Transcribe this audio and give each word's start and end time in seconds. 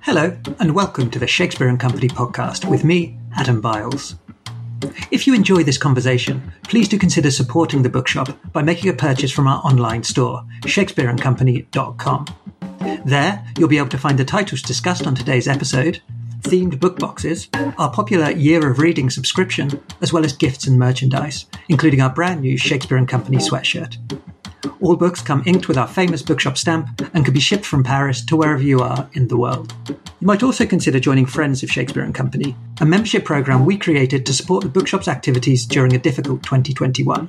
Hello, 0.00 0.36
and 0.58 0.74
welcome 0.74 1.10
to 1.10 1.18
the 1.18 1.26
Shakespeare 1.26 1.68
and 1.68 1.80
Company 1.80 2.08
podcast 2.08 2.68
with 2.68 2.84
me, 2.84 3.18
Adam 3.36 3.60
Biles. 3.60 4.16
If 5.10 5.26
you 5.26 5.34
enjoy 5.34 5.62
this 5.62 5.78
conversation, 5.78 6.52
please 6.64 6.88
do 6.88 6.98
consider 6.98 7.30
supporting 7.30 7.82
the 7.82 7.88
bookshop 7.88 8.28
by 8.52 8.62
making 8.62 8.90
a 8.90 8.94
purchase 8.94 9.30
from 9.30 9.46
our 9.46 9.62
online 9.64 10.02
store, 10.02 10.44
shakespeareandcompany.com. 10.62 12.26
There, 13.04 13.44
you'll 13.56 13.68
be 13.68 13.78
able 13.78 13.88
to 13.88 13.98
find 13.98 14.18
the 14.18 14.24
titles 14.24 14.60
discussed 14.60 15.06
on 15.06 15.14
today's 15.14 15.48
episode, 15.48 16.02
themed 16.42 16.80
book 16.80 16.98
boxes, 16.98 17.48
our 17.78 17.90
popular 17.90 18.30
Year 18.32 18.68
of 18.68 18.80
Reading 18.80 19.08
subscription, 19.08 19.82
as 20.00 20.12
well 20.12 20.24
as 20.24 20.32
gifts 20.32 20.66
and 20.66 20.78
merchandise, 20.78 21.46
including 21.68 22.00
our 22.00 22.10
brand 22.10 22.40
new 22.40 22.58
Shakespeare 22.58 22.98
and 22.98 23.08
Company 23.08 23.38
sweatshirt. 23.38 23.96
All 24.80 24.96
books 24.96 25.22
come 25.22 25.42
inked 25.46 25.68
with 25.68 25.78
our 25.78 25.88
famous 25.88 26.22
bookshop 26.22 26.56
stamp 26.56 27.00
and 27.14 27.24
can 27.24 27.34
be 27.34 27.40
shipped 27.40 27.64
from 27.64 27.84
Paris 27.84 28.24
to 28.26 28.36
wherever 28.36 28.62
you 28.62 28.80
are 28.80 29.08
in 29.12 29.28
the 29.28 29.36
world. 29.36 29.74
You 29.88 30.26
might 30.26 30.42
also 30.42 30.66
consider 30.66 31.00
joining 31.00 31.26
Friends 31.26 31.62
of 31.62 31.70
Shakespeare 31.70 32.04
and 32.04 32.14
Company, 32.14 32.56
a 32.80 32.86
membership 32.86 33.24
program 33.24 33.64
we 33.64 33.76
created 33.76 34.24
to 34.26 34.32
support 34.32 34.62
the 34.62 34.70
bookshop's 34.70 35.08
activities 35.08 35.66
during 35.66 35.94
a 35.94 35.98
difficult 35.98 36.42
2021. 36.42 37.28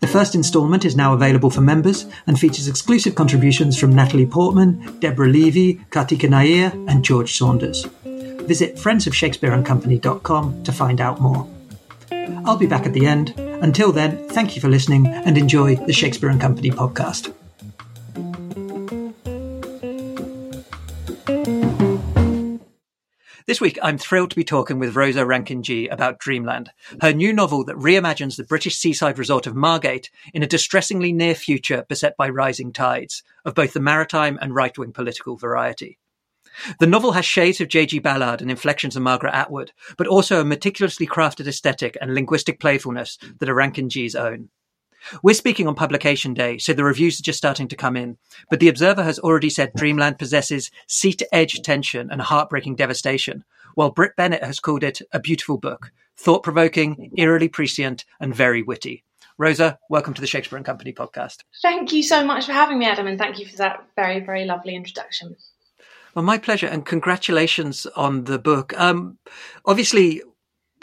The 0.00 0.06
first 0.06 0.34
instalment 0.34 0.84
is 0.84 0.96
now 0.96 1.12
available 1.12 1.50
for 1.50 1.60
members 1.60 2.06
and 2.26 2.38
features 2.38 2.68
exclusive 2.68 3.14
contributions 3.14 3.78
from 3.78 3.94
Natalie 3.94 4.26
Portman, 4.26 4.98
Deborah 5.00 5.28
Levy, 5.28 5.76
Karthika 5.90 6.28
Nair, 6.28 6.72
and 6.88 7.04
George 7.04 7.36
Saunders. 7.36 7.84
Visit 8.04 8.76
friendsofshakespeareandcompany.com 8.76 10.64
to 10.64 10.72
find 10.72 11.00
out 11.00 11.20
more. 11.20 11.48
I'll 12.44 12.56
be 12.56 12.66
back 12.66 12.86
at 12.86 12.92
the 12.92 13.06
end. 13.06 13.34
Until 13.64 13.92
then, 13.92 14.28
thank 14.28 14.54
you 14.54 14.60
for 14.60 14.68
listening 14.68 15.06
and 15.06 15.38
enjoy 15.38 15.76
the 15.76 15.92
Shakespeare 15.94 16.28
and 16.28 16.38
Company 16.38 16.70
podcast. 16.70 17.32
This 23.46 23.62
week, 23.62 23.78
I'm 23.82 23.96
thrilled 23.96 24.28
to 24.30 24.36
be 24.36 24.44
talking 24.44 24.78
with 24.78 24.94
Rosa 24.94 25.24
Rankin-Gee 25.24 25.88
about 25.88 26.18
Dreamland, 26.18 26.72
her 27.00 27.14
new 27.14 27.32
novel 27.32 27.64
that 27.64 27.76
reimagines 27.76 28.36
the 28.36 28.44
British 28.44 28.76
seaside 28.76 29.18
resort 29.18 29.46
of 29.46 29.56
Margate 29.56 30.10
in 30.34 30.42
a 30.42 30.46
distressingly 30.46 31.14
near 31.14 31.34
future 31.34 31.86
beset 31.88 32.18
by 32.18 32.28
rising 32.28 32.70
tides 32.70 33.22
of 33.46 33.54
both 33.54 33.72
the 33.72 33.80
maritime 33.80 34.38
and 34.42 34.54
right 34.54 34.76
wing 34.76 34.92
political 34.92 35.38
variety. 35.38 35.98
The 36.78 36.86
novel 36.86 37.12
has 37.12 37.24
shades 37.24 37.60
of 37.60 37.68
J.G. 37.68 37.98
Ballard 37.98 38.40
and 38.40 38.50
inflections 38.50 38.96
of 38.96 39.02
Margaret 39.02 39.34
Atwood, 39.34 39.72
but 39.96 40.06
also 40.06 40.40
a 40.40 40.44
meticulously 40.44 41.06
crafted 41.06 41.46
aesthetic 41.46 41.96
and 42.00 42.14
linguistic 42.14 42.60
playfulness 42.60 43.18
that 43.38 43.48
are 43.48 43.54
Rankin-Gee's 43.54 44.14
own. 44.14 44.48
We're 45.22 45.34
speaking 45.34 45.66
on 45.66 45.74
publication 45.74 46.32
day, 46.32 46.56
so 46.58 46.72
the 46.72 46.84
reviews 46.84 47.20
are 47.20 47.24
just 47.24 47.36
starting 47.36 47.68
to 47.68 47.76
come 47.76 47.96
in. 47.96 48.16
But 48.48 48.60
The 48.60 48.68
Observer 48.68 49.02
has 49.02 49.18
already 49.18 49.50
said 49.50 49.72
Dreamland 49.74 50.18
possesses 50.18 50.70
seat 50.86 51.22
edge 51.30 51.60
tension 51.62 52.10
and 52.10 52.22
heartbreaking 52.22 52.76
devastation, 52.76 53.44
while 53.74 53.90
Brit 53.90 54.16
Bennett 54.16 54.42
has 54.42 54.60
called 54.60 54.82
it 54.82 55.02
a 55.12 55.20
beautiful 55.20 55.58
book, 55.58 55.92
thought 56.16 56.42
provoking, 56.42 57.12
eerily 57.18 57.48
prescient, 57.48 58.04
and 58.20 58.34
very 58.34 58.62
witty. 58.62 59.04
Rosa, 59.36 59.78
welcome 59.90 60.14
to 60.14 60.20
the 60.20 60.26
Shakespeare 60.26 60.56
and 60.56 60.64
Company 60.64 60.92
podcast. 60.92 61.38
Thank 61.60 61.92
you 61.92 62.02
so 62.02 62.24
much 62.24 62.46
for 62.46 62.52
having 62.52 62.78
me, 62.78 62.86
Adam, 62.86 63.06
and 63.06 63.18
thank 63.18 63.38
you 63.38 63.46
for 63.46 63.56
that 63.56 63.84
very, 63.96 64.20
very 64.20 64.44
lovely 64.44 64.74
introduction. 64.76 65.36
Well, 66.14 66.24
my 66.24 66.38
pleasure, 66.38 66.68
and 66.68 66.86
congratulations 66.86 67.86
on 67.96 68.24
the 68.24 68.38
book. 68.38 68.72
Um, 68.78 69.18
obviously, 69.64 70.22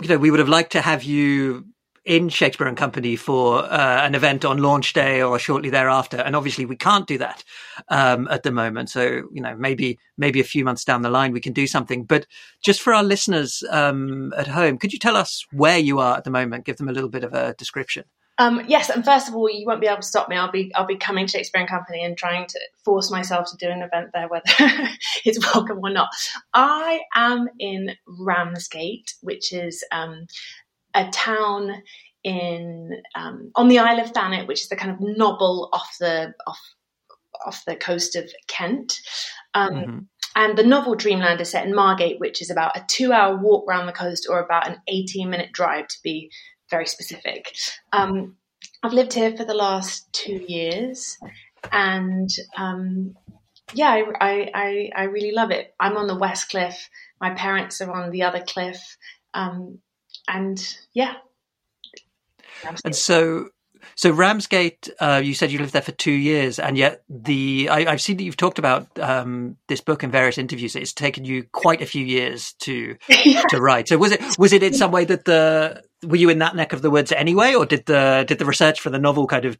you 0.01 0.07
know, 0.09 0.17
we 0.17 0.29
would 0.29 0.39
have 0.39 0.49
liked 0.49 0.73
to 0.73 0.81
have 0.81 1.03
you 1.03 1.67
in 2.03 2.27
Shakespeare 2.27 2.67
and 2.67 2.75
Company 2.75 3.15
for 3.15 3.63
uh, 3.63 4.01
an 4.05 4.13
event 4.13 4.43
on 4.43 4.57
launch 4.57 4.91
day 4.91 5.21
or 5.21 5.39
shortly 5.39 5.69
thereafter, 5.69 6.17
and 6.17 6.35
obviously 6.35 6.65
we 6.65 6.75
can't 6.75 7.07
do 7.07 7.17
that 7.19 7.45
um, 7.87 8.27
at 8.27 8.43
the 8.43 8.51
moment. 8.51 8.89
So 8.89 9.03
you 9.31 9.41
know, 9.41 9.55
maybe 9.55 9.97
maybe 10.17 10.41
a 10.41 10.45
few 10.45 10.65
months 10.65 10.83
down 10.83 11.01
the 11.01 11.09
line 11.09 11.31
we 11.31 11.39
can 11.39 11.53
do 11.53 11.65
something. 11.65 12.03
But 12.03 12.25
just 12.61 12.81
for 12.81 12.93
our 12.93 13.03
listeners 13.03 13.63
um, 13.69 14.33
at 14.35 14.47
home, 14.47 14.77
could 14.77 14.91
you 14.91 14.99
tell 14.99 15.15
us 15.15 15.45
where 15.53 15.77
you 15.77 15.99
are 15.99 16.17
at 16.17 16.25
the 16.25 16.29
moment? 16.29 16.65
Give 16.65 16.75
them 16.75 16.89
a 16.89 16.93
little 16.93 17.09
bit 17.09 17.23
of 17.23 17.33
a 17.33 17.53
description. 17.57 18.03
Um, 18.37 18.63
yes, 18.67 18.89
and 18.89 19.05
first 19.05 19.27
of 19.27 19.35
all, 19.35 19.49
you 19.49 19.65
won't 19.65 19.81
be 19.81 19.87
able 19.87 19.97
to 19.97 20.03
stop 20.03 20.29
me. 20.29 20.35
I'll 20.35 20.51
be 20.51 20.73
I'll 20.73 20.85
be 20.85 20.95
coming 20.95 21.25
to 21.27 21.31
Shakespeare 21.31 21.61
and 21.61 21.69
Company 21.69 22.03
and 22.03 22.17
trying 22.17 22.47
to 22.47 22.59
force 22.83 23.11
myself 23.11 23.49
to 23.51 23.57
do 23.57 23.69
an 23.69 23.81
event 23.81 24.11
there, 24.13 24.27
whether 24.27 24.43
it's 25.25 25.53
welcome 25.53 25.79
or 25.83 25.89
not. 25.89 26.09
I 26.53 27.01
am 27.13 27.49
in 27.59 27.91
Ramsgate, 28.07 29.13
which 29.21 29.53
is 29.53 29.83
um, 29.91 30.25
a 30.93 31.09
town 31.09 31.83
in 32.23 33.01
um, 33.15 33.51
on 33.55 33.67
the 33.67 33.79
Isle 33.79 33.99
of 33.99 34.11
Thanet, 34.11 34.47
which 34.47 34.61
is 34.61 34.69
the 34.69 34.75
kind 34.75 34.91
of 34.91 34.97
nobble 34.99 35.69
off 35.73 35.95
the 35.99 36.33
off 36.47 36.59
off 37.45 37.63
the 37.65 37.75
coast 37.75 38.15
of 38.15 38.31
Kent. 38.47 38.99
Um, 39.53 39.73
mm-hmm. 39.73 39.99
And 40.33 40.57
the 40.57 40.63
novel 40.63 40.95
Dreamland 40.95 41.41
is 41.41 41.49
set 41.49 41.67
in 41.67 41.75
Margate, 41.75 42.19
which 42.19 42.41
is 42.41 42.49
about 42.49 42.77
a 42.77 42.85
two-hour 42.87 43.35
walk 43.37 43.67
around 43.67 43.85
the 43.85 43.91
coast, 43.91 44.27
or 44.29 44.39
about 44.39 44.67
an 44.67 44.77
eighteen-minute 44.87 45.51
drive 45.51 45.87
to 45.89 45.97
be 46.03 46.31
very 46.71 46.87
specific. 46.87 47.53
Um, 47.93 48.37
I've 48.81 48.93
lived 48.93 49.13
here 49.13 49.37
for 49.37 49.45
the 49.45 49.53
last 49.53 50.11
two 50.11 50.43
years, 50.47 51.19
and 51.71 52.29
um, 52.57 53.15
yeah, 53.73 53.89
I, 54.19 54.49
I, 54.53 54.89
I 54.95 55.03
really 55.03 55.31
love 55.31 55.51
it. 55.51 55.73
I'm 55.79 55.97
on 55.97 56.07
the 56.07 56.17
west 56.17 56.49
cliff. 56.49 56.89
My 57.19 57.31
parents 57.31 57.81
are 57.81 57.91
on 57.91 58.11
the 58.11 58.23
other 58.23 58.43
cliff. 58.45 58.97
Um, 59.33 59.79
and 60.27 60.77
yeah. 60.93 61.13
Ramsgate. 62.63 62.85
And 62.85 62.95
so, 62.95 63.49
so 63.95 64.11
Ramsgate, 64.11 64.89
uh, 64.99 65.21
you 65.23 65.33
said 65.33 65.51
you 65.51 65.59
lived 65.59 65.73
there 65.73 65.81
for 65.81 65.91
two 65.91 66.11
years, 66.11 66.59
and 66.59 66.77
yet 66.77 67.03
the 67.09 67.69
I, 67.69 67.89
have 67.89 68.01
seen 68.01 68.17
that 68.17 68.23
you've 68.23 68.37
talked 68.37 68.59
about 68.59 68.87
um, 68.99 69.57
this 69.67 69.81
book 69.81 70.03
in 70.03 70.11
various 70.11 70.37
interviews. 70.37 70.75
It's 70.75 70.93
taken 70.93 71.25
you 71.25 71.43
quite 71.51 71.81
a 71.81 71.85
few 71.85 72.05
years 72.05 72.53
to 72.59 72.97
to 73.49 73.61
write. 73.61 73.87
So 73.87 73.97
was 73.97 74.11
it 74.11 74.37
was 74.37 74.53
it 74.53 74.63
in 74.63 74.73
some 74.73 74.91
way 74.91 75.05
that 75.05 75.25
the 75.25 75.83
were 76.05 76.15
you 76.17 76.29
in 76.29 76.39
that 76.39 76.55
neck 76.55 76.73
of 76.73 76.81
the 76.81 76.89
woods 76.89 77.11
anyway, 77.11 77.53
or 77.53 77.65
did 77.65 77.85
the 77.85 78.25
did 78.27 78.39
the 78.39 78.45
research 78.45 78.79
for 78.79 78.89
the 78.89 78.99
novel 78.99 79.27
kind 79.27 79.45
of 79.45 79.57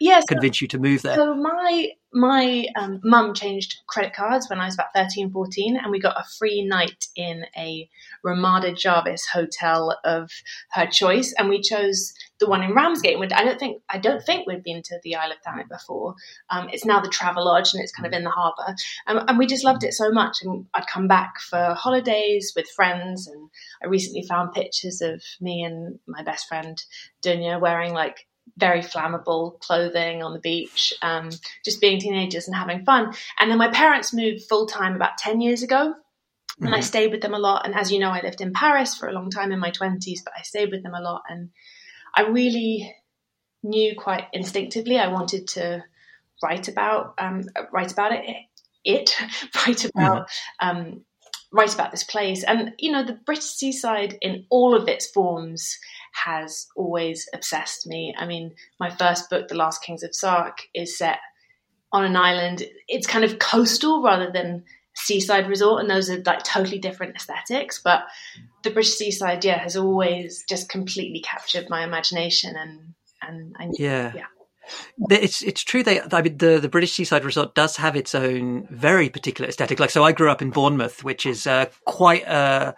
yes, 0.00 0.24
convince 0.24 0.60
you 0.60 0.68
to 0.68 0.78
move 0.78 1.02
there? 1.02 1.14
So 1.14 1.34
my 1.34 1.90
my 2.12 2.66
um, 2.76 3.00
mum 3.04 3.34
changed 3.34 3.76
credit 3.86 4.12
cards 4.12 4.50
when 4.50 4.60
I 4.60 4.64
was 4.64 4.74
about 4.74 4.92
13, 4.96 5.30
14, 5.30 5.76
and 5.76 5.92
we 5.92 6.00
got 6.00 6.18
a 6.18 6.24
free 6.38 6.64
night 6.64 7.06
in 7.14 7.44
a 7.56 7.88
Ramada 8.24 8.72
Jarvis 8.72 9.26
hotel 9.32 9.96
of 10.04 10.30
her 10.72 10.86
choice, 10.86 11.32
and 11.38 11.48
we 11.48 11.60
chose 11.60 12.12
the 12.40 12.48
one 12.48 12.64
in 12.64 12.74
Ramsgate. 12.74 13.16
I 13.32 13.44
don't 13.44 13.60
think 13.60 13.82
I 13.88 13.98
don't 13.98 14.24
think 14.24 14.46
we'd 14.46 14.64
been 14.64 14.82
to 14.82 14.98
the 15.04 15.14
Isle 15.14 15.32
of 15.32 15.38
Thanet 15.46 15.68
before. 15.68 16.14
Um, 16.48 16.68
it's 16.72 16.84
now 16.84 17.00
the 17.00 17.08
Travelodge, 17.08 17.72
and 17.72 17.82
it's 17.82 17.92
kind 17.92 18.06
of 18.06 18.12
in 18.12 18.24
the 18.24 18.30
harbour, 18.30 18.74
um, 19.06 19.24
and 19.28 19.38
we 19.38 19.46
just 19.46 19.64
loved 19.64 19.84
it 19.84 19.94
so 19.94 20.10
much. 20.10 20.38
And 20.42 20.66
I'd 20.74 20.86
come 20.88 21.06
back 21.06 21.38
for 21.38 21.74
holidays 21.74 22.52
with 22.56 22.68
friends, 22.68 23.28
and 23.28 23.50
I 23.84 23.86
recently 23.86 24.26
found 24.26 24.52
pictures 24.52 25.00
of 25.00 25.22
me 25.40 25.62
and 25.62 25.98
my 26.08 26.22
best 26.22 26.48
friend 26.48 26.82
Dunya 27.22 27.60
wearing 27.60 27.92
like 27.92 28.26
very 28.56 28.80
flammable 28.80 29.58
clothing 29.60 30.22
on 30.22 30.32
the 30.32 30.38
beach, 30.38 30.94
um, 31.02 31.30
just 31.64 31.80
being 31.80 31.98
teenagers 31.98 32.46
and 32.46 32.56
having 32.56 32.84
fun. 32.84 33.12
And 33.38 33.50
then 33.50 33.58
my 33.58 33.68
parents 33.68 34.12
moved 34.12 34.44
full 34.48 34.66
time 34.66 34.94
about 34.94 35.18
10 35.18 35.40
years 35.40 35.62
ago. 35.62 35.94
And 36.58 36.68
mm-hmm. 36.68 36.74
I 36.74 36.80
stayed 36.80 37.10
with 37.10 37.22
them 37.22 37.34
a 37.34 37.38
lot. 37.38 37.64
And 37.64 37.74
as 37.74 37.90
you 37.90 37.98
know, 37.98 38.10
I 38.10 38.20
lived 38.20 38.40
in 38.40 38.52
Paris 38.52 38.94
for 38.94 39.08
a 39.08 39.12
long 39.12 39.30
time 39.30 39.52
in 39.52 39.58
my 39.58 39.70
20s, 39.70 40.20
but 40.24 40.34
I 40.38 40.42
stayed 40.42 40.70
with 40.70 40.82
them 40.82 40.94
a 40.94 41.00
lot. 41.00 41.22
And 41.28 41.50
I 42.14 42.22
really 42.22 42.94
knew 43.62 43.94
quite 43.96 44.26
instinctively 44.32 44.98
I 44.98 45.08
wanted 45.08 45.48
to 45.48 45.84
write 46.42 46.68
about 46.68 47.14
um, 47.18 47.44
write 47.72 47.92
about 47.92 48.12
it, 48.12 48.24
it 48.84 49.14
write 49.54 49.84
about 49.84 50.28
mm-hmm. 50.62 50.68
um, 50.68 51.04
write 51.52 51.74
about 51.74 51.90
this 51.90 52.04
place. 52.04 52.44
And 52.44 52.72
you 52.78 52.92
know, 52.92 53.04
the 53.04 53.18
British 53.24 53.44
seaside 53.44 54.18
in 54.20 54.46
all 54.50 54.74
of 54.74 54.88
its 54.88 55.10
forms 55.10 55.78
has 56.12 56.66
always 56.76 57.28
obsessed 57.34 57.86
me. 57.86 58.14
I 58.18 58.26
mean, 58.26 58.54
my 58.78 58.90
first 58.90 59.30
book, 59.30 59.48
The 59.48 59.54
Last 59.54 59.82
Kings 59.82 60.02
of 60.02 60.14
Sark, 60.14 60.68
is 60.74 60.96
set 60.98 61.18
on 61.92 62.04
an 62.04 62.16
island. 62.16 62.64
It's 62.88 63.06
kind 63.06 63.24
of 63.24 63.38
coastal 63.38 64.02
rather 64.02 64.30
than 64.30 64.64
seaside 64.94 65.48
resort, 65.48 65.80
and 65.80 65.90
those 65.90 66.10
are 66.10 66.22
like 66.24 66.42
totally 66.42 66.78
different 66.78 67.16
aesthetics. 67.16 67.80
But 67.82 68.02
the 68.62 68.70
British 68.70 68.94
seaside, 68.94 69.44
yeah, 69.44 69.58
has 69.58 69.76
always 69.76 70.44
just 70.48 70.68
completely 70.68 71.20
captured 71.20 71.70
my 71.70 71.84
imagination, 71.84 72.56
and 72.56 72.94
and, 73.22 73.56
and 73.58 73.74
yeah, 73.78 74.12
yeah. 74.14 74.26
It's 75.10 75.42
it's 75.42 75.62
true. 75.62 75.82
They 75.82 76.00
I 76.00 76.22
mean, 76.22 76.38
the 76.38 76.58
the 76.60 76.68
British 76.68 76.92
seaside 76.92 77.24
resort 77.24 77.54
does 77.54 77.76
have 77.76 77.96
its 77.96 78.14
own 78.14 78.68
very 78.70 79.08
particular 79.08 79.48
aesthetic. 79.48 79.80
Like 79.80 79.90
so, 79.90 80.04
I 80.04 80.12
grew 80.12 80.30
up 80.30 80.42
in 80.42 80.50
Bournemouth, 80.50 81.02
which 81.02 81.26
is 81.26 81.46
uh, 81.46 81.66
quite 81.84 82.24
a 82.26 82.76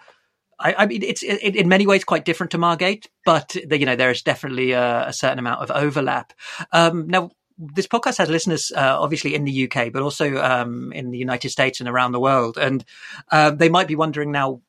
I, 0.62 0.74
I 0.78 0.86
mean, 0.86 1.02
it's 1.02 1.22
it, 1.22 1.56
in 1.56 1.68
many 1.68 1.86
ways 1.86 2.04
quite 2.04 2.24
different 2.24 2.52
to 2.52 2.58
Margate, 2.58 3.08
but 3.24 3.56
the, 3.66 3.78
you 3.78 3.86
know 3.86 3.96
there 3.96 4.10
is 4.10 4.22
definitely 4.22 4.72
a, 4.72 5.08
a 5.08 5.12
certain 5.12 5.38
amount 5.38 5.60
of 5.60 5.70
overlap. 5.70 6.32
Um, 6.72 7.08
now, 7.08 7.30
this 7.58 7.86
podcast 7.86 8.18
has 8.18 8.30
listeners 8.30 8.72
uh, 8.74 8.96
obviously 8.98 9.34
in 9.34 9.44
the 9.44 9.70
UK, 9.70 9.92
but 9.92 10.02
also 10.02 10.36
um, 10.42 10.92
in 10.92 11.10
the 11.10 11.18
United 11.18 11.50
States 11.50 11.80
and 11.80 11.88
around 11.88 12.12
the 12.12 12.20
world, 12.20 12.56
and 12.56 12.84
uh, 13.30 13.50
they 13.50 13.68
might 13.68 13.88
be 13.88 13.96
wondering 13.96 14.32
now. 14.32 14.60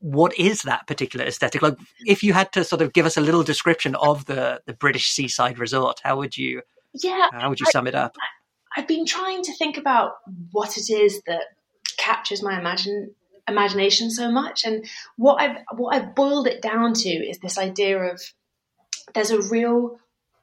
What 0.00 0.38
is 0.38 0.62
that 0.62 0.86
particular 0.86 1.26
aesthetic? 1.26 1.60
Like, 1.60 1.74
if 2.06 2.22
you 2.22 2.32
had 2.32 2.52
to 2.52 2.62
sort 2.62 2.82
of 2.82 2.92
give 2.92 3.04
us 3.04 3.16
a 3.16 3.20
little 3.20 3.42
description 3.42 3.96
of 3.96 4.26
the, 4.26 4.60
the 4.64 4.72
British 4.72 5.10
seaside 5.10 5.58
resort, 5.58 6.00
how 6.04 6.18
would 6.18 6.36
you? 6.36 6.62
Yeah, 6.94 7.26
how 7.32 7.48
would 7.48 7.58
you 7.58 7.66
sum 7.72 7.88
it 7.88 7.96
up? 7.96 8.14
I, 8.16 8.80
I've 8.80 8.86
been 8.86 9.06
trying 9.06 9.42
to 9.42 9.52
think 9.56 9.76
about 9.76 10.12
what 10.52 10.76
it 10.76 10.88
is 10.88 11.20
that 11.26 11.46
captures 11.96 12.44
my 12.44 12.56
imagine 12.60 13.12
imagination 13.48 14.10
so 14.10 14.30
much, 14.30 14.64
and 14.64 14.86
what 15.16 15.40
I've 15.40 15.56
what 15.76 15.94
I've 15.94 16.14
boiled 16.14 16.46
it 16.46 16.62
down 16.62 16.92
to 16.94 17.08
is 17.08 17.38
this 17.38 17.58
idea 17.58 17.98
of 17.98 18.20
there's 19.14 19.30
a 19.30 19.42
real 19.42 19.98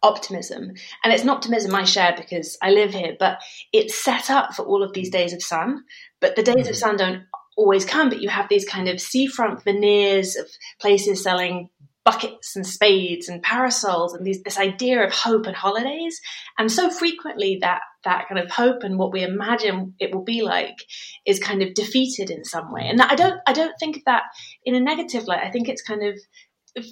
optimism. 0.06 0.72
And 1.04 1.14
it's 1.14 1.24
an 1.24 1.30
optimism 1.30 1.74
I 1.74 1.84
share 1.84 2.14
because 2.16 2.58
I 2.62 2.70
live 2.72 2.92
here, 2.92 3.16
but 3.20 3.40
it's 3.74 4.02
set 4.04 4.30
up 4.30 4.54
for 4.54 4.64
all 4.64 4.84
of 4.84 4.94
these 4.94 5.10
days 5.10 5.34
of 5.34 5.42
sun. 5.42 5.84
But 6.22 6.36
the 6.36 6.44
days 6.44 6.56
mm-hmm. 6.56 6.70
of 6.70 6.76
sun 6.76 6.98
don't 6.98 7.24
always 7.58 7.86
come, 7.86 8.10
but 8.10 8.22
you 8.22 8.30
have 8.30 8.50
these 8.50 8.66
kind 8.66 8.88
of 8.88 9.02
seafront 9.02 9.64
veneers 9.64 10.36
of 10.36 10.48
places 10.80 11.24
selling 11.24 11.70
buckets 12.04 12.56
and 12.56 12.68
spades 12.68 13.28
and 13.28 13.42
parasols 13.42 14.14
and 14.14 14.26
these, 14.26 14.44
this 14.44 14.60
idea 14.60 15.04
of 15.04 15.12
hope 15.12 15.48
and 15.48 15.56
holidays. 15.56 16.22
And 16.60 16.72
so 16.72 16.92
frequently 16.92 17.58
that 17.62 17.82
that 18.06 18.28
kind 18.30 18.40
of 18.40 18.50
hope 18.50 18.84
and 18.84 18.98
what 18.98 19.12
we 19.12 19.24
imagine 19.24 19.94
it 20.00 20.14
will 20.14 20.24
be 20.24 20.42
like 20.42 20.78
is 21.26 21.40
kind 21.40 21.62
of 21.62 21.74
defeated 21.74 22.30
in 22.30 22.46
some 22.46 22.72
way. 22.72 22.84
And 22.86 23.02
I 23.02 23.16
don't 23.16 23.40
I 23.46 23.54
don't 23.54 23.76
think 23.80 23.98
of 23.98 24.04
that 24.06 24.24
in 24.64 24.76
a 24.76 24.80
negative 24.80 25.26
light. 25.26 25.44
I 25.44 25.52
think 25.52 25.68
it's 25.68 25.82
kind 25.82 26.04
of 26.04 26.18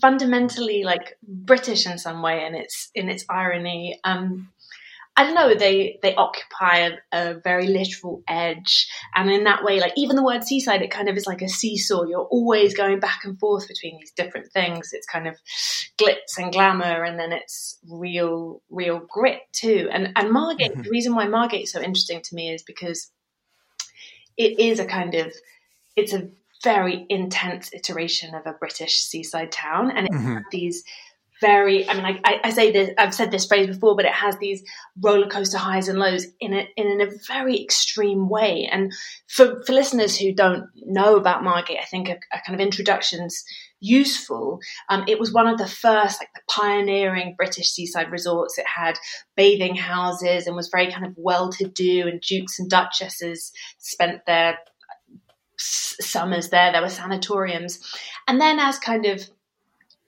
fundamentally 0.01 0.83
like 0.83 1.17
British 1.27 1.85
in 1.85 1.97
some 1.97 2.21
way 2.21 2.45
in 2.45 2.55
its 2.55 2.89
in 2.95 3.09
its 3.09 3.25
irony. 3.29 3.99
Um, 4.03 4.49
I 5.15 5.25
don't 5.25 5.35
know. 5.35 5.53
They 5.53 5.99
they 6.01 6.15
occupy 6.15 6.77
a, 6.79 6.91
a, 7.11 7.33
very 7.35 7.67
literal 7.67 8.23
edge, 8.27 8.87
and 9.13 9.29
in 9.29 9.43
that 9.43 9.63
way, 9.63 9.79
like 9.79 9.93
even 9.95 10.15
the 10.15 10.23
word 10.23 10.43
seaside, 10.43 10.81
it 10.81 10.89
kind 10.89 11.07
of 11.07 11.15
is 11.15 11.27
like 11.27 11.43
a 11.43 11.49
seesaw. 11.49 12.03
You're 12.03 12.25
always 12.25 12.75
going 12.75 12.99
back 12.99 13.21
and 13.23 13.37
forth 13.39 13.67
between 13.67 13.99
these 13.99 14.11
different 14.11 14.51
things. 14.51 14.91
It's 14.91 15.05
kind 15.05 15.27
of 15.27 15.35
glitz 15.99 16.37
and 16.39 16.51
glamour, 16.51 17.03
and 17.03 17.19
then 17.19 17.31
it's 17.31 17.77
real 17.87 18.63
real 18.71 19.01
grit 19.07 19.41
too. 19.51 19.87
And 19.91 20.13
and 20.15 20.31
Margate, 20.31 20.71
mm-hmm. 20.71 20.81
the 20.81 20.89
reason 20.89 21.13
why 21.13 21.27
Margate 21.27 21.63
is 21.63 21.71
so 21.71 21.81
interesting 21.81 22.21
to 22.21 22.35
me 22.35 22.51
is 22.51 22.63
because 22.63 23.11
it 24.35 24.59
is 24.59 24.79
a 24.79 24.85
kind 24.85 25.13
of 25.13 25.31
it's 25.95 26.13
a 26.13 26.29
very 26.63 27.05
intense 27.09 27.69
iteration 27.73 28.33
of 28.33 28.47
a 28.47 28.53
British 28.53 29.01
seaside 29.01 29.51
town, 29.51 29.91
and 29.91 30.07
it 30.07 30.11
mm-hmm. 30.11 30.37
these 30.49 30.83
very. 31.43 31.87
I 31.87 31.93
mean, 31.93 32.19
I, 32.23 32.39
I, 32.45 32.49
say 32.51 32.71
this. 32.71 32.91
I've 32.97 33.13
said 33.13 33.29
this 33.29 33.45
phrase 33.45 33.67
before, 33.67 33.97
but 33.97 34.05
it 34.05 34.13
has 34.13 34.37
these 34.37 34.63
roller 35.01 35.27
coaster 35.27 35.57
highs 35.57 35.89
and 35.89 35.99
lows 35.99 36.25
in 36.39 36.53
a 36.53 36.67
in 36.77 37.01
a 37.01 37.11
very 37.27 37.61
extreme 37.61 38.29
way. 38.29 38.69
And 38.71 38.93
for 39.27 39.61
for 39.65 39.73
listeners 39.73 40.17
who 40.17 40.33
don't 40.33 40.65
know 40.75 41.17
about 41.17 41.43
Margate, 41.43 41.79
I 41.81 41.85
think 41.85 42.07
a, 42.07 42.13
a 42.31 42.39
kind 42.45 42.55
of 42.55 42.61
introduction's 42.61 43.43
useful. 43.81 44.59
Um, 44.89 45.03
it 45.09 45.19
was 45.19 45.33
one 45.33 45.47
of 45.47 45.57
the 45.57 45.67
first, 45.67 46.21
like 46.21 46.29
the 46.33 46.41
pioneering 46.49 47.35
British 47.35 47.69
seaside 47.69 48.09
resorts. 48.09 48.57
It 48.57 48.65
had 48.65 48.95
bathing 49.35 49.75
houses 49.75 50.47
and 50.47 50.55
was 50.55 50.69
very 50.69 50.89
kind 50.89 51.05
of 51.05 51.13
well 51.17 51.51
to 51.51 51.67
do, 51.67 52.07
and 52.07 52.21
dukes 52.21 52.57
and 52.57 52.69
duchesses 52.69 53.51
spent 53.79 54.25
their 54.25 54.57
summers 55.59 56.49
there. 56.49 56.71
There 56.71 56.81
were 56.81 56.89
sanatoriums, 56.89 57.79
and 58.29 58.39
then 58.39 58.59
as 58.59 58.79
kind 58.79 59.05
of 59.05 59.29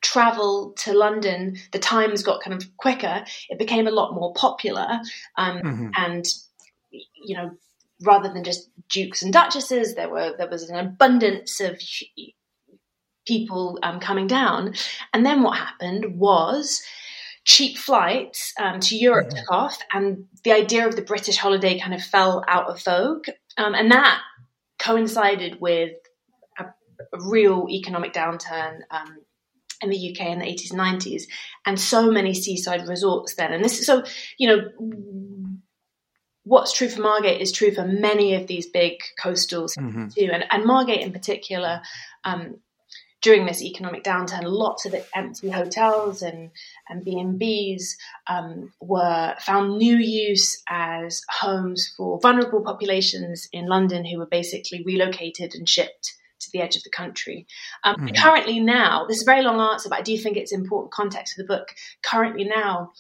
travel 0.06 0.74
to 0.78 0.94
London, 0.94 1.58
the 1.72 1.80
times 1.80 2.22
got 2.22 2.42
kind 2.42 2.56
of 2.56 2.78
quicker. 2.78 3.26
It 3.50 3.58
became 3.58 3.88
a 3.88 3.92
lot 3.92 4.14
more 4.14 4.34
popular, 4.34 5.02
um, 5.36 5.58
mm-hmm. 5.58 5.90
and 5.98 6.26
you 6.92 7.36
know, 7.36 7.52
rather 8.02 8.32
than 8.32 8.44
just 8.44 8.70
dukes 8.90 9.24
and 9.24 9.34
duchesses, 9.34 9.96
there 9.96 10.10
were 10.10 10.36
there 10.38 10.50
was 10.50 10.70
an 10.70 10.78
abundance 10.78 11.60
of 11.60 11.82
people 13.26 13.80
um, 13.82 14.00
coming 14.00 14.28
down. 14.28 14.76
And 15.12 15.26
then 15.26 15.42
what 15.42 15.58
happened 15.58 16.20
was 16.20 16.84
cheap 17.44 17.78
flights 17.78 18.54
um, 18.60 18.80
to 18.82 18.96
Europe 18.96 19.30
mm-hmm. 19.30 19.40
took 19.40 19.52
off, 19.52 19.78
and 19.92 20.26
the 20.44 20.52
idea 20.52 20.88
of 20.88 20.96
the 20.96 21.02
British 21.02 21.38
holiday 21.38 21.80
kind 21.80 21.96
of 21.96 22.04
fell 22.04 22.44
out 22.48 22.70
of 22.70 22.84
vogue. 22.84 23.28
Um, 23.58 23.74
and 23.74 23.92
that 23.92 24.22
coincided 24.78 25.60
with 25.60 25.94
a, 26.60 26.66
a 26.66 27.20
real 27.22 27.66
economic 27.72 28.14
downturn 28.14 28.82
um, 28.92 29.18
in 29.82 29.90
the 29.90 30.12
UK 30.12 30.28
in 30.28 30.40
the 30.40 30.46
80s 30.46 30.72
and 30.72 30.80
90s, 30.80 31.24
and 31.66 31.80
so 31.80 32.12
many 32.12 32.34
seaside 32.34 32.88
resorts 32.88 33.36
then. 33.36 33.54
And 33.54 33.64
this 33.64 33.80
is 33.80 33.86
so, 33.86 34.04
you 34.38 34.48
know, 34.48 35.58
what's 36.44 36.72
true 36.72 36.90
for 36.90 37.02
Margate 37.02 37.42
is 37.42 37.52
true 37.52 37.72
for 37.72 37.86
many 37.86 38.36
of 38.36 38.48
these 38.48 38.68
big 38.68 39.00
coastals 39.22 39.78
mm-hmm. 39.78 40.08
too. 40.08 40.30
And, 40.32 40.46
and 40.50 40.66
Margate 40.66 41.02
in 41.02 41.12
particular, 41.12 41.82
um, 42.24 42.58
during 43.22 43.48
this 43.48 43.64
economic 43.64 44.04
downturn, 44.04 44.44
lots 44.44 44.86
of 44.86 44.96
empty 45.16 45.50
hotels 45.50 46.22
and 46.22 46.52
and 46.88 47.04
B 47.04 47.20
and 47.20 47.40
B's 47.40 47.98
um, 48.28 48.72
were 48.80 49.36
found 49.40 49.80
new 49.80 49.98
use 49.98 50.62
as 50.70 51.24
homes 51.28 51.92
for 51.98 52.20
vulnerable 52.20 52.62
populations 52.62 53.50
in 53.52 53.66
London 53.66 54.06
who 54.06 54.20
were 54.20 54.28
basically 54.28 54.84
relocated 54.84 55.56
and 55.56 55.68
shipped 55.68 56.14
the 56.56 56.64
edge 56.64 56.76
of 56.76 56.84
the 56.84 56.90
country. 56.90 57.46
Um, 57.84 57.96
mm-hmm. 57.96 58.16
Currently, 58.16 58.60
now 58.60 59.06
this 59.08 59.18
is 59.18 59.24
a 59.24 59.32
very 59.32 59.44
long 59.44 59.60
answer, 59.60 59.90
but 59.90 60.00
I 60.00 60.04
do 60.04 60.18
think 60.18 60.38
it's 60.38 60.54
important 60.54 60.94
context 60.94 61.36
for 61.36 61.44
the 61.44 61.48
book. 61.48 61.68
Currently, 62.04 62.46
now. 62.46 62.92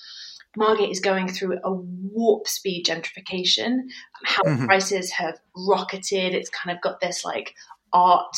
Margate 0.58 0.90
is 0.90 1.02
going 1.02 1.28
through 1.28 1.60
a 1.66 1.70
warp 1.70 2.48
speed 2.48 2.86
gentrification. 2.86 3.90
House 4.24 4.46
mm-hmm. 4.46 4.66
prices 4.68 5.12
have 5.12 5.38
rocketed. 5.54 6.34
It's 6.34 6.50
kind 6.50 6.74
of 6.74 6.82
got 6.82 7.02
this 7.02 7.26
like 7.26 7.54
art 7.92 8.38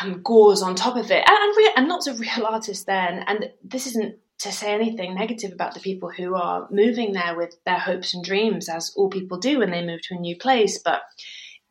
um, 0.00 0.22
gauze 0.22 0.62
on 0.62 0.74
top 0.74 0.96
of 0.96 1.10
it, 1.10 1.24
and 1.26 1.28
and, 1.28 1.68
and 1.76 1.88
lots 1.88 2.06
of 2.06 2.20
real 2.20 2.46
artists 2.46 2.84
then. 2.84 3.24
And, 3.26 3.50
this 3.64 3.86
isn't 3.86 4.16
to 4.40 4.50
say 4.50 4.74
anything 4.74 5.14
negative 5.14 5.52
about 5.52 5.72
the 5.72 5.80
people 5.80 6.10
who 6.10 6.34
are 6.34 6.66
moving 6.70 7.12
there 7.12 7.36
with 7.36 7.56
their 7.64 7.78
hopes 7.78 8.12
and 8.12 8.24
dreams, 8.24 8.68
as 8.68 8.92
all 8.96 9.08
people 9.08 9.38
do 9.38 9.60
when 9.60 9.70
they 9.70 9.86
move 9.86 10.00
to 10.02 10.14
a 10.14 10.20
new 10.20 10.36
place. 10.36 10.78
But 10.78 11.02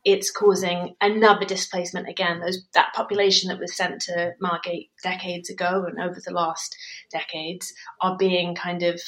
it's 0.04 0.32
causing 0.32 0.96
another 1.00 1.46
displacement 1.46 2.08
again. 2.10 2.40
Those 2.40 2.66
that 2.74 2.94
population 2.94 3.50
that 3.50 3.60
was 3.60 3.76
sent 3.76 4.02
to 4.04 4.34
Margate 4.42 4.90
decades 5.04 5.50
ago 5.50 5.86
and 5.88 6.00
over 6.00 6.20
the 6.24 6.34
last 6.34 6.76
decades 7.12 7.74
are 8.02 8.18
being 8.18 8.56
kind 8.56 8.84
of 8.84 9.00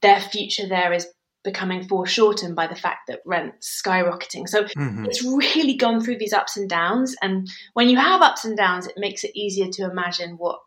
their 0.00 0.20
future 0.20 0.68
there 0.68 0.92
is 0.92 1.08
becoming 1.44 1.86
foreshortened 1.86 2.54
by 2.54 2.66
the 2.66 2.76
fact 2.76 3.06
that 3.08 3.20
rent's 3.24 3.82
skyrocketing. 3.84 4.48
So 4.48 4.64
mm-hmm. 4.64 5.06
it's 5.06 5.24
really 5.24 5.74
gone 5.74 6.00
through 6.00 6.18
these 6.18 6.32
ups 6.32 6.56
and 6.56 6.68
downs. 6.68 7.16
And 7.22 7.48
when 7.74 7.88
you 7.88 7.96
have 7.96 8.22
ups 8.22 8.44
and 8.44 8.56
downs, 8.56 8.86
it 8.86 8.94
makes 8.96 9.24
it 9.24 9.36
easier 9.36 9.68
to 9.72 9.90
imagine 9.90 10.36
what 10.36 10.58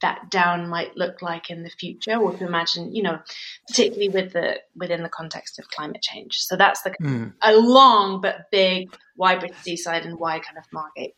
that 0.00 0.30
down 0.30 0.68
might 0.68 0.96
look 0.96 1.22
like 1.22 1.50
in 1.50 1.62
the 1.62 1.70
future, 1.70 2.16
or 2.16 2.32
to 2.36 2.46
imagine, 2.46 2.94
you 2.94 3.02
know, 3.02 3.18
particularly 3.66 4.08
with 4.08 4.32
the 4.32 4.56
within 4.76 5.02
the 5.02 5.08
context 5.08 5.58
of 5.58 5.68
climate 5.68 6.02
change. 6.02 6.38
So 6.38 6.56
that's 6.56 6.82
the 6.82 6.90
mm. 7.02 7.32
a 7.42 7.54
long 7.54 8.20
but 8.20 8.50
big 8.50 8.94
why 9.16 9.36
British 9.36 9.58
Seaside 9.62 10.04
and 10.04 10.18
why 10.18 10.38
kind 10.38 10.58
of 10.58 10.64
Margate. 10.72 11.14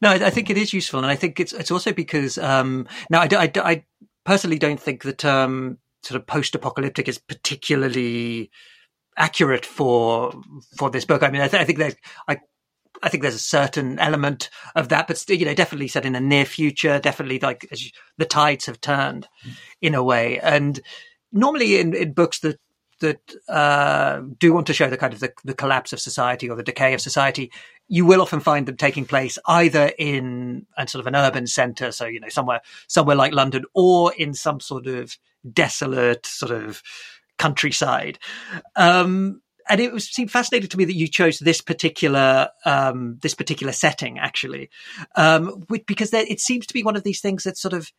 No, 0.00 0.10
I 0.10 0.30
think 0.30 0.50
it 0.50 0.58
is 0.58 0.72
useful, 0.72 1.00
and 1.00 1.08
I 1.08 1.16
think 1.16 1.40
it's 1.40 1.52
it's 1.52 1.70
also 1.70 1.92
because 1.92 2.38
um, 2.38 2.86
now 3.10 3.20
I, 3.20 3.28
I, 3.32 3.52
I 3.56 3.84
personally 4.24 4.58
don't 4.58 4.80
think 4.80 5.02
the 5.02 5.12
term 5.12 5.78
sort 6.02 6.20
of 6.20 6.26
post-apocalyptic 6.26 7.08
is 7.08 7.18
particularly 7.18 8.50
accurate 9.16 9.66
for 9.66 10.32
for 10.76 10.90
this 10.90 11.04
book. 11.04 11.22
I 11.22 11.30
mean, 11.30 11.40
I, 11.40 11.48
th- 11.48 11.60
I 11.60 11.64
think 11.64 11.78
there's 11.78 11.96
I 12.28 12.38
I 13.02 13.08
think 13.08 13.22
there's 13.22 13.34
a 13.34 13.38
certain 13.38 13.98
element 13.98 14.50
of 14.74 14.88
that, 14.88 15.06
but 15.06 15.22
you 15.28 15.44
know, 15.44 15.54
definitely 15.54 15.88
said 15.88 16.06
in 16.06 16.14
a 16.14 16.20
near 16.20 16.44
future. 16.44 16.98
Definitely, 16.98 17.38
like 17.40 17.68
you, 17.72 17.90
the 18.16 18.24
tides 18.24 18.66
have 18.66 18.80
turned 18.80 19.28
in 19.80 19.94
a 19.94 20.02
way, 20.02 20.40
and 20.40 20.80
normally 21.32 21.78
in, 21.78 21.94
in 21.94 22.12
books 22.12 22.40
that 22.40 22.58
that 23.00 23.20
uh, 23.48 24.22
do 24.38 24.52
want 24.52 24.66
to 24.66 24.72
show 24.72 24.88
the 24.88 24.96
kind 24.96 25.12
of 25.12 25.20
the, 25.20 25.30
the, 25.44 25.52
collapse 25.54 25.92
of 25.92 26.00
society 26.00 26.48
or 26.48 26.56
the 26.56 26.62
decay 26.62 26.94
of 26.94 27.00
society, 27.00 27.52
you 27.88 28.06
will 28.06 28.22
often 28.22 28.40
find 28.40 28.64
them 28.66 28.76
taking 28.76 29.04
place 29.04 29.38
either 29.46 29.92
in 29.98 30.64
a 30.78 30.88
sort 30.88 31.00
of 31.00 31.06
an 31.06 31.14
urban 31.14 31.46
centre, 31.46 31.92
so 31.92 32.06
you 32.06 32.20
know 32.20 32.28
somewhere 32.28 32.62
somewhere 32.88 33.16
like 33.16 33.32
London, 33.32 33.64
or 33.74 34.14
in 34.14 34.32
some 34.34 34.60
sort 34.60 34.86
of 34.86 35.16
desolate 35.52 36.26
sort 36.26 36.52
of 36.52 36.82
countryside. 37.38 38.18
Um, 38.76 39.42
and 39.68 39.80
it 39.80 39.92
was 39.92 40.08
seemed 40.08 40.30
fascinating 40.30 40.68
to 40.68 40.76
me 40.76 40.84
that 40.84 40.94
you 40.94 41.08
chose 41.08 41.38
this 41.38 41.60
particular 41.60 42.48
um, 42.64 43.18
this 43.22 43.34
particular 43.34 43.72
setting 43.72 44.18
actually, 44.18 44.70
um, 45.16 45.64
because 45.86 46.10
there, 46.10 46.24
it 46.28 46.40
seems 46.40 46.66
to 46.66 46.74
be 46.74 46.82
one 46.82 46.96
of 46.96 47.04
these 47.04 47.20
things 47.20 47.44
that 47.44 47.56
sort 47.56 47.74
of 47.74 47.90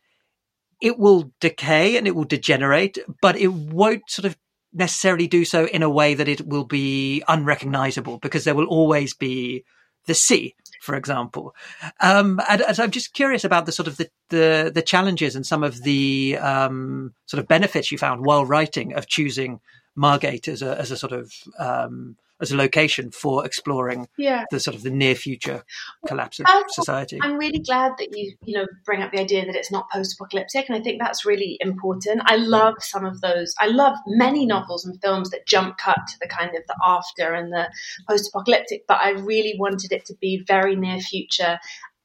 it 0.80 0.98
will 0.98 1.32
decay 1.40 1.96
and 1.96 2.06
it 2.06 2.14
will 2.14 2.24
degenerate, 2.24 2.98
but 3.20 3.36
it 3.36 3.52
won't 3.52 4.08
sort 4.08 4.26
of 4.26 4.36
necessarily 4.72 5.26
do 5.26 5.44
so 5.44 5.66
in 5.66 5.82
a 5.82 5.90
way 5.90 6.14
that 6.14 6.28
it 6.28 6.46
will 6.46 6.64
be 6.64 7.22
unrecognizable 7.26 8.18
because 8.18 8.44
there 8.44 8.54
will 8.54 8.66
always 8.66 9.14
be 9.14 9.64
the 10.06 10.14
sea 10.14 10.54
for 10.80 10.94
example. 10.94 11.54
Um, 12.00 12.40
and, 12.48 12.62
and, 12.62 12.80
I'm 12.80 12.90
just 12.90 13.12
curious 13.12 13.44
about 13.44 13.66
the 13.66 13.72
sort 13.72 13.88
of 13.88 13.96
the, 13.96 14.08
the, 14.30 14.70
the 14.74 14.82
challenges 14.82 15.34
and 15.34 15.46
some 15.46 15.62
of 15.62 15.82
the 15.82 16.38
um, 16.38 17.14
sort 17.26 17.40
of 17.40 17.48
benefits 17.48 17.90
you 17.90 17.98
found 17.98 18.24
while 18.24 18.44
writing 18.44 18.94
of 18.94 19.06
choosing 19.06 19.60
Margate 19.98 20.46
as 20.48 20.62
a, 20.62 20.78
as 20.78 20.90
a 20.90 20.96
sort 20.96 21.12
of 21.12 21.32
um, 21.58 22.16
as 22.40 22.52
a 22.52 22.56
location 22.56 23.10
for 23.10 23.44
exploring 23.44 24.06
yeah. 24.16 24.44
the 24.52 24.60
sort 24.60 24.76
of 24.76 24.84
the 24.84 24.90
near 24.90 25.16
future 25.16 25.64
collapse 26.06 26.38
of 26.38 26.46
society. 26.68 27.18
I'm 27.20 27.36
really 27.36 27.58
glad 27.58 27.94
that 27.98 28.16
you 28.16 28.34
you 28.44 28.56
know 28.56 28.66
bring 28.84 29.02
up 29.02 29.10
the 29.10 29.18
idea 29.18 29.44
that 29.44 29.56
it's 29.56 29.72
not 29.72 29.90
post-apocalyptic, 29.90 30.68
and 30.68 30.78
I 30.78 30.80
think 30.80 31.00
that's 31.00 31.26
really 31.26 31.58
important. 31.60 32.22
I 32.26 32.36
love 32.36 32.74
some 32.78 33.04
of 33.04 33.20
those. 33.20 33.54
I 33.58 33.66
love 33.66 33.96
many 34.06 34.46
novels 34.46 34.84
and 34.84 35.00
films 35.02 35.30
that 35.30 35.46
jump 35.46 35.78
cut 35.78 35.96
to 35.96 36.14
the 36.20 36.28
kind 36.28 36.50
of 36.56 36.62
the 36.68 36.76
after 36.84 37.34
and 37.34 37.52
the 37.52 37.68
post-apocalyptic, 38.08 38.84
but 38.86 39.00
I 39.02 39.10
really 39.10 39.56
wanted 39.58 39.92
it 39.92 40.06
to 40.06 40.14
be 40.20 40.44
very 40.46 40.76
near 40.76 41.00
future 41.00 41.58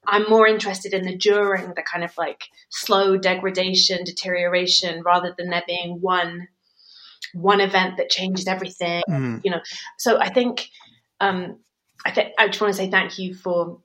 I'm 0.05 0.29
more 0.29 0.47
interested 0.47 0.93
in 0.93 1.03
the 1.03 1.15
during, 1.15 1.73
the 1.75 1.81
kind 1.81 2.03
of 2.03 2.12
like 2.17 2.50
slow 2.69 3.17
degradation, 3.17 4.03
deterioration, 4.03 5.01
rather 5.01 5.33
than 5.38 5.50
there 5.50 5.63
being 5.65 6.00
one 6.01 6.47
one 7.34 7.62
event 7.62 7.98
that 7.98 8.10
changes 8.10 8.48
everything. 8.48 9.02
Mm. 9.10 9.42
You 9.44 9.52
know, 9.52 9.62
so 9.98 10.20
I 10.20 10.30
think 10.30 10.68
um, 11.20 11.60
I 12.06 12.12
think 12.12 12.34
I 12.38 12.48
just 12.48 12.62
want 12.62 12.74
to 12.74 12.78
say 12.78 12.90
thank 12.90 13.18
you 13.20 13.34
for 13.34 13.80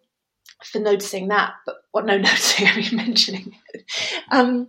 for 0.64 0.78
noticing 0.78 1.28
that. 1.28 1.54
But 1.66 1.76
what 1.92 2.06
no 2.06 2.18
noticing? 2.18 2.66
I 2.66 2.76
mean 2.76 2.96
mentioning. 2.96 3.54
it. 3.74 3.84
um, 4.30 4.68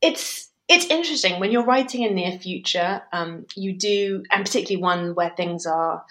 it's 0.00 0.50
it's 0.68 0.86
interesting 0.86 1.40
when 1.40 1.50
you're 1.50 1.64
writing 1.64 2.02
in 2.02 2.14
near 2.14 2.38
future. 2.38 3.02
Um, 3.12 3.46
you 3.54 3.76
do, 3.76 4.22
and 4.30 4.44
particularly 4.44 4.82
one 4.82 5.14
where 5.14 5.32
things 5.36 5.66
are 5.66 6.04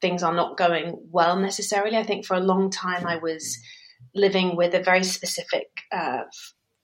things 0.00 0.22
are 0.22 0.34
not 0.34 0.58
going 0.58 0.98
well 1.10 1.38
necessarily. 1.38 1.96
I 1.96 2.02
think 2.02 2.26
for 2.26 2.34
a 2.34 2.40
long 2.40 2.70
time 2.70 3.06
I 3.06 3.16
was 3.16 3.58
living 4.14 4.56
with 4.56 4.74
a 4.74 4.82
very 4.82 5.04
specific 5.04 5.68
uh, 5.90 6.24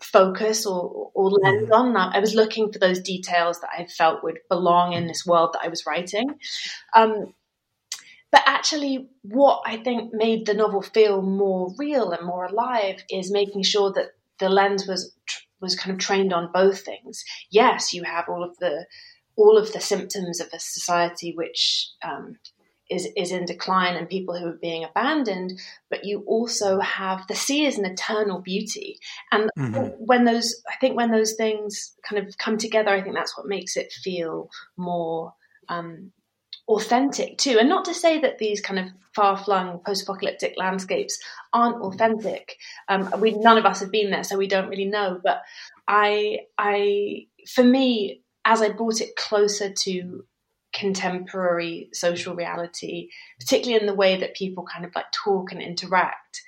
focus 0.03 0.67
or, 0.67 1.11
or 1.15 1.31
lens 1.31 1.69
mm. 1.69 1.75
on. 1.75 1.97
I 1.97 2.19
was 2.21 2.35
looking 2.35 2.73
for 2.73 2.79
those 2.79 3.01
details 3.01 3.61
that 3.61 3.71
I 3.77 3.87
felt 3.87 4.25
would 4.25 4.39
belong 4.49 4.93
in 4.93 5.07
this 5.07 5.27
world 5.27 5.51
that 5.53 5.63
I 5.65 5.69
was 5.69 5.87
writing. 5.87 6.35
Um, 6.95 7.35
but 8.33 8.43
actually, 8.47 9.09
what 9.23 9.63
I 9.67 9.77
think 9.79 10.15
made 10.15 10.47
the 10.47 10.55
novel 10.55 10.83
feel 10.83 11.21
more 11.21 11.75
real 11.79 12.13
and 12.13 12.25
more 12.25 12.45
alive 12.45 13.03
is 13.11 13.33
making 13.33 13.65
sure 13.65 13.93
that 13.93 14.11
the 14.39 14.49
lens 14.49 14.87
was 14.87 15.13
was 15.61 15.77
kind 15.77 15.93
of 15.93 16.01
trained 16.01 16.33
on 16.33 16.53
both 16.53 16.81
things. 16.81 17.25
Yes, 17.51 17.93
you 17.93 18.05
have 18.05 18.29
all 18.29 18.45
of 18.45 18.57
the 18.59 18.87
all 19.37 19.59
of 19.59 19.73
the 19.73 19.81
symptoms 19.81 20.41
of 20.41 20.49
a 20.53 20.61
society 20.61 21.33
which 21.35 21.89
um, 22.03 22.39
is 22.91 23.09
is 23.17 23.33
in 23.33 23.45
decline 23.45 23.97
and 23.97 24.09
people 24.09 24.39
who 24.39 24.49
are 24.49 24.59
being 24.61 24.85
abandoned, 24.85 25.59
but 25.89 26.05
you 26.05 26.25
also 26.27 26.81
have 26.81 27.27
the 27.29 27.35
sea 27.35 27.65
is 27.65 27.79
an 27.79 27.85
eternal 27.85 28.41
beauty. 28.41 28.99
And 29.31 29.49
mm-hmm. 29.59 29.89
when 29.99 30.25
those 30.25 30.63
I 30.69 30.77
think 30.77 30.97
when 30.97 31.11
those 31.11 31.35
things 31.35 31.95
kind 32.09 32.27
of 32.27 32.37
come 32.39 32.59
together, 32.59 32.91
I 32.91 33.03
think 33.03 33.15
that's 33.15 33.37
what 33.37 33.47
makes 33.47 33.77
it 33.77 33.93
feel 33.93 34.51
more 34.77 35.35
um, 35.69 36.13
authentic 36.69 37.39
too. 37.39 37.59
And 37.59 37.69
not 37.69 37.85
to 37.87 37.95
say 37.95 38.21
that 38.21 38.39
these 38.39 38.61
kind 38.61 38.79
of 38.79 38.87
far 39.15 39.37
flung 39.37 39.81
post 39.85 40.03
apocalyptic 40.03 40.55
landscapes 40.57 41.19
aren't 41.53 41.83
authentic. 41.83 42.57
Um, 42.89 43.13
we 43.21 43.33
none 43.33 43.59
of 43.59 43.67
us 43.67 43.81
have 43.81 43.91
been 43.91 44.11
there, 44.11 44.25
so 44.25 44.37
we 44.37 44.49
don't 44.49 44.69
really 44.69 44.87
know. 44.87 45.21
But 45.23 45.43
I 45.87 46.41
I 46.59 47.27
for 47.49 47.65
me, 47.65 48.23
as 48.45 48.63
I 48.63 48.71
brought 48.71 49.01
it 49.01 49.17
closer 49.17 49.73
to 49.73 50.25
contemporary 50.81 51.91
social 51.93 52.35
reality, 52.35 53.11
particularly 53.39 53.79
in 53.81 53.87
the 53.87 53.95
way 53.95 54.19
that 54.19 54.35
people 54.35 54.65
kind 54.65 54.87
of 54.87 54.95
like 54.95 55.13
talk 55.13 55.53
and 55.53 55.61
interact, 55.61 56.41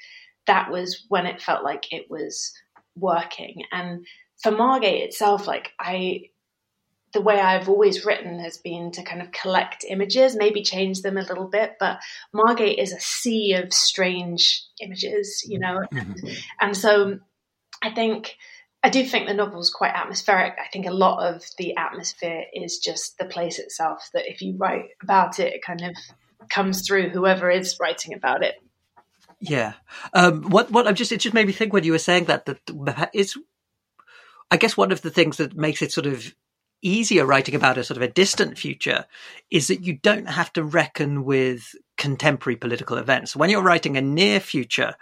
that 0.46 0.70
was 0.70 1.04
when 1.08 1.26
it 1.26 1.40
felt 1.40 1.62
like 1.62 1.92
it 1.92 2.06
was 2.08 2.52
working. 2.96 3.62
And 3.70 4.06
for 4.42 4.50
Margate 4.50 5.02
itself, 5.02 5.46
like 5.46 5.72
I, 5.78 6.22
the 7.12 7.20
way 7.20 7.38
I've 7.38 7.68
always 7.68 8.06
written 8.06 8.38
has 8.40 8.56
been 8.56 8.90
to 8.92 9.02
kind 9.02 9.20
of 9.20 9.30
collect 9.32 9.84
images, 9.86 10.34
maybe 10.34 10.62
change 10.62 11.02
them 11.02 11.18
a 11.18 11.22
little 11.22 11.48
bit, 11.48 11.74
but 11.78 12.00
Margate 12.32 12.78
is 12.78 12.92
a 12.92 13.00
sea 13.00 13.52
of 13.52 13.72
strange 13.72 14.64
images, 14.80 15.44
you 15.46 15.58
know? 15.58 15.82
And, 15.92 16.16
mm-hmm. 16.16 16.34
and 16.58 16.76
so 16.76 17.18
I 17.82 17.90
think 17.90 18.34
I 18.84 18.90
do 18.90 19.04
think 19.04 19.28
the 19.28 19.34
novel's 19.34 19.70
quite 19.70 19.94
atmospheric. 19.94 20.54
I 20.58 20.68
think 20.72 20.86
a 20.86 20.92
lot 20.92 21.22
of 21.22 21.44
the 21.56 21.76
atmosphere 21.76 22.44
is 22.52 22.78
just 22.78 23.16
the 23.18 23.24
place 23.24 23.58
itself, 23.58 24.10
that 24.12 24.28
if 24.28 24.42
you 24.42 24.56
write 24.56 24.86
about 25.02 25.38
it, 25.38 25.52
it 25.54 25.62
kind 25.64 25.82
of 25.82 25.96
comes 26.50 26.86
through 26.86 27.10
whoever 27.10 27.48
is 27.48 27.78
writing 27.80 28.12
about 28.12 28.42
it. 28.42 28.56
Yeah. 29.38 29.74
Um, 30.12 30.50
what, 30.50 30.70
what 30.70 30.88
I'm 30.88 30.96
just, 30.96 31.12
it 31.12 31.20
just 31.20 31.34
made 31.34 31.46
me 31.46 31.52
think 31.52 31.72
when 31.72 31.84
you 31.84 31.92
were 31.92 31.98
saying 31.98 32.24
that, 32.24 32.46
that 32.46 33.10
is, 33.14 33.36
I 34.50 34.56
guess 34.56 34.76
one 34.76 34.92
of 34.92 35.02
the 35.02 35.10
things 35.10 35.36
that 35.36 35.56
makes 35.56 35.80
it 35.82 35.92
sort 35.92 36.06
of 36.06 36.34
easier 36.82 37.24
writing 37.24 37.54
about 37.54 37.78
a 37.78 37.84
sort 37.84 37.96
of 37.96 38.02
a 38.02 38.12
distant 38.12 38.58
future 38.58 39.06
is 39.50 39.68
that 39.68 39.82
you 39.82 39.94
don't 39.94 40.26
have 40.28 40.52
to 40.54 40.64
reckon 40.64 41.24
with 41.24 41.74
contemporary 41.96 42.56
political 42.56 42.96
events. 42.96 43.36
When 43.36 43.50
you're 43.50 43.62
writing 43.62 43.96
a 43.96 44.02
near 44.02 44.40
future 44.40 44.96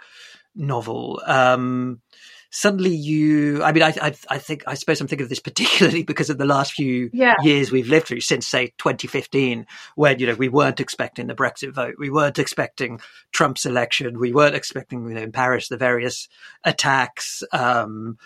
novel, 0.55 1.21
um, 1.25 2.01
suddenly 2.51 2.93
you, 2.93 3.63
I 3.63 3.71
mean, 3.71 3.81
I, 3.81 3.93
I, 4.01 4.13
I, 4.29 4.37
think, 4.37 4.63
I 4.67 4.73
suppose 4.75 4.99
I'm 4.99 5.07
thinking 5.07 5.23
of 5.23 5.29
this 5.29 5.39
particularly 5.39 6.03
because 6.11 6.29
of 6.29 6.37
the 6.37 6.45
last 6.45 6.73
few 6.73 7.09
yeah. 7.13 7.35
years 7.41 7.71
we've 7.71 7.87
lived 7.87 8.07
through 8.07 8.21
since, 8.21 8.45
say, 8.45 8.73
2015, 8.77 9.65
when, 9.95 10.19
you 10.19 10.27
know, 10.27 10.35
we 10.35 10.49
weren't 10.49 10.81
expecting 10.81 11.27
the 11.27 11.33
Brexit 11.33 11.73
vote. 11.73 11.95
We 11.97 12.09
weren't 12.09 12.39
expecting 12.39 12.99
Trump's 13.31 13.65
election. 13.65 14.19
We 14.19 14.33
weren't 14.33 14.55
expecting, 14.55 15.07
you 15.07 15.15
know, 15.15 15.21
in 15.21 15.31
Paris, 15.31 15.69
the 15.69 15.77
various 15.77 16.27
attacks, 16.63 17.41
um, 17.53 18.17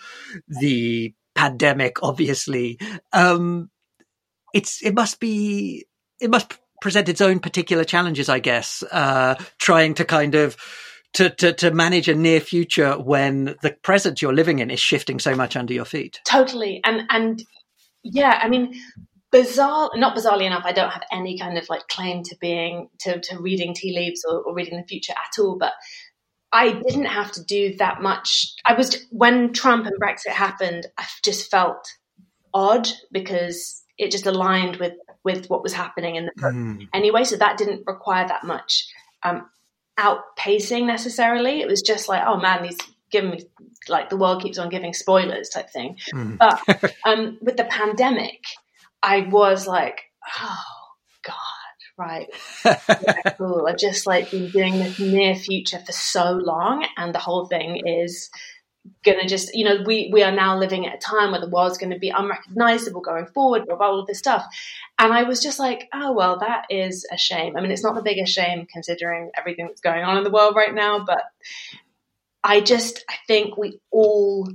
the 0.48 1.14
pandemic, 1.36 2.02
obviously. 2.02 2.78
Um, 3.12 3.70
it's, 4.52 4.82
it 4.82 4.94
must 4.94 5.20
be, 5.20 5.86
it 6.20 6.30
must 6.30 6.58
present 6.80 7.08
its 7.08 7.20
own 7.20 7.38
particular 7.38 7.84
challenges, 7.84 8.28
I 8.28 8.40
guess, 8.40 8.82
uh, 8.90 9.36
trying 9.58 9.94
to 9.94 10.04
kind 10.04 10.34
of, 10.34 10.56
to, 11.16 11.30
to, 11.30 11.52
to 11.54 11.70
manage 11.70 12.08
a 12.08 12.14
near 12.14 12.40
future 12.40 12.92
when 12.98 13.56
the 13.62 13.76
present 13.82 14.20
you're 14.20 14.34
living 14.34 14.58
in 14.58 14.70
is 14.70 14.80
shifting 14.80 15.18
so 15.18 15.34
much 15.34 15.56
under 15.56 15.72
your 15.72 15.86
feet. 15.86 16.20
Totally. 16.26 16.80
And, 16.84 17.04
and 17.08 17.42
yeah, 18.02 18.38
I 18.42 18.48
mean, 18.48 18.74
bizarre, 19.32 19.90
not 19.94 20.14
bizarrely 20.14 20.44
enough, 20.44 20.64
I 20.66 20.72
don't 20.72 20.90
have 20.90 21.04
any 21.10 21.38
kind 21.38 21.56
of 21.56 21.68
like 21.70 21.88
claim 21.88 22.22
to 22.24 22.36
being, 22.38 22.88
to, 23.00 23.20
to 23.20 23.38
reading 23.38 23.72
tea 23.74 23.94
leaves 23.96 24.24
or, 24.28 24.40
or 24.40 24.54
reading 24.54 24.78
the 24.78 24.86
future 24.86 25.12
at 25.12 25.40
all. 25.42 25.56
But 25.58 25.72
I 26.52 26.80
didn't 26.86 27.06
have 27.06 27.32
to 27.32 27.44
do 27.44 27.74
that 27.76 28.02
much. 28.02 28.52
I 28.66 28.74
was, 28.74 29.04
when 29.10 29.54
Trump 29.54 29.86
and 29.86 29.96
Brexit 30.00 30.32
happened, 30.32 30.86
I 30.98 31.04
just 31.24 31.50
felt 31.50 31.88
odd 32.52 32.88
because 33.10 33.82
it 33.98 34.10
just 34.10 34.26
aligned 34.26 34.76
with, 34.76 34.92
with 35.24 35.46
what 35.48 35.62
was 35.62 35.72
happening 35.72 36.16
in 36.16 36.26
the 36.26 36.32
book 36.36 36.54
mm. 36.54 36.88
anyway. 36.92 37.24
So 37.24 37.36
that 37.36 37.56
didn't 37.56 37.84
require 37.86 38.28
that 38.28 38.44
much 38.44 38.86
um, 39.22 39.48
outpacing 39.98 40.86
necessarily. 40.86 41.60
It 41.60 41.68
was 41.68 41.82
just 41.82 42.08
like, 42.08 42.22
oh 42.26 42.38
man, 42.38 42.64
he's 42.64 42.78
giving 43.10 43.30
me 43.30 43.40
like 43.88 44.10
the 44.10 44.16
world 44.16 44.42
keeps 44.42 44.58
on 44.58 44.68
giving 44.68 44.92
spoilers 44.92 45.48
type 45.48 45.70
thing. 45.70 45.96
Mm. 46.12 46.38
But 46.38 46.94
um, 47.04 47.38
with 47.40 47.56
the 47.56 47.64
pandemic, 47.64 48.42
I 49.02 49.20
was 49.20 49.66
like, 49.66 50.02
oh 50.38 50.64
god, 51.24 51.34
right, 51.96 52.28
yeah, 52.64 53.34
cool. 53.38 53.66
I've 53.68 53.78
just 53.78 54.06
like 54.06 54.30
been 54.30 54.50
doing 54.50 54.78
this 54.78 54.98
near 54.98 55.34
future 55.34 55.78
for 55.78 55.92
so 55.92 56.32
long, 56.32 56.86
and 56.96 57.14
the 57.14 57.20
whole 57.20 57.46
thing 57.46 57.82
is 57.86 58.30
going 59.04 59.20
to 59.20 59.26
just, 59.26 59.54
you 59.54 59.64
know, 59.64 59.82
we, 59.84 60.10
we 60.12 60.22
are 60.22 60.32
now 60.32 60.58
living 60.58 60.86
at 60.86 60.94
a 60.94 60.98
time 60.98 61.30
where 61.30 61.40
the 61.40 61.48
world's 61.48 61.78
going 61.78 61.92
to 61.92 61.98
be 61.98 62.10
unrecognizable 62.10 63.00
going 63.00 63.26
forward, 63.26 63.66
blah, 63.66 63.76
blah, 63.76 63.86
all 63.86 64.00
of 64.00 64.06
this 64.06 64.18
stuff. 64.18 64.44
And 64.98 65.12
I 65.12 65.24
was 65.24 65.42
just 65.42 65.58
like, 65.58 65.88
oh, 65.92 66.12
well, 66.12 66.38
that 66.40 66.66
is 66.70 67.06
a 67.12 67.16
shame. 67.16 67.56
I 67.56 67.60
mean, 67.60 67.70
it's 67.70 67.82
not 67.82 67.94
the 67.94 68.02
biggest 68.02 68.32
shame 68.32 68.66
considering 68.72 69.30
everything 69.36 69.66
that's 69.66 69.80
going 69.80 70.04
on 70.04 70.16
in 70.18 70.24
the 70.24 70.30
world 70.30 70.56
right 70.56 70.74
now, 70.74 71.04
but 71.04 71.22
I 72.42 72.60
just, 72.60 73.04
I 73.08 73.14
think 73.26 73.56
we 73.56 73.80
all, 73.90 74.48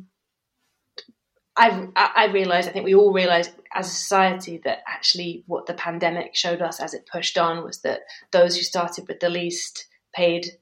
I've, 1.55 1.89
I 1.95 2.29
realized, 2.31 2.69
I 2.69 2.71
think 2.71 2.85
we 2.85 2.95
all 2.95 3.13
realized 3.13 3.51
as 3.73 3.87
a 3.87 3.91
society 3.91 4.61
that 4.63 4.79
actually 4.87 5.43
what 5.47 5.65
the 5.65 5.73
pandemic 5.73 6.35
showed 6.35 6.61
us 6.61 6.79
as 6.79 6.93
it 6.93 7.09
pushed 7.11 7.37
on 7.37 7.63
was 7.63 7.81
that 7.81 8.01
those 8.31 8.55
who 8.55 8.63
started 8.63 9.07
with 9.07 9.19
the 9.19 9.29
least 9.29 9.87
paid 10.13 10.57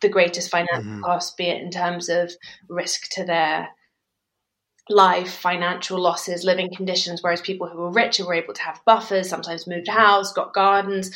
the 0.00 0.08
greatest 0.08 0.50
financial 0.50 0.82
mm-hmm. 0.82 1.02
cost, 1.02 1.36
be 1.36 1.46
it 1.46 1.62
in 1.62 1.70
terms 1.70 2.08
of 2.08 2.32
risk 2.68 3.08
to 3.12 3.24
their 3.24 3.68
life, 4.88 5.32
financial 5.32 5.98
losses, 5.98 6.44
living 6.44 6.70
conditions, 6.74 7.22
whereas 7.22 7.40
people 7.40 7.68
who 7.68 7.78
were 7.78 7.90
richer 7.90 8.24
were 8.24 8.34
able 8.34 8.54
to 8.54 8.62
have 8.62 8.80
buffers, 8.84 9.28
sometimes 9.28 9.66
moved 9.66 9.88
house, 9.88 10.32
got 10.32 10.54
gardens, 10.54 11.10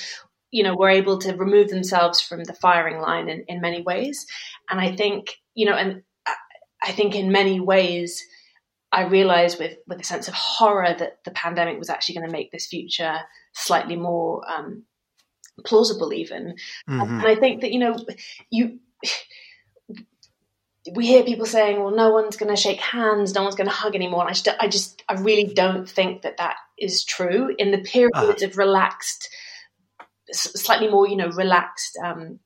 you 0.50 0.62
know, 0.62 0.74
were 0.74 0.88
able 0.88 1.18
to 1.18 1.32
remove 1.34 1.68
themselves 1.68 2.20
from 2.20 2.42
the 2.44 2.52
firing 2.52 3.00
line 3.00 3.28
in, 3.28 3.44
in 3.46 3.60
many 3.60 3.82
ways. 3.82 4.26
And 4.68 4.80
I 4.80 4.94
think, 4.96 5.36
you 5.54 5.66
know, 5.66 5.74
and 5.74 6.02
I 6.82 6.92
think 6.92 7.14
in 7.14 7.30
many 7.30 7.60
ways, 7.60 8.24
I 8.92 9.04
realized 9.04 9.60
with, 9.60 9.76
with 9.86 10.00
a 10.00 10.04
sense 10.04 10.26
of 10.26 10.34
horror 10.34 10.94
that 10.98 11.22
the 11.24 11.30
pandemic 11.30 11.78
was 11.78 11.90
actually 11.90 12.16
going 12.16 12.26
to 12.26 12.32
make 12.32 12.50
this 12.50 12.66
future 12.66 13.18
slightly 13.52 13.94
more 13.94 14.42
um, 14.50 14.84
plausible 15.60 16.12
even. 16.12 16.54
Mm-hmm. 16.88 17.00
And 17.00 17.26
I 17.26 17.34
think 17.34 17.60
that, 17.62 17.72
you 17.72 17.78
know, 17.78 17.96
you 18.50 18.78
we 20.94 21.06
hear 21.06 21.22
people 21.24 21.46
saying, 21.46 21.78
well, 21.78 21.94
no 21.94 22.10
one's 22.10 22.36
going 22.36 22.54
to 22.54 22.60
shake 22.60 22.80
hands, 22.80 23.34
no 23.34 23.42
one's 23.42 23.54
going 23.54 23.68
to 23.68 23.74
hug 23.74 23.94
anymore. 23.94 24.22
And 24.22 24.30
I 24.30 24.32
just, 24.32 24.48
I 24.60 24.68
just, 24.68 25.02
I 25.08 25.14
really 25.14 25.52
don't 25.52 25.88
think 25.88 26.22
that 26.22 26.38
that 26.38 26.56
is 26.78 27.04
true. 27.04 27.54
In 27.58 27.70
the 27.70 27.78
periods 27.78 28.42
uh. 28.42 28.46
of 28.46 28.56
relaxed 28.56 29.28
slightly 30.32 30.88
more, 30.88 31.08
you 31.08 31.16
know, 31.16 31.28
relaxed 31.28 31.98
um, 32.02 32.40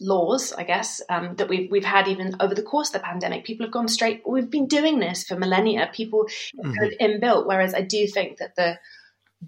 laws, 0.00 0.52
I 0.52 0.64
guess, 0.64 1.00
um, 1.08 1.36
that 1.36 1.48
we've 1.48 1.70
we've 1.70 1.84
had 1.84 2.08
even 2.08 2.36
over 2.40 2.54
the 2.54 2.62
course 2.62 2.88
of 2.88 2.94
the 2.94 3.06
pandemic. 3.06 3.44
People 3.44 3.66
have 3.66 3.72
gone 3.72 3.88
straight. 3.88 4.22
We've 4.26 4.50
been 4.50 4.66
doing 4.66 4.98
this 4.98 5.24
for 5.24 5.36
millennia. 5.36 5.90
People 5.92 6.24
mm-hmm. 6.24 6.72
kind 6.72 6.92
of 6.92 6.98
inbuilt. 6.98 7.46
Whereas 7.46 7.74
I 7.74 7.82
do 7.82 8.06
think 8.06 8.38
that 8.38 8.56
the 8.56 8.78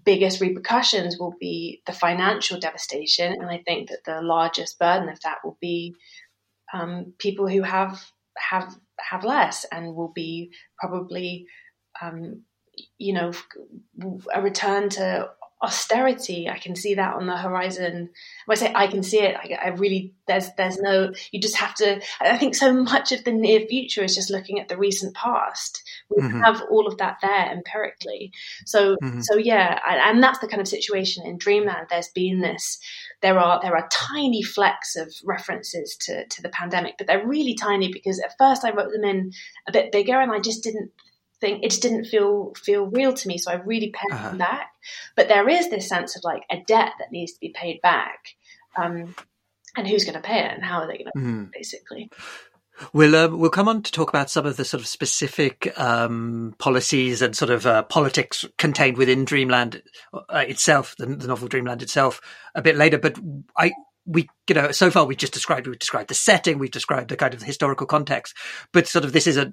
biggest 0.04 0.40
repercussions 0.40 1.18
will 1.18 1.34
be 1.40 1.82
the 1.86 1.92
financial 1.92 2.60
devastation, 2.60 3.32
and 3.32 3.50
I 3.50 3.62
think 3.66 3.88
that 3.88 4.04
the 4.04 4.20
largest 4.22 4.78
burden 4.78 5.08
of 5.08 5.20
that 5.20 5.38
will 5.44 5.58
be 5.60 5.94
um, 6.72 7.14
people 7.18 7.48
who 7.48 7.62
have 7.62 8.02
have 8.36 8.74
have 8.98 9.24
less 9.24 9.64
and 9.72 9.94
will 9.94 10.12
be 10.14 10.52
probably 10.78 11.46
um, 12.00 12.42
you 12.98 13.12
know 13.12 13.32
a 14.34 14.42
return 14.42 14.88
to 14.90 15.28
austerity. 15.62 16.48
I 16.48 16.58
can 16.58 16.76
see 16.76 16.94
that 16.94 17.14
on 17.14 17.26
the 17.26 17.36
horizon. 17.36 18.10
When 18.46 18.56
i 18.56 18.60
say 18.60 18.72
i 18.74 18.86
can 18.86 19.02
see 19.02 19.20
it 19.20 19.36
I, 19.36 19.66
I, 19.66 19.68
really 19.68 20.14
there's 20.26 20.52
there's 20.56 20.78
no 20.78 21.12
you 21.32 21.40
just 21.40 21.56
have 21.56 21.74
to 21.76 22.00
i 22.20 22.38
think 22.38 22.54
so 22.54 22.72
much 22.72 23.10
of 23.12 23.24
the 23.24 23.32
near 23.32 23.60
future 23.66 24.04
is 24.04 24.14
just 24.14 24.30
looking 24.30 24.60
at 24.60 24.68
the 24.68 24.76
recent 24.76 25.14
past. 25.14 25.82
We 26.10 26.22
mm-hmm. 26.22 26.40
have 26.40 26.62
all 26.70 26.86
of 26.86 26.98
that 26.98 27.18
there 27.22 27.50
empirically. 27.50 28.32
So 28.66 28.96
mm-hmm. 29.02 29.20
so 29.20 29.36
yeah 29.36 29.80
and 29.86 30.22
that's 30.22 30.38
the 30.38 30.48
kind 30.48 30.60
of 30.60 30.68
situation 30.68 31.26
in 31.26 31.38
dreamland. 31.38 31.88
There's 31.90 32.10
been 32.14 32.40
this 32.40 32.78
there 33.20 33.38
are 33.38 33.60
there 33.60 33.76
are 33.76 33.88
tiny 33.90 34.42
flecks 34.42 34.96
of 34.96 35.12
references 35.24 35.96
to 36.02 36.26
to 36.26 36.42
the 36.42 36.48
pandemic 36.50 36.94
but 36.98 37.06
they're 37.06 37.26
really 37.26 37.54
tiny 37.54 37.92
because 37.92 38.20
at 38.20 38.36
first 38.38 38.64
i 38.64 38.70
wrote 38.70 38.92
them 38.92 39.04
in 39.04 39.32
a 39.66 39.72
bit 39.72 39.90
bigger 39.90 40.20
and 40.20 40.30
i 40.30 40.38
just 40.38 40.62
didn't 40.62 40.92
thing 41.40 41.62
it 41.62 41.70
just 41.70 41.82
didn't 41.82 42.04
feel 42.04 42.52
feel 42.56 42.86
real 42.86 43.12
to 43.12 43.28
me 43.28 43.38
so 43.38 43.50
i 43.50 43.54
really 43.54 43.90
paid 43.90 44.12
uh-huh. 44.12 44.28
them 44.28 44.38
back 44.38 44.72
but 45.16 45.28
there 45.28 45.48
is 45.48 45.70
this 45.70 45.88
sense 45.88 46.16
of 46.16 46.24
like 46.24 46.42
a 46.50 46.60
debt 46.66 46.92
that 46.98 47.12
needs 47.12 47.32
to 47.32 47.40
be 47.40 47.50
paid 47.54 47.80
back 47.80 48.34
um, 48.76 49.14
and 49.76 49.86
who's 49.88 50.04
going 50.04 50.14
to 50.14 50.20
pay 50.20 50.40
it 50.40 50.52
and 50.52 50.64
how 50.64 50.80
are 50.80 50.86
they 50.86 50.98
going 50.98 51.10
to 51.14 51.18
mm. 51.18 51.50
basically 51.52 52.10
We'll 52.92 53.16
uh, 53.16 53.28
we'll 53.28 53.50
come 53.50 53.68
on 53.68 53.82
to 53.82 53.92
talk 53.92 54.08
about 54.08 54.30
some 54.30 54.46
of 54.46 54.56
the 54.56 54.64
sort 54.64 54.80
of 54.80 54.86
specific 54.86 55.72
um, 55.78 56.54
policies 56.58 57.22
and 57.22 57.36
sort 57.36 57.50
of 57.50 57.66
uh, 57.66 57.82
politics 57.82 58.44
contained 58.56 58.96
within 58.96 59.24
Dreamland 59.24 59.82
uh, 60.12 60.44
itself, 60.46 60.94
the, 60.98 61.06
the, 61.06 61.26
novel 61.26 61.48
Dreamland 61.48 61.82
itself, 61.82 62.20
a 62.54 62.62
bit 62.62 62.76
later. 62.76 62.98
But 62.98 63.18
I 63.56 63.72
we 64.06 64.28
you 64.48 64.54
know 64.54 64.70
so 64.70 64.90
far 64.90 65.04
we've 65.04 65.18
just 65.18 65.32
described 65.32 65.66
we've 65.66 65.78
described 65.78 66.08
the 66.08 66.14
setting, 66.14 66.58
we've 66.58 66.70
described 66.70 67.10
the 67.10 67.16
kind 67.16 67.34
of 67.34 67.42
historical 67.42 67.86
context, 67.86 68.36
but 68.72 68.86
sort 68.86 69.04
of 69.04 69.12
this 69.12 69.26
is 69.26 69.36
a 69.36 69.52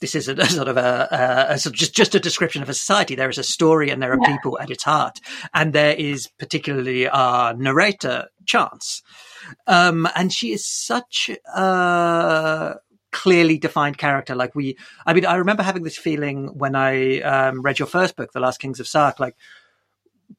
this 0.00 0.14
is 0.14 0.28
a, 0.28 0.46
sort 0.46 0.68
of 0.68 0.76
a, 0.76 1.48
a, 1.50 1.54
a, 1.54 1.70
just 1.70 1.94
just 1.94 2.14
a 2.14 2.20
description 2.20 2.62
of 2.62 2.68
a 2.68 2.74
society. 2.74 3.14
There 3.14 3.30
is 3.30 3.38
a 3.38 3.42
story, 3.42 3.90
and 3.90 4.02
there 4.02 4.12
are 4.12 4.18
yeah. 4.20 4.36
people 4.36 4.58
at 4.58 4.70
its 4.70 4.84
heart, 4.84 5.20
and 5.54 5.72
there 5.72 5.94
is 5.94 6.28
particularly 6.38 7.08
our 7.08 7.54
narrator, 7.54 8.28
Chance, 8.46 9.02
um, 9.66 10.08
and 10.14 10.32
she 10.32 10.52
is 10.52 10.66
such 10.66 11.30
a 11.54 12.76
clearly 13.10 13.58
defined 13.58 13.98
character. 13.98 14.34
Like 14.34 14.54
we, 14.54 14.76
I 15.06 15.14
mean, 15.14 15.26
I 15.26 15.36
remember 15.36 15.62
having 15.62 15.82
this 15.82 15.98
feeling 15.98 16.48
when 16.58 16.74
I 16.74 17.20
um, 17.20 17.62
read 17.62 17.78
your 17.78 17.88
first 17.88 18.16
book, 18.16 18.32
The 18.32 18.40
Last 18.40 18.58
Kings 18.58 18.80
of 18.80 18.88
Sark, 18.88 19.20
like 19.20 19.36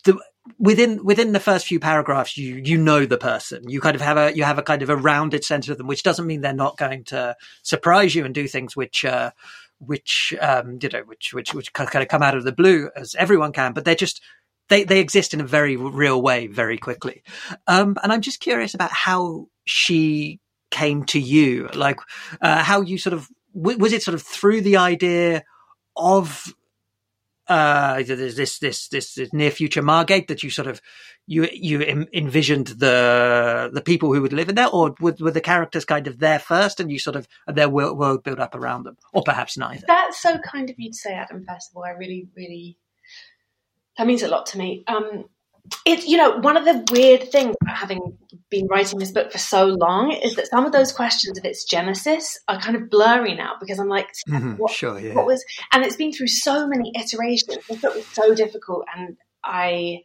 the 0.04 0.20
within 0.58 1.04
within 1.04 1.32
the 1.32 1.40
first 1.40 1.68
few 1.68 1.80
paragraphs 1.80 2.38
you 2.38 2.62
you 2.64 2.78
know 2.78 3.06
the 3.06 3.18
person. 3.18 3.70
You 3.70 3.82
kind 3.82 3.96
of 3.96 4.02
have 4.02 4.18
a 4.18 4.36
you 4.36 4.44
have 4.44 4.58
a 4.58 4.64
kind 4.64 4.82
of 4.82 4.90
a 4.90 4.96
rounded 4.96 5.44
sense 5.44 5.70
of 5.70 5.78
them 5.78 5.88
which 5.88 6.04
doesn't 6.04 6.26
mean 6.26 6.42
they're 6.42 6.54
not 6.54 6.78
going 6.78 7.04
to 7.06 7.36
surprise 7.64 8.16
you 8.16 8.26
and 8.26 8.34
do 8.34 8.48
things 8.48 8.76
which 8.76 9.06
uh 9.06 9.32
which 9.80 10.34
um 10.42 10.80
you 10.82 10.90
know 10.90 11.04
which 11.06 11.34
which 11.34 11.54
which 11.54 11.74
kind 11.74 12.02
of 12.02 12.08
come 12.08 12.24
out 12.24 12.36
of 12.36 12.44
the 12.44 12.52
blue 12.52 12.90
as 12.96 13.16
everyone 13.16 13.52
can 13.52 13.74
but 13.74 13.86
they're 13.86 13.96
just 13.96 14.22
they 14.68 14.84
they 14.84 15.00
exist 15.00 15.34
in 15.34 15.42
a 15.42 15.46
very 15.46 15.76
real 15.78 16.22
way 16.22 16.48
very 16.48 16.78
quickly. 16.78 17.24
Um 17.68 17.98
and 18.04 18.12
i'm 18.12 18.22
just 18.22 18.40
curious 18.40 18.74
about 18.74 18.92
how 18.92 19.48
she 19.66 20.40
came 20.72 21.04
to 21.04 21.20
you 21.20 21.68
like 21.74 22.00
uh, 22.42 22.62
how 22.64 22.82
you 22.82 22.98
sort 22.98 23.14
of 23.14 23.28
was 23.54 23.94
it 23.94 24.04
sort 24.04 24.14
of 24.14 24.22
through 24.22 24.62
the 24.62 24.78
idea 24.78 25.44
of 25.96 26.54
uh, 27.50 28.02
there's 28.04 28.36
this, 28.36 28.60
this, 28.60 28.88
this, 28.88 29.16
this 29.16 29.34
near 29.34 29.52
future 29.52 29.82
Margate 29.82 30.28
that 30.28 30.44
you 30.44 30.50
sort 30.50 30.68
of, 30.68 30.82
you, 31.26 31.48
you 31.52 31.82
envisioned 32.14 32.68
the, 32.68 33.70
the 33.74 33.82
people 33.82 34.14
who 34.14 34.22
would 34.22 34.34
live 34.34 34.50
in 34.50 34.56
there, 34.56 34.70
or 34.70 34.96
were, 35.00 35.16
were 35.20 35.32
the 35.32 35.42
characters 35.42 35.84
kind 35.84 36.08
of 36.08 36.20
there 36.20 36.40
first 36.40 36.80
and 36.80 36.92
you 36.92 37.00
sort 37.00 37.16
of, 37.16 37.28
their 37.48 37.68
world, 37.68 37.98
world 37.98 38.24
built 38.24 38.40
up 38.40 38.56
around 38.56 38.84
them, 38.84 38.98
or 39.14 39.24
perhaps 39.24 39.58
neither? 39.58 39.84
That's 39.88 40.22
so 40.22 40.38
kind 40.38 40.70
of 40.70 40.80
you 40.80 40.92
to 40.92 40.98
say, 40.98 41.14
Adam, 41.14 41.44
first 41.44 41.72
of 41.72 41.78
all. 41.78 41.84
I 41.84 41.92
really, 41.92 42.28
really, 42.36 42.78
that 43.98 44.08
means 44.08 44.24
a 44.24 44.28
lot 44.28 44.46
to 44.48 44.58
me. 44.58 44.84
Um, 44.88 45.26
it's 45.86 46.08
you 46.08 46.18
know 46.18 46.38
one 46.38 46.58
of 46.58 46.66
the 46.66 46.86
weird 46.92 47.32
things 47.32 47.56
about 47.62 47.78
having 47.78 48.18
been 48.50 48.68
writing 48.68 49.00
this 49.00 49.12
book 49.12 49.32
for 49.32 49.38
so 49.38 49.66
long 49.66 50.12
is 50.12 50.36
that 50.36 50.48
some 50.48 50.66
of 50.66 50.72
those 50.72 50.92
questions 50.92 51.38
of 51.38 51.46
its 51.46 51.64
genesis 51.66 52.40
are 52.48 52.60
kind 52.60 52.76
of 52.76 52.90
blurry 52.90 53.36
now 53.36 53.54
because 53.60 53.80
I'm 53.80 53.88
like, 53.90 54.10
mm-hmm, 54.28 54.54
what, 54.54 54.72
sure, 54.72 55.00
yeah. 55.00 55.14
what 55.14 55.26
was, 55.26 55.44
and 55.72 55.84
it's 55.84 55.96
been 55.96 56.12
through 56.12 56.28
so 56.28 56.68
many 56.68 56.92
iterations. 56.96 57.58
This 57.68 57.82
book 57.82 57.96
was 57.96 58.08
so 58.08 58.34
difficult, 58.34 58.86
and 58.96 59.18
I, 59.44 60.02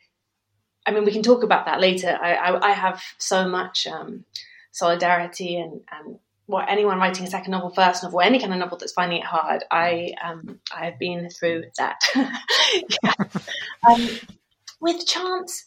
I 0.87 0.93
mean, 0.93 1.05
we 1.05 1.13
can 1.13 1.23
talk 1.23 1.43
about 1.43 1.67
that 1.67 1.81
later. 1.81 2.19
I, 2.21 2.35
I, 2.35 2.69
I 2.69 2.73
have 2.73 3.03
so 3.19 3.49
much 3.49 3.87
um, 3.87 4.25
solidarity 4.73 5.57
and 5.57 5.81
and 5.91 6.19
what 6.47 6.69
anyone 6.69 6.99
writing 6.99 7.27
a 7.27 7.31
second 7.31 7.53
novel, 7.53 7.71
first 7.71 8.03
novel, 8.03 8.21
any 8.21 8.39
kind 8.39 8.53
of 8.53 8.59
novel 8.59 8.77
that's 8.77 8.93
finding 8.93 9.21
it 9.21 9.25
hard. 9.25 9.65
I 9.71 10.13
um, 10.23 10.61
I 10.75 10.85
have 10.85 10.99
been 10.99 11.31
through 11.31 11.65
that. 11.79 12.01
um, 13.89 14.09
with 14.85 15.07
chance. 15.07 15.67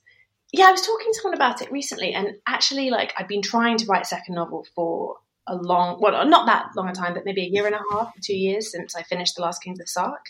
Yeah 0.54 0.68
i 0.68 0.72
was 0.72 0.82
talking 0.82 1.12
to 1.12 1.20
someone 1.20 1.36
about 1.36 1.62
it 1.62 1.72
recently 1.72 2.14
and 2.14 2.36
actually 2.48 2.90
like 2.90 3.14
i've 3.18 3.28
been 3.28 3.42
trying 3.42 3.78
to 3.78 3.86
write 3.88 4.04
a 4.04 4.14
second 4.16 4.36
novel 4.36 4.66
for 4.76 5.18
a 5.46 5.56
long 5.56 6.00
well 6.00 6.26
not 6.26 6.46
that 6.46 6.70
long 6.78 6.90
a 6.90 6.94
time 6.94 7.14
but 7.14 7.26
maybe 7.26 7.42
a 7.42 7.50
year 7.50 7.66
and 7.66 7.76
a 7.76 7.82
half 7.92 8.14
two 8.22 8.36
years 8.36 8.72
since 8.72 8.96
i 8.96 9.04
finished 9.04 9.36
the 9.36 9.42
last 9.42 9.62
kings 9.62 9.80
of 9.82 9.90
sark 9.90 10.26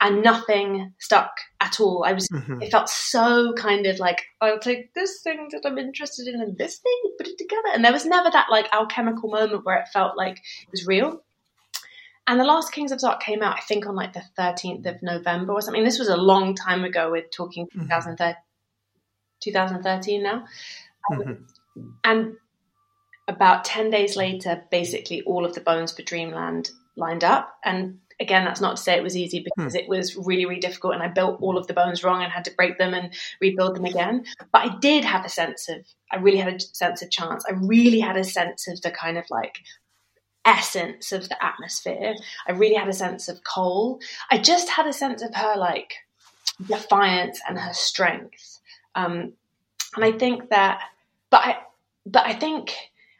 and 0.00 0.22
nothing 0.22 0.92
stuck 0.98 1.32
at 1.60 1.80
all. 1.80 2.04
I 2.04 2.12
was 2.12 2.28
mm-hmm. 2.28 2.62
it 2.62 2.70
felt 2.70 2.88
so 2.88 3.52
kind 3.54 3.86
of 3.86 3.98
like 3.98 4.22
i'll 4.40 4.58
take 4.58 4.94
this 4.94 5.20
thing 5.22 5.48
that 5.50 5.62
i'm 5.64 5.78
interested 5.78 6.28
in 6.28 6.40
and 6.40 6.56
this 6.56 6.78
thing 6.78 7.02
put 7.16 7.28
it 7.28 7.38
together. 7.38 7.68
And 7.74 7.84
there 7.84 7.92
was 7.92 8.06
never 8.06 8.30
that 8.30 8.48
like 8.50 8.72
alchemical 8.72 9.30
moment 9.30 9.64
where 9.64 9.78
it 9.78 9.88
felt 9.92 10.16
like 10.16 10.36
it 10.36 10.70
was 10.70 10.86
real 10.86 11.22
and 12.28 12.38
The 12.38 12.44
Last 12.44 12.72
Kings 12.72 12.92
of 12.92 13.00
Sark 13.00 13.22
came 13.22 13.42
out, 13.42 13.56
I 13.56 13.60
think, 13.62 13.86
on 13.86 13.96
like 13.96 14.12
the 14.12 14.22
13th 14.38 14.84
of 14.86 15.02
November 15.02 15.54
or 15.54 15.62
something. 15.62 15.82
This 15.82 15.98
was 15.98 16.08
a 16.08 16.16
long 16.16 16.54
time 16.54 16.84
ago. 16.84 17.10
We're 17.10 17.22
talking 17.22 17.66
mm-hmm. 17.66 17.88
2013 19.42 20.22
now. 20.22 20.44
Mm-hmm. 21.10 21.90
and 22.04 22.34
about 23.28 23.64
10 23.64 23.88
days 23.88 24.14
later, 24.14 24.62
basically 24.70 25.22
all 25.22 25.46
of 25.46 25.54
the 25.54 25.62
bones 25.62 25.92
for 25.92 26.02
Dreamland 26.02 26.70
lined 26.96 27.24
up. 27.24 27.54
And 27.64 28.00
again, 28.20 28.44
that's 28.44 28.60
not 28.60 28.76
to 28.76 28.82
say 28.82 28.94
it 28.94 29.02
was 29.02 29.16
easy 29.16 29.42
because 29.42 29.74
mm. 29.74 29.78
it 29.78 29.88
was 29.88 30.16
really, 30.16 30.44
really 30.44 30.60
difficult. 30.60 30.94
And 30.94 31.02
I 31.02 31.08
built 31.08 31.40
all 31.40 31.56
of 31.56 31.66
the 31.66 31.72
bones 31.72 32.04
wrong 32.04 32.22
and 32.22 32.30
had 32.30 32.44
to 32.44 32.54
break 32.54 32.76
them 32.76 32.92
and 32.92 33.14
rebuild 33.40 33.76
them 33.76 33.84
again. 33.86 34.24
But 34.52 34.70
I 34.70 34.76
did 34.80 35.04
have 35.04 35.24
a 35.24 35.30
sense 35.30 35.68
of, 35.68 35.86
I 36.12 36.16
really 36.16 36.38
had 36.38 36.52
a 36.52 36.60
sense 36.60 37.00
of 37.00 37.10
chance. 37.10 37.44
I 37.48 37.52
really 37.52 38.00
had 38.00 38.16
a 38.16 38.24
sense 38.24 38.68
of 38.68 38.82
the 38.82 38.90
kind 38.90 39.16
of 39.16 39.24
like 39.30 39.60
essence 40.48 41.12
of 41.12 41.28
the 41.28 41.44
atmosphere. 41.44 42.14
I 42.46 42.52
really 42.52 42.74
had 42.74 42.88
a 42.88 42.92
sense 42.92 43.28
of 43.28 43.44
Cole. 43.44 44.00
I 44.30 44.38
just 44.38 44.70
had 44.70 44.86
a 44.86 44.92
sense 44.92 45.22
of 45.22 45.34
her 45.34 45.56
like 45.56 45.94
defiance 46.66 47.40
and 47.46 47.58
her 47.58 47.74
strength. 47.74 48.60
Um, 48.94 49.34
and 49.94 50.04
I 50.04 50.12
think 50.12 50.48
that, 50.50 50.80
but 51.30 51.42
I, 51.44 51.58
but 52.06 52.26
I 52.26 52.32
think 52.32 52.74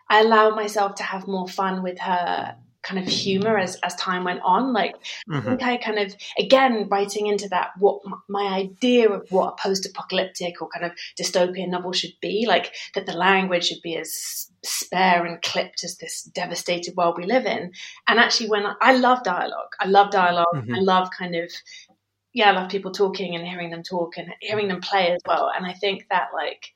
I 0.08 0.20
allowed 0.20 0.56
myself 0.56 0.94
to 0.96 1.02
have 1.02 1.28
more 1.28 1.48
fun 1.48 1.82
with 1.82 1.98
her 2.00 2.56
kind 2.82 2.98
of 2.98 3.06
humor 3.06 3.58
as, 3.58 3.76
as 3.76 3.94
time 3.96 4.24
went 4.24 4.40
on. 4.44 4.72
Like, 4.72 4.94
mm-hmm. 5.28 5.34
I 5.34 5.40
think 5.40 5.62
I 5.62 5.76
kind 5.78 5.98
of, 5.98 6.14
again, 6.38 6.88
writing 6.88 7.26
into 7.26 7.48
that, 7.48 7.70
what 7.78 8.00
my 8.28 8.46
idea 8.46 9.10
of 9.10 9.26
what 9.30 9.54
a 9.54 9.62
post 9.62 9.86
apocalyptic 9.86 10.62
or 10.62 10.68
kind 10.68 10.86
of 10.86 10.92
dystopian 11.18 11.68
novel 11.68 11.92
should 11.92 12.14
be, 12.20 12.46
like 12.46 12.74
that 12.94 13.06
the 13.06 13.12
language 13.12 13.66
should 13.66 13.82
be 13.82 13.96
as 13.96 14.50
spare 14.62 15.24
and 15.24 15.42
clipped 15.42 15.84
as 15.84 15.96
this 15.96 16.22
devastated 16.22 16.96
world 16.96 17.16
we 17.18 17.26
live 17.26 17.46
in. 17.46 17.72
And 18.06 18.18
actually, 18.18 18.50
when 18.50 18.66
I, 18.66 18.74
I 18.80 18.96
love 18.96 19.22
dialogue, 19.22 19.72
I 19.80 19.86
love 19.86 20.10
dialog 20.10 20.46
mm-hmm. 20.54 20.74
I 20.74 20.78
love 20.78 21.10
kind 21.16 21.34
of, 21.34 21.50
yeah, 22.32 22.50
I 22.50 22.52
love 22.52 22.70
people 22.70 22.92
talking 22.92 23.34
and 23.34 23.46
hearing 23.46 23.70
them 23.70 23.82
talk 23.82 24.16
and 24.16 24.28
hearing 24.40 24.68
them 24.68 24.80
play 24.80 25.10
as 25.10 25.20
well. 25.26 25.50
And 25.54 25.66
I 25.66 25.72
think 25.72 26.06
that, 26.10 26.28
like, 26.34 26.72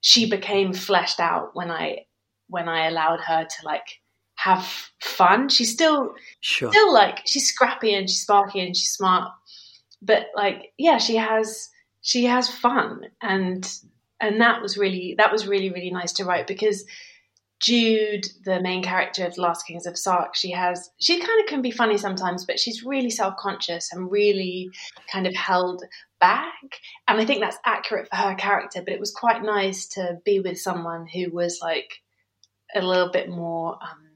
she 0.00 0.28
became 0.28 0.72
fleshed 0.72 1.20
out 1.20 1.54
when 1.54 1.70
I 1.70 2.06
when 2.48 2.68
I 2.68 2.88
allowed 2.88 3.20
her 3.20 3.44
to 3.44 3.64
like 3.64 4.01
have 4.42 4.64
fun. 5.00 5.48
She's 5.48 5.72
still 5.72 6.14
sure. 6.40 6.70
still 6.70 6.92
like 6.92 7.20
she's 7.26 7.48
scrappy 7.48 7.94
and 7.94 8.08
she's 8.08 8.22
sparky 8.22 8.60
and 8.60 8.76
she's 8.76 8.92
smart, 8.92 9.30
but 10.00 10.26
like 10.34 10.72
yeah, 10.78 10.98
she 10.98 11.16
has 11.16 11.68
she 12.00 12.24
has 12.24 12.48
fun 12.48 13.02
and 13.20 13.70
and 14.20 14.40
that 14.40 14.62
was 14.62 14.76
really 14.76 15.14
that 15.18 15.32
was 15.32 15.46
really 15.46 15.70
really 15.70 15.90
nice 15.90 16.12
to 16.14 16.24
write 16.24 16.46
because 16.46 16.84
Jude, 17.62 18.26
the 18.44 18.60
main 18.60 18.82
character 18.82 19.24
of 19.24 19.36
The 19.36 19.42
Last 19.42 19.68
Kings 19.68 19.86
of 19.86 19.96
Sark, 19.96 20.34
she 20.34 20.50
has 20.50 20.90
she 20.98 21.20
kind 21.20 21.40
of 21.40 21.46
can 21.46 21.62
be 21.62 21.70
funny 21.70 21.96
sometimes, 21.96 22.44
but 22.44 22.58
she's 22.58 22.82
really 22.82 23.10
self 23.10 23.36
conscious 23.36 23.92
and 23.92 24.10
really 24.10 24.70
kind 25.12 25.28
of 25.28 25.34
held 25.36 25.84
back. 26.20 26.80
And 27.06 27.20
I 27.20 27.24
think 27.24 27.40
that's 27.40 27.58
accurate 27.64 28.08
for 28.08 28.16
her 28.16 28.34
character. 28.34 28.82
But 28.82 28.94
it 28.94 28.98
was 28.98 29.12
quite 29.12 29.44
nice 29.44 29.86
to 29.90 30.18
be 30.24 30.40
with 30.40 30.58
someone 30.58 31.06
who 31.06 31.30
was 31.30 31.60
like 31.62 32.00
a 32.74 32.82
little 32.82 33.12
bit 33.12 33.28
more 33.28 33.78
um, 33.80 34.11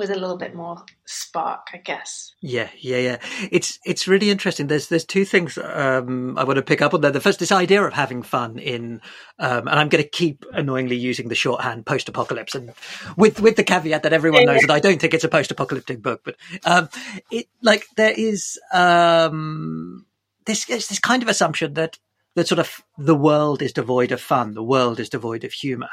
with 0.00 0.10
a 0.10 0.16
little 0.18 0.36
bit 0.36 0.54
more 0.54 0.82
spark, 1.04 1.68
I 1.72 1.76
guess. 1.76 2.34
Yeah, 2.40 2.68
yeah, 2.78 2.96
yeah. 2.96 3.18
It's 3.52 3.78
it's 3.84 4.08
really 4.08 4.30
interesting. 4.30 4.66
There's 4.66 4.88
there's 4.88 5.04
two 5.04 5.24
things 5.24 5.56
um, 5.58 6.36
I 6.36 6.42
want 6.42 6.56
to 6.56 6.62
pick 6.62 6.82
up 6.82 6.94
on 6.94 7.02
there. 7.02 7.12
The 7.12 7.20
first, 7.20 7.38
this 7.38 7.52
idea 7.52 7.84
of 7.84 7.92
having 7.92 8.22
fun 8.22 8.58
in, 8.58 9.00
um, 9.38 9.68
and 9.68 9.78
I'm 9.78 9.88
going 9.88 10.02
to 10.02 10.08
keep 10.08 10.44
annoyingly 10.52 10.96
using 10.96 11.28
the 11.28 11.36
shorthand 11.36 11.86
post-apocalypse, 11.86 12.56
and 12.56 12.72
with 13.16 13.40
with 13.40 13.54
the 13.54 13.62
caveat 13.62 14.02
that 14.02 14.12
everyone 14.12 14.46
knows 14.46 14.62
that 14.62 14.70
I 14.70 14.80
don't 14.80 15.00
think 15.00 15.14
it's 15.14 15.24
a 15.24 15.28
post-apocalyptic 15.28 16.02
book, 16.02 16.22
but 16.24 16.36
um, 16.64 16.88
it 17.30 17.46
like 17.62 17.84
there 17.96 18.14
is 18.16 18.58
um, 18.72 20.06
this 20.46 20.64
this 20.64 20.98
kind 20.98 21.22
of 21.22 21.28
assumption 21.28 21.74
that 21.74 21.98
that 22.36 22.48
sort 22.48 22.58
of 22.58 22.80
the 22.96 23.14
world 23.14 23.60
is 23.60 23.72
devoid 23.72 24.12
of 24.12 24.20
fun, 24.20 24.54
the 24.54 24.62
world 24.62 24.98
is 24.98 25.08
devoid 25.08 25.44
of 25.44 25.52
humor, 25.52 25.90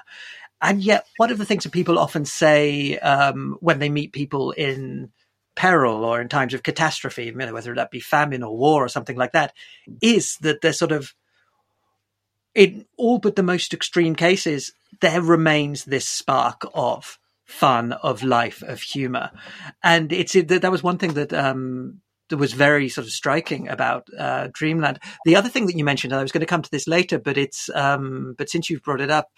and 0.62 0.82
yet, 0.82 1.06
one 1.17 1.32
of 1.32 1.38
the 1.38 1.46
things 1.46 1.63
that 1.63 1.72
people 1.72 2.00
often 2.00 2.26
say 2.26 2.98
um, 3.00 3.58
when 3.60 3.80
they 3.80 3.89
meet 3.89 4.13
people 4.13 4.52
in 4.52 5.12
peril 5.56 6.04
or 6.04 6.22
in 6.22 6.30
times 6.30 6.54
of 6.54 6.63
catastrophe, 6.63 7.26
you 7.26 7.34
know, 7.34 7.54
whether 7.54 7.74
that 7.76 7.91
be 7.91 8.00
famine 8.00 8.43
or 8.43 8.56
war 8.56 8.84
or 8.84 8.89
something 8.89 9.17
like 9.17 9.34
that, 9.34 9.54
is 10.02 10.38
that 10.41 10.62
they're 10.62 10.74
sort 10.74 10.91
of, 10.91 11.13
in 12.56 12.86
all 12.98 13.20
but 13.20 13.36
the 13.36 13.43
most 13.43 13.74
extreme 13.74 14.15
cases, 14.15 14.74
there 15.02 15.22
remains 15.22 15.86
this 15.86 16.08
spark 16.08 16.63
of 16.74 17.20
fun, 17.46 17.93
of 17.93 18.24
life, 18.24 18.62
of 18.63 18.82
humor. 18.82 19.32
And 19.84 20.12
it's 20.12 20.34
that 20.34 20.72
was 20.72 20.84
one 20.84 20.98
thing 20.98 21.13
that 21.13 21.34
um, 21.34 22.02
that 22.30 22.38
was 22.38 22.54
very 22.54 22.89
sort 22.89 23.08
of 23.08 23.13
striking 23.13 23.70
about 23.70 24.08
uh, 24.17 24.50
Dreamland. 24.54 25.00
The 25.26 25.36
other 25.36 25.50
thing 25.50 25.65
that 25.67 25.78
you 25.78 25.84
mentioned, 25.84 26.13
and 26.13 26.20
I 26.20 26.24
was 26.24 26.32
going 26.32 26.41
to 26.41 26.48
come 26.48 26.62
to 26.62 26.72
this 26.72 26.88
later, 26.88 27.20
but 27.20 27.38
it's 27.38 27.70
um, 27.74 28.36
but 28.38 28.50
since 28.50 28.70
you've 28.70 28.84
brought 28.84 29.02
it 29.02 29.12
up, 29.12 29.30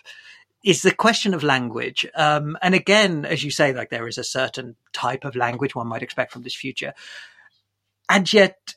is 0.64 0.82
the 0.82 0.94
question 0.94 1.34
of 1.34 1.44
language. 1.44 2.06
Um, 2.16 2.58
and 2.62 2.76
again, 2.76 3.26
as 3.26 3.44
you 3.44 3.52
say, 3.52 3.74
like 3.74 3.90
there 3.90 4.08
is 4.08 4.18
a 4.18 4.24
certain 4.24 4.76
type 4.94 5.24
of 5.24 5.36
language 5.36 5.76
one 5.76 5.88
might 5.88 6.04
expect 6.04 6.32
from 6.34 6.44
this 6.44 6.56
future. 6.56 6.94
And 8.10 8.32
yet, 8.32 8.76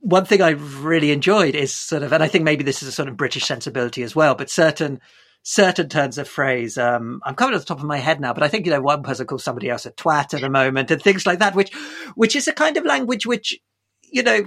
one 0.00 0.24
thing 0.24 0.40
I 0.40 0.50
really 0.50 1.10
enjoyed 1.10 1.54
is 1.54 1.74
sort 1.74 2.02
of, 2.02 2.12
and 2.12 2.22
I 2.22 2.28
think 2.28 2.44
maybe 2.44 2.64
this 2.64 2.82
is 2.82 2.88
a 2.88 2.92
sort 2.92 3.08
of 3.08 3.16
British 3.16 3.44
sensibility 3.44 4.02
as 4.02 4.16
well, 4.16 4.34
but 4.34 4.48
certain 4.48 5.00
certain 5.42 5.88
turns 5.88 6.18
of 6.18 6.28
phrase. 6.28 6.76
Um, 6.78 7.20
I'm 7.24 7.34
coming 7.34 7.54
off 7.54 7.62
the 7.62 7.66
top 7.66 7.78
of 7.78 7.84
my 7.84 7.98
head 7.98 8.20
now, 8.20 8.32
but 8.32 8.42
I 8.42 8.48
think 8.48 8.66
you 8.66 8.72
know 8.72 8.80
one 8.80 9.02
person 9.02 9.26
calls 9.26 9.44
somebody 9.44 9.68
else 9.68 9.86
a 9.86 9.90
twat 9.90 10.34
at 10.34 10.40
the 10.40 10.50
moment, 10.50 10.90
and 10.90 11.02
things 11.02 11.26
like 11.26 11.38
that, 11.40 11.54
which 11.54 11.74
which 12.14 12.36
is 12.36 12.48
a 12.48 12.52
kind 12.52 12.76
of 12.76 12.84
language 12.84 13.26
which 13.26 13.58
you 14.02 14.22
know 14.22 14.42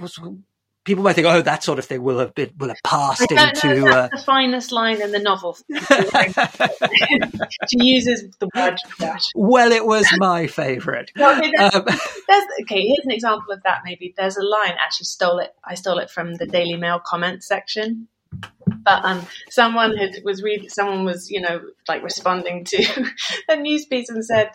people 0.84 1.02
might 1.02 1.14
think, 1.14 1.26
oh, 1.26 1.42
that 1.42 1.64
sort 1.64 1.78
of 1.78 1.84
thing 1.84 2.02
will 2.02 2.18
have 2.18 2.34
been 2.34 2.52
will 2.58 2.68
have 2.68 2.82
passed 2.84 3.30
into 3.30 3.86
uh... 3.86 4.08
the 4.08 4.22
finest 4.24 4.70
line 4.72 5.00
in 5.00 5.12
the 5.12 5.18
novel. 5.18 5.56
she 7.68 7.84
uses 7.84 8.30
the 8.38 8.48
word 8.54 8.78
that. 8.98 9.22
Well, 9.34 9.72
it 9.72 9.84
was 9.84 10.06
my 10.18 10.46
favourite. 10.46 11.10
well, 11.16 11.38
okay, 11.38 11.50
there's, 11.58 11.74
um, 11.74 11.84
okay, 12.62 12.86
here's 12.86 13.04
an 13.04 13.10
example 13.10 13.52
of 13.52 13.62
that. 13.64 13.80
Maybe 13.84 14.14
there's 14.16 14.36
a 14.36 14.42
line. 14.42 14.74
Actually, 14.78 15.06
stole 15.06 15.38
it. 15.38 15.54
I 15.64 15.74
stole 15.74 15.98
it 15.98 16.10
from 16.10 16.34
the 16.34 16.46
Daily 16.46 16.76
Mail 16.76 17.00
comments 17.04 17.46
section. 17.46 18.08
But 18.66 19.04
um, 19.04 19.26
someone 19.48 19.96
had, 19.96 20.16
was 20.24 20.42
reading. 20.42 20.68
Someone 20.68 21.04
was, 21.04 21.30
you 21.30 21.40
know, 21.40 21.62
like 21.88 22.02
responding 22.02 22.64
to 22.64 23.10
a 23.48 23.56
news 23.56 23.86
piece 23.86 24.08
and 24.10 24.24
said, 24.24 24.50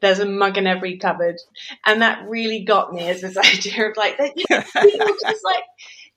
there's 0.00 0.18
a 0.18 0.26
mug 0.26 0.58
in 0.58 0.66
every 0.66 0.98
cupboard. 0.98 1.36
And 1.84 2.02
that 2.02 2.28
really 2.28 2.64
got 2.64 2.92
me 2.92 3.08
as 3.08 3.20
this 3.20 3.36
idea 3.36 3.88
of 3.88 3.96
like, 3.96 4.18
you 4.18 4.44
know, 4.50 4.62
just 4.74 5.44
like, 5.44 5.64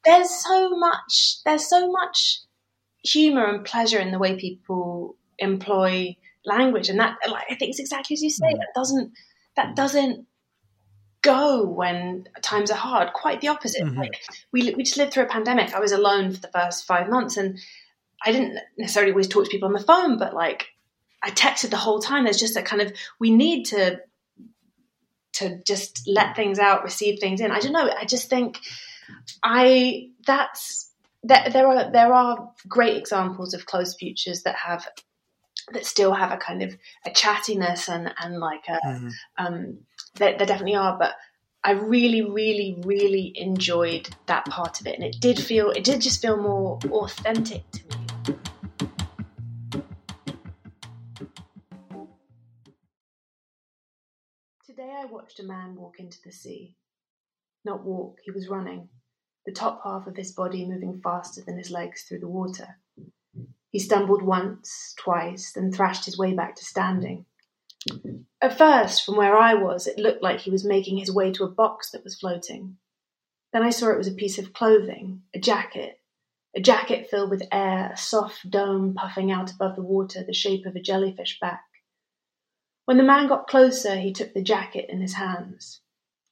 there's 0.06 0.30
so 0.30 0.78
much, 0.78 1.38
there's 1.46 1.68
so 1.68 1.92
much 1.92 2.40
humor 3.04 3.46
and 3.46 3.66
pleasure 3.66 4.00
in 4.00 4.12
the 4.12 4.20
way 4.20 4.36
people 4.36 5.16
employ 5.38 6.16
language. 6.46 6.90
And 6.90 7.00
that, 7.00 7.18
like, 7.30 7.46
I 7.50 7.56
think 7.56 7.72
it's 7.72 7.80
exactly 7.80 8.14
as 8.14 8.22
you 8.22 8.30
say, 8.30 8.54
mm. 8.54 8.58
that 8.58 8.70
doesn't, 8.76 9.12
that 9.56 9.76
doesn't 9.76 10.26
go 11.22 11.66
when 11.66 12.28
times 12.42 12.72
are 12.72 12.78
hard. 12.78 13.14
Quite 13.14 13.42
the 13.42 13.50
opposite. 13.50 13.84
Mm-hmm. 13.84 14.00
Like 14.00 14.22
we, 14.52 14.74
we 14.74 14.84
just 14.84 14.98
lived 14.98 15.14
through 15.14 15.24
a 15.24 15.28
pandemic. 15.28 15.74
I 15.74 15.80
was 15.80 15.92
alone 15.92 16.32
for 16.32 16.40
the 16.40 16.48
first 16.48 16.86
five 16.86 17.10
months 17.10 17.38
and 17.38 17.60
I 18.26 18.32
didn't 18.32 18.60
necessarily 18.78 19.12
always 19.12 19.28
talk 19.28 19.46
to 19.46 19.50
people 19.50 19.68
on 19.68 19.74
the 19.74 19.80
phone, 19.80 20.18
but 20.18 20.34
like 20.34 20.68
I 21.22 21.32
texted 21.32 21.70
the 21.70 21.78
whole 21.78 22.00
time. 22.00 22.24
There's 22.24 22.40
just 22.40 22.58
a 22.58 22.62
kind 22.62 22.82
of 22.82 22.94
we 23.20 23.32
need 23.32 23.66
to 23.66 24.00
to 25.34 25.62
just 25.66 26.08
let 26.08 26.36
things 26.36 26.60
out, 26.60 26.84
receive 26.84 27.20
things 27.20 27.40
in. 27.40 27.52
I 27.52 27.60
don't 27.60 27.72
know. 27.72 27.90
I 27.90 28.06
just 28.06 28.30
think 28.30 28.60
I 29.44 30.10
that's 30.26 30.92
that 31.24 31.54
there 31.54 31.68
are 31.68 31.92
there 31.92 32.14
are 32.14 32.52
great 32.68 32.98
examples 32.98 33.54
of 33.54 33.66
closed 33.66 33.98
futures 33.98 34.44
that 34.44 34.56
have 34.56 34.88
that 35.74 35.86
still 35.86 36.14
have 36.14 36.32
a 36.32 36.38
kind 36.38 36.64
of 36.64 36.76
a 37.06 37.10
chattiness 37.10 37.90
and 37.90 38.14
and 38.20 38.40
like 38.40 38.64
a 38.68 38.80
mm-hmm. 38.86 39.10
um 39.38 39.78
there, 40.16 40.38
there 40.38 40.48
definitely 40.48 40.76
are 40.76 40.98
but 40.98 41.16
I 41.64 41.72
really, 41.72 42.22
really, 42.22 42.82
really 42.86 43.34
enjoyed 43.36 44.10
that 44.28 44.46
part 44.46 44.80
of 44.80 44.88
it, 44.88 44.96
and 44.96 45.04
it 45.04 45.18
did 45.20 45.38
feel, 45.38 45.72
it 45.72 45.84
did 45.84 46.00
just 46.00 46.22
feel 46.22 46.38
more 46.38 46.80
authentic 46.90 47.70
to 47.72 47.98
me. 47.98 48.09
Watched 55.12 55.40
a 55.40 55.44
man 55.44 55.76
walk 55.76 56.00
into 56.00 56.18
the 56.24 56.32
sea. 56.32 56.76
Not 57.66 57.84
walk, 57.84 58.20
he 58.24 58.32
was 58.32 58.48
running, 58.48 58.90
the 59.46 59.52
top 59.52 59.82
half 59.84 60.08
of 60.08 60.16
his 60.16 60.32
body 60.32 60.66
moving 60.66 61.02
faster 61.04 61.42
than 61.42 61.58
his 61.58 61.72
legs 61.72 62.04
through 62.04 62.20
the 62.20 62.28
water. 62.28 62.78
He 63.72 63.80
stumbled 63.80 64.22
once, 64.22 64.94
twice, 64.98 65.54
then 65.54 65.72
thrashed 65.72 66.06
his 66.06 66.18
way 66.18 66.34
back 66.34 66.56
to 66.56 66.66
standing. 66.66 67.26
At 68.42 68.58
first, 68.58 69.06
from 69.06 69.16
where 69.16 69.38
I 69.38 69.54
was, 69.54 69.88
it 69.88 70.00
looked 70.00 70.24
like 70.24 70.40
he 70.40 70.52
was 70.52 70.66
making 70.66 70.98
his 70.98 71.12
way 71.12 71.32
to 71.34 71.44
a 71.44 71.50
box 71.50 71.92
that 71.92 72.04
was 72.04 72.20
floating. 72.20 72.78
Then 73.54 73.64
I 73.64 73.70
saw 73.70 73.90
it 73.90 73.98
was 73.98 74.08
a 74.08 74.14
piece 74.14 74.38
of 74.38 74.54
clothing, 74.54 75.24
a 75.34 75.40
jacket, 75.40 76.00
a 76.56 76.60
jacket 76.60 77.10
filled 77.10 77.30
with 77.30 77.48
air, 77.52 77.92
a 77.94 77.98
soft 77.98 78.50
dome 78.50 78.96
puffing 78.96 79.32
out 79.32 79.52
above 79.52 79.76
the 79.76 79.84
water, 79.84 80.24
the 80.24 80.34
shape 80.34 80.66
of 80.66 80.76
a 80.76 80.82
jellyfish 80.82 81.40
back. 81.40 81.64
When 82.90 82.98
the 82.98 83.04
man 83.04 83.28
got 83.28 83.46
closer, 83.46 83.98
he 83.98 84.12
took 84.12 84.34
the 84.34 84.42
jacket 84.42 84.90
in 84.90 85.00
his 85.00 85.14
hands. 85.14 85.82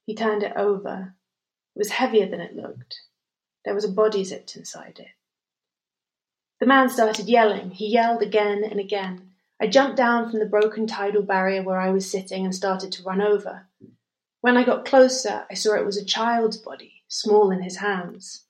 He 0.07 0.15
turned 0.15 0.41
it 0.41 0.53
over. 0.55 1.13
It 1.75 1.77
was 1.79 1.91
heavier 1.91 2.27
than 2.27 2.41
it 2.41 2.55
looked. 2.55 3.01
There 3.63 3.75
was 3.75 3.85
a 3.85 3.91
body 3.91 4.23
zipped 4.23 4.55
inside 4.55 4.97
it. 4.97 5.11
The 6.59 6.65
man 6.65 6.89
started 6.89 7.29
yelling. 7.29 7.69
He 7.69 7.85
yelled 7.85 8.23
again 8.23 8.63
and 8.63 8.79
again. 8.79 9.33
I 9.61 9.67
jumped 9.67 9.97
down 9.97 10.31
from 10.31 10.39
the 10.39 10.47
broken 10.47 10.87
tidal 10.87 11.21
barrier 11.21 11.61
where 11.61 11.79
I 11.79 11.91
was 11.91 12.09
sitting 12.09 12.43
and 12.43 12.55
started 12.55 12.91
to 12.93 13.03
run 13.03 13.21
over. 13.21 13.67
When 14.41 14.57
I 14.57 14.63
got 14.63 14.83
closer, 14.83 15.45
I 15.51 15.53
saw 15.53 15.75
it 15.75 15.85
was 15.85 15.97
a 15.97 16.03
child's 16.03 16.57
body, 16.57 17.03
small 17.07 17.51
in 17.51 17.61
his 17.61 17.77
hands. 17.77 18.45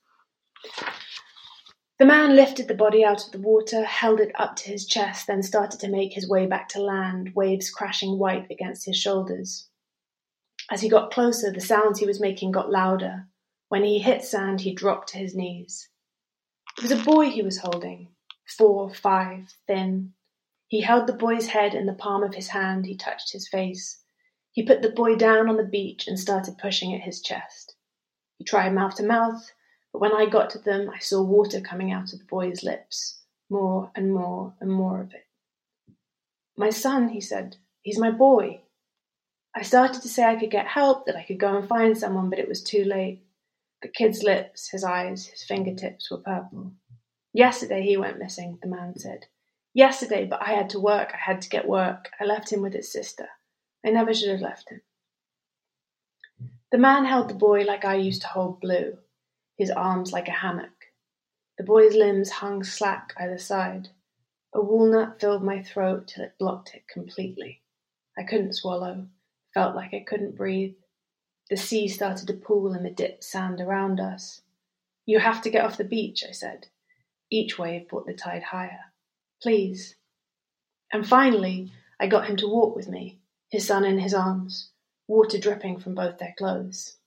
The 1.98 2.06
man 2.06 2.36
lifted 2.36 2.68
the 2.68 2.74
body 2.74 3.04
out 3.04 3.26
of 3.26 3.32
the 3.32 3.40
water, 3.40 3.84
held 3.84 4.20
it 4.20 4.30
up 4.36 4.54
to 4.56 4.70
his 4.70 4.86
chest, 4.86 5.26
then 5.26 5.42
started 5.42 5.80
to 5.80 5.88
make 5.88 6.12
his 6.12 6.28
way 6.28 6.46
back 6.46 6.68
to 6.70 6.80
land, 6.80 7.34
waves 7.34 7.70
crashing 7.70 8.18
white 8.18 8.48
against 8.52 8.86
his 8.86 8.96
shoulders. 8.96 9.68
As 10.70 10.80
he 10.80 10.88
got 10.88 11.10
closer, 11.10 11.50
the 11.50 11.60
sounds 11.60 11.98
he 11.98 12.06
was 12.06 12.20
making 12.20 12.52
got 12.52 12.70
louder. 12.70 13.26
When 13.68 13.82
he 13.82 13.98
hit 13.98 14.22
sand, 14.22 14.60
he 14.60 14.72
dropped 14.72 15.08
to 15.08 15.18
his 15.18 15.34
knees. 15.34 15.88
It 16.76 16.82
was 16.82 16.92
a 16.92 17.02
boy 17.02 17.30
he 17.30 17.42
was 17.42 17.58
holding, 17.58 18.10
four, 18.46 18.94
five, 18.94 19.52
thin. 19.66 20.12
He 20.68 20.82
held 20.82 21.08
the 21.08 21.12
boy's 21.14 21.48
head 21.48 21.74
in 21.74 21.86
the 21.86 21.94
palm 21.94 22.22
of 22.22 22.34
his 22.34 22.48
hand. 22.48 22.86
He 22.86 22.96
touched 22.96 23.32
his 23.32 23.48
face. 23.48 24.00
He 24.52 24.62
put 24.62 24.82
the 24.82 24.90
boy 24.90 25.16
down 25.16 25.48
on 25.48 25.56
the 25.56 25.64
beach 25.64 26.06
and 26.06 26.18
started 26.18 26.58
pushing 26.58 26.94
at 26.94 27.00
his 27.00 27.20
chest. 27.20 27.74
He 28.36 28.44
tried 28.44 28.72
mouth 28.72 28.94
to 28.96 29.02
mouth, 29.02 29.50
but 29.92 30.00
when 30.00 30.14
I 30.14 30.26
got 30.26 30.50
to 30.50 30.58
them, 30.58 30.90
I 30.94 30.98
saw 30.98 31.22
water 31.22 31.60
coming 31.60 31.92
out 31.92 32.12
of 32.12 32.18
the 32.18 32.24
boy's 32.24 32.62
lips, 32.62 33.20
more 33.48 33.90
and 33.94 34.12
more 34.12 34.54
and 34.60 34.70
more 34.70 35.00
of 35.00 35.12
it. 35.14 35.26
My 36.56 36.70
son, 36.70 37.08
he 37.08 37.20
said, 37.20 37.56
he's 37.82 37.98
my 37.98 38.10
boy. 38.10 38.60
I 39.54 39.62
started 39.62 40.02
to 40.02 40.08
say 40.08 40.24
I 40.24 40.36
could 40.36 40.50
get 40.50 40.66
help, 40.66 41.06
that 41.06 41.16
I 41.16 41.24
could 41.24 41.38
go 41.38 41.56
and 41.56 41.66
find 41.66 41.96
someone, 41.96 42.30
but 42.30 42.38
it 42.38 42.48
was 42.48 42.62
too 42.62 42.84
late. 42.84 43.22
The 43.80 43.88
kid's 43.88 44.22
lips, 44.22 44.68
his 44.68 44.84
eyes, 44.84 45.26
his 45.26 45.42
fingertips 45.42 46.10
were 46.10 46.18
purple. 46.18 46.72
Yesterday 47.32 47.82
he 47.82 47.96
went 47.96 48.18
missing, 48.18 48.58
the 48.60 48.68
man 48.68 48.98
said. 48.98 49.26
Yesterday, 49.72 50.26
but 50.26 50.42
I 50.42 50.52
had 50.52 50.70
to 50.70 50.80
work, 50.80 51.12
I 51.14 51.18
had 51.18 51.40
to 51.42 51.48
get 51.48 51.68
work. 51.68 52.10
I 52.20 52.24
left 52.24 52.52
him 52.52 52.60
with 52.60 52.74
his 52.74 52.92
sister. 52.92 53.28
I 53.86 53.90
never 53.90 54.12
should 54.12 54.30
have 54.30 54.40
left 54.40 54.70
him. 54.70 54.80
The 56.70 56.78
man 56.78 57.04
held 57.04 57.30
the 57.30 57.34
boy 57.34 57.62
like 57.62 57.84
I 57.84 57.94
used 57.94 58.22
to 58.22 58.28
hold 58.28 58.60
Blue 58.60 58.98
his 59.58 59.70
arms 59.70 60.12
like 60.12 60.28
a 60.28 60.32
hammock. 60.32 60.86
The 61.58 61.64
boy's 61.64 61.94
limbs 61.94 62.30
hung 62.30 62.62
slack 62.62 63.12
either 63.16 63.38
side. 63.38 63.88
A 64.54 64.62
walnut 64.62 65.20
filled 65.20 65.42
my 65.42 65.60
throat 65.62 66.08
till 66.08 66.24
it 66.24 66.38
blocked 66.38 66.74
it 66.74 66.86
completely. 66.88 67.60
I 68.16 68.22
couldn't 68.22 68.54
swallow, 68.54 69.08
felt 69.52 69.74
like 69.74 69.92
I 69.92 70.04
couldn't 70.06 70.36
breathe. 70.36 70.76
The 71.50 71.56
sea 71.56 71.88
started 71.88 72.28
to 72.28 72.34
pool 72.34 72.74
in 72.74 72.84
the 72.84 72.90
dip 72.90 73.24
sand 73.24 73.60
around 73.60 73.98
us. 73.98 74.42
You 75.04 75.18
have 75.18 75.42
to 75.42 75.50
get 75.50 75.64
off 75.64 75.76
the 75.76 75.84
beach, 75.84 76.22
I 76.26 76.32
said. 76.32 76.68
Each 77.30 77.58
wave 77.58 77.88
brought 77.88 78.06
the 78.06 78.14
tide 78.14 78.44
higher. 78.44 78.92
Please. 79.42 79.96
And 80.92 81.06
finally, 81.06 81.72
I 81.98 82.06
got 82.06 82.28
him 82.28 82.36
to 82.36 82.48
walk 82.48 82.76
with 82.76 82.88
me, 82.88 83.18
his 83.50 83.66
son 83.66 83.84
in 83.84 83.98
his 83.98 84.14
arms, 84.14 84.70
water 85.08 85.38
dripping 85.38 85.80
from 85.80 85.94
both 85.94 86.18
their 86.18 86.34
clothes. 86.38 86.97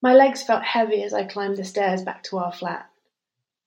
My 0.00 0.14
legs 0.14 0.42
felt 0.42 0.62
heavy 0.62 1.02
as 1.02 1.12
I 1.12 1.24
climbed 1.24 1.56
the 1.56 1.64
stairs 1.64 2.02
back 2.02 2.22
to 2.24 2.38
our 2.38 2.52
flat. 2.52 2.88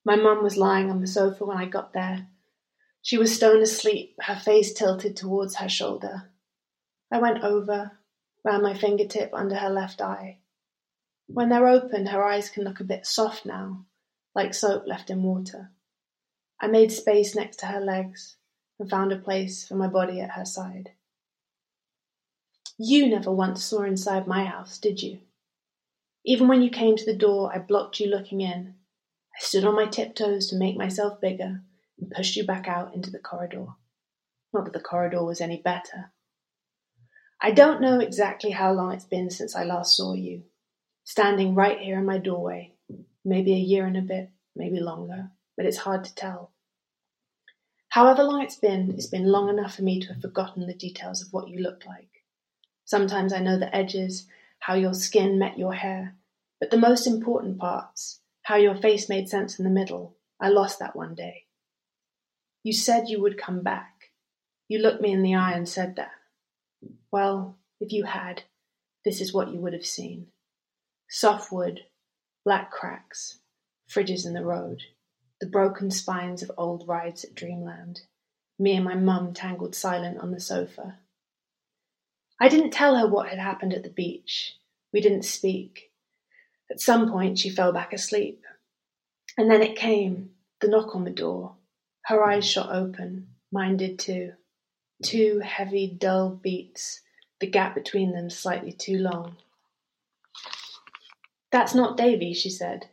My 0.05 0.15
mum 0.15 0.43
was 0.43 0.57
lying 0.57 0.89
on 0.89 1.01
the 1.01 1.07
sofa 1.07 1.45
when 1.45 1.57
I 1.57 1.65
got 1.65 1.93
there. 1.93 2.27
She 3.01 3.17
was 3.17 3.35
stone 3.35 3.61
asleep, 3.61 4.15
her 4.21 4.35
face 4.35 4.73
tilted 4.73 5.15
towards 5.15 5.55
her 5.55 5.67
shoulder. 5.67 6.29
I 7.11 7.19
went 7.19 7.43
over, 7.43 7.97
ran 8.45 8.61
my 8.61 8.73
fingertip 8.73 9.33
under 9.33 9.55
her 9.55 9.69
left 9.69 10.01
eye. 10.01 10.37
When 11.27 11.49
they're 11.49 11.67
open, 11.67 12.07
her 12.07 12.23
eyes 12.23 12.49
can 12.49 12.63
look 12.63 12.79
a 12.79 12.85
bit 12.85 13.05
soft 13.05 13.45
now, 13.45 13.85
like 14.33 14.53
soap 14.53 14.83
left 14.87 15.09
in 15.09 15.23
water. 15.23 15.71
I 16.59 16.67
made 16.67 16.91
space 16.91 17.35
next 17.35 17.57
to 17.57 17.65
her 17.65 17.81
legs 17.81 18.37
and 18.79 18.89
found 18.89 19.11
a 19.11 19.17
place 19.17 19.67
for 19.67 19.75
my 19.75 19.87
body 19.87 20.21
at 20.21 20.31
her 20.31 20.45
side. 20.45 20.91
You 22.77 23.07
never 23.09 23.31
once 23.31 23.63
saw 23.63 23.83
inside 23.83 24.27
my 24.27 24.45
house, 24.45 24.77
did 24.77 25.03
you? 25.03 25.19
Even 26.25 26.47
when 26.47 26.61
you 26.61 26.69
came 26.69 26.95
to 26.95 27.05
the 27.05 27.17
door, 27.17 27.51
I 27.53 27.59
blocked 27.59 27.99
you 27.99 28.07
looking 28.07 28.41
in. 28.41 28.75
I 29.35 29.43
stood 29.43 29.65
on 29.65 29.75
my 29.75 29.85
tiptoes 29.85 30.47
to 30.47 30.55
make 30.55 30.77
myself 30.77 31.19
bigger 31.19 31.61
and 31.99 32.11
pushed 32.11 32.35
you 32.35 32.45
back 32.45 32.67
out 32.67 32.93
into 32.93 33.09
the 33.09 33.19
corridor. 33.19 33.67
Not 34.53 34.65
that 34.65 34.73
the 34.73 34.79
corridor 34.79 35.23
was 35.23 35.41
any 35.41 35.61
better. 35.61 36.11
I 37.41 37.51
don't 37.51 37.81
know 37.81 37.99
exactly 37.99 38.51
how 38.51 38.71
long 38.73 38.93
it's 38.93 39.05
been 39.05 39.31
since 39.31 39.55
I 39.55 39.63
last 39.63 39.97
saw 39.97 40.13
you, 40.13 40.43
standing 41.03 41.55
right 41.55 41.79
here 41.79 41.97
in 41.97 42.05
my 42.05 42.19
doorway. 42.19 42.73
Maybe 43.25 43.53
a 43.53 43.57
year 43.57 43.85
and 43.85 43.97
a 43.97 44.01
bit, 44.01 44.29
maybe 44.55 44.79
longer, 44.79 45.31
but 45.57 45.65
it's 45.65 45.77
hard 45.77 46.03
to 46.03 46.13
tell. 46.13 46.51
However 47.89 48.23
long 48.23 48.41
it's 48.41 48.55
been, 48.55 48.91
it's 48.91 49.07
been 49.07 49.25
long 49.25 49.49
enough 49.49 49.75
for 49.75 49.81
me 49.81 49.99
to 49.99 50.13
have 50.13 50.21
forgotten 50.21 50.67
the 50.67 50.73
details 50.73 51.21
of 51.21 51.33
what 51.33 51.49
you 51.49 51.59
looked 51.59 51.85
like. 51.85 52.23
Sometimes 52.85 53.33
I 53.33 53.39
know 53.39 53.57
the 53.57 53.75
edges, 53.75 54.27
how 54.61 54.75
your 54.75 54.93
skin 54.93 55.37
met 55.37 55.57
your 55.57 55.73
hair, 55.73 56.15
but 56.59 56.71
the 56.71 56.77
most 56.77 57.07
important 57.07 57.57
parts, 57.57 58.21
how 58.43 58.55
your 58.55 58.75
face 58.75 59.09
made 59.09 59.27
sense 59.27 59.59
in 59.59 59.65
the 59.65 59.71
middle, 59.71 60.15
I 60.39 60.49
lost 60.49 60.79
that 60.79 60.95
one 60.95 61.15
day. 61.15 61.45
You 62.63 62.71
said 62.71 63.09
you 63.09 63.21
would 63.21 63.37
come 63.37 63.61
back. 63.61 64.11
You 64.67 64.79
looked 64.79 65.01
me 65.01 65.11
in 65.11 65.23
the 65.23 65.35
eye 65.35 65.53
and 65.53 65.67
said 65.67 65.95
that. 65.95 66.11
Well, 67.11 67.57
if 67.79 67.91
you 67.91 68.05
had, 68.05 68.43
this 69.03 69.19
is 69.19 69.33
what 69.33 69.51
you 69.51 69.59
would 69.59 69.73
have 69.73 69.85
seen. 69.85 70.27
Soft 71.09 71.51
wood, 71.51 71.81
black 72.45 72.71
cracks, 72.71 73.39
fridges 73.89 74.25
in 74.25 74.33
the 74.33 74.45
road, 74.45 74.83
the 75.39 75.47
broken 75.47 75.89
spines 75.89 76.43
of 76.43 76.51
old 76.55 76.87
rides 76.87 77.23
at 77.23 77.33
Dreamland, 77.33 78.01
me 78.59 78.75
and 78.75 78.85
my 78.85 78.95
mum 78.95 79.33
tangled 79.33 79.73
silent 79.73 80.19
on 80.19 80.31
the 80.31 80.39
sofa. 80.39 80.99
I 82.41 82.49
didn't 82.49 82.71
tell 82.71 82.97
her 82.97 83.05
what 83.05 83.29
had 83.29 83.37
happened 83.37 83.71
at 83.71 83.83
the 83.83 83.89
beach. 83.91 84.57
We 84.91 84.99
didn't 84.99 85.25
speak. 85.25 85.91
At 86.71 86.81
some 86.81 87.11
point, 87.11 87.37
she 87.37 87.51
fell 87.51 87.71
back 87.71 87.93
asleep. 87.93 88.41
And 89.37 89.49
then 89.49 89.61
it 89.61 89.77
came 89.77 90.31
the 90.59 90.67
knock 90.67 90.95
on 90.95 91.03
the 91.03 91.11
door. 91.11 91.55
Her 92.05 92.23
eyes 92.23 92.49
shot 92.49 92.73
open, 92.73 93.27
mine 93.51 93.77
did 93.77 93.99
too. 93.99 94.33
Two 95.03 95.39
heavy, 95.39 95.87
dull 95.87 96.31
beats, 96.31 97.01
the 97.39 97.47
gap 97.47 97.75
between 97.75 98.11
them 98.11 98.31
slightly 98.31 98.71
too 98.71 98.97
long. 98.97 99.37
That's 101.51 101.75
not 101.75 101.95
Davy, 101.95 102.33
she 102.33 102.49
said. 102.49 102.87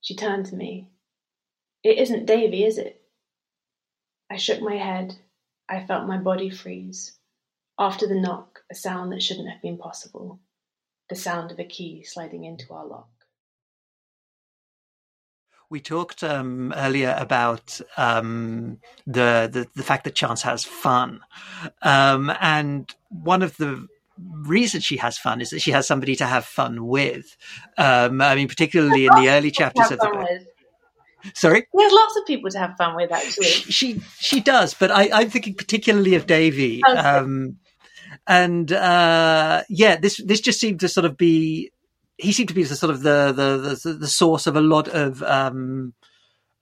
She 0.00 0.16
turned 0.16 0.46
to 0.46 0.56
me. 0.56 0.88
It 1.84 1.98
isn't 1.98 2.26
Davy, 2.26 2.64
is 2.64 2.78
it? 2.78 3.00
I 4.28 4.38
shook 4.38 4.60
my 4.60 4.76
head. 4.76 5.14
I 5.68 5.86
felt 5.86 6.08
my 6.08 6.18
body 6.18 6.50
freeze. 6.50 7.12
After 7.82 8.06
the 8.06 8.14
knock, 8.14 8.60
a 8.70 8.76
sound 8.76 9.10
that 9.10 9.20
shouldn't 9.20 9.50
have 9.50 9.60
been 9.60 9.76
possible 9.76 10.38
the 11.08 11.16
sound 11.16 11.50
of 11.50 11.58
a 11.58 11.64
key 11.64 12.04
sliding 12.04 12.44
into 12.44 12.72
our 12.72 12.86
lock. 12.86 13.10
We 15.68 15.80
talked 15.80 16.22
um, 16.22 16.72
earlier 16.76 17.12
about 17.18 17.80
um, 17.96 18.78
the, 19.04 19.50
the, 19.52 19.66
the 19.74 19.82
fact 19.82 20.04
that 20.04 20.14
Chance 20.14 20.42
has 20.42 20.62
fun, 20.62 21.22
um, 21.82 22.32
and 22.40 22.88
one 23.08 23.42
of 23.42 23.56
the 23.56 23.88
reasons 24.16 24.84
she 24.84 24.98
has 24.98 25.18
fun 25.18 25.40
is 25.40 25.50
that 25.50 25.60
she 25.60 25.72
has 25.72 25.84
somebody 25.84 26.14
to 26.14 26.26
have 26.26 26.44
fun 26.44 26.86
with. 26.86 27.36
Um, 27.78 28.20
I 28.20 28.36
mean, 28.36 28.46
particularly 28.46 29.06
in 29.06 29.14
the 29.16 29.28
early 29.28 29.50
chapters 29.50 29.90
of 29.90 29.98
the 29.98 30.06
book. 30.06 30.28
With. 30.30 30.46
Sorry, 31.34 31.66
there's 31.74 31.92
lots 31.92 32.16
of 32.16 32.26
people 32.26 32.48
to 32.50 32.58
have 32.60 32.76
fun 32.76 32.94
with. 32.94 33.10
Actually, 33.10 33.46
she 33.46 34.00
she 34.20 34.38
does, 34.40 34.72
but 34.72 34.92
I, 34.92 35.22
am 35.22 35.30
thinking 35.30 35.54
particularly 35.54 36.14
of 36.14 36.28
Davy. 36.28 36.80
Okay. 36.88 36.96
Um, 36.96 37.58
and 38.26 38.72
uh, 38.72 39.62
yeah, 39.68 39.96
this 39.96 40.20
this 40.24 40.40
just 40.40 40.60
seemed 40.60 40.80
to 40.80 40.88
sort 40.88 41.04
of 41.04 41.16
be 41.16 41.70
he 42.18 42.32
seemed 42.32 42.48
to 42.48 42.54
be 42.54 42.62
the 42.62 42.76
sort 42.76 42.90
of 42.90 43.02
the 43.02 43.32
the 43.32 43.78
the, 43.82 43.94
the 43.94 44.08
source 44.08 44.46
of 44.46 44.56
a 44.56 44.60
lot 44.60 44.88
of 44.88 45.22
um, 45.22 45.94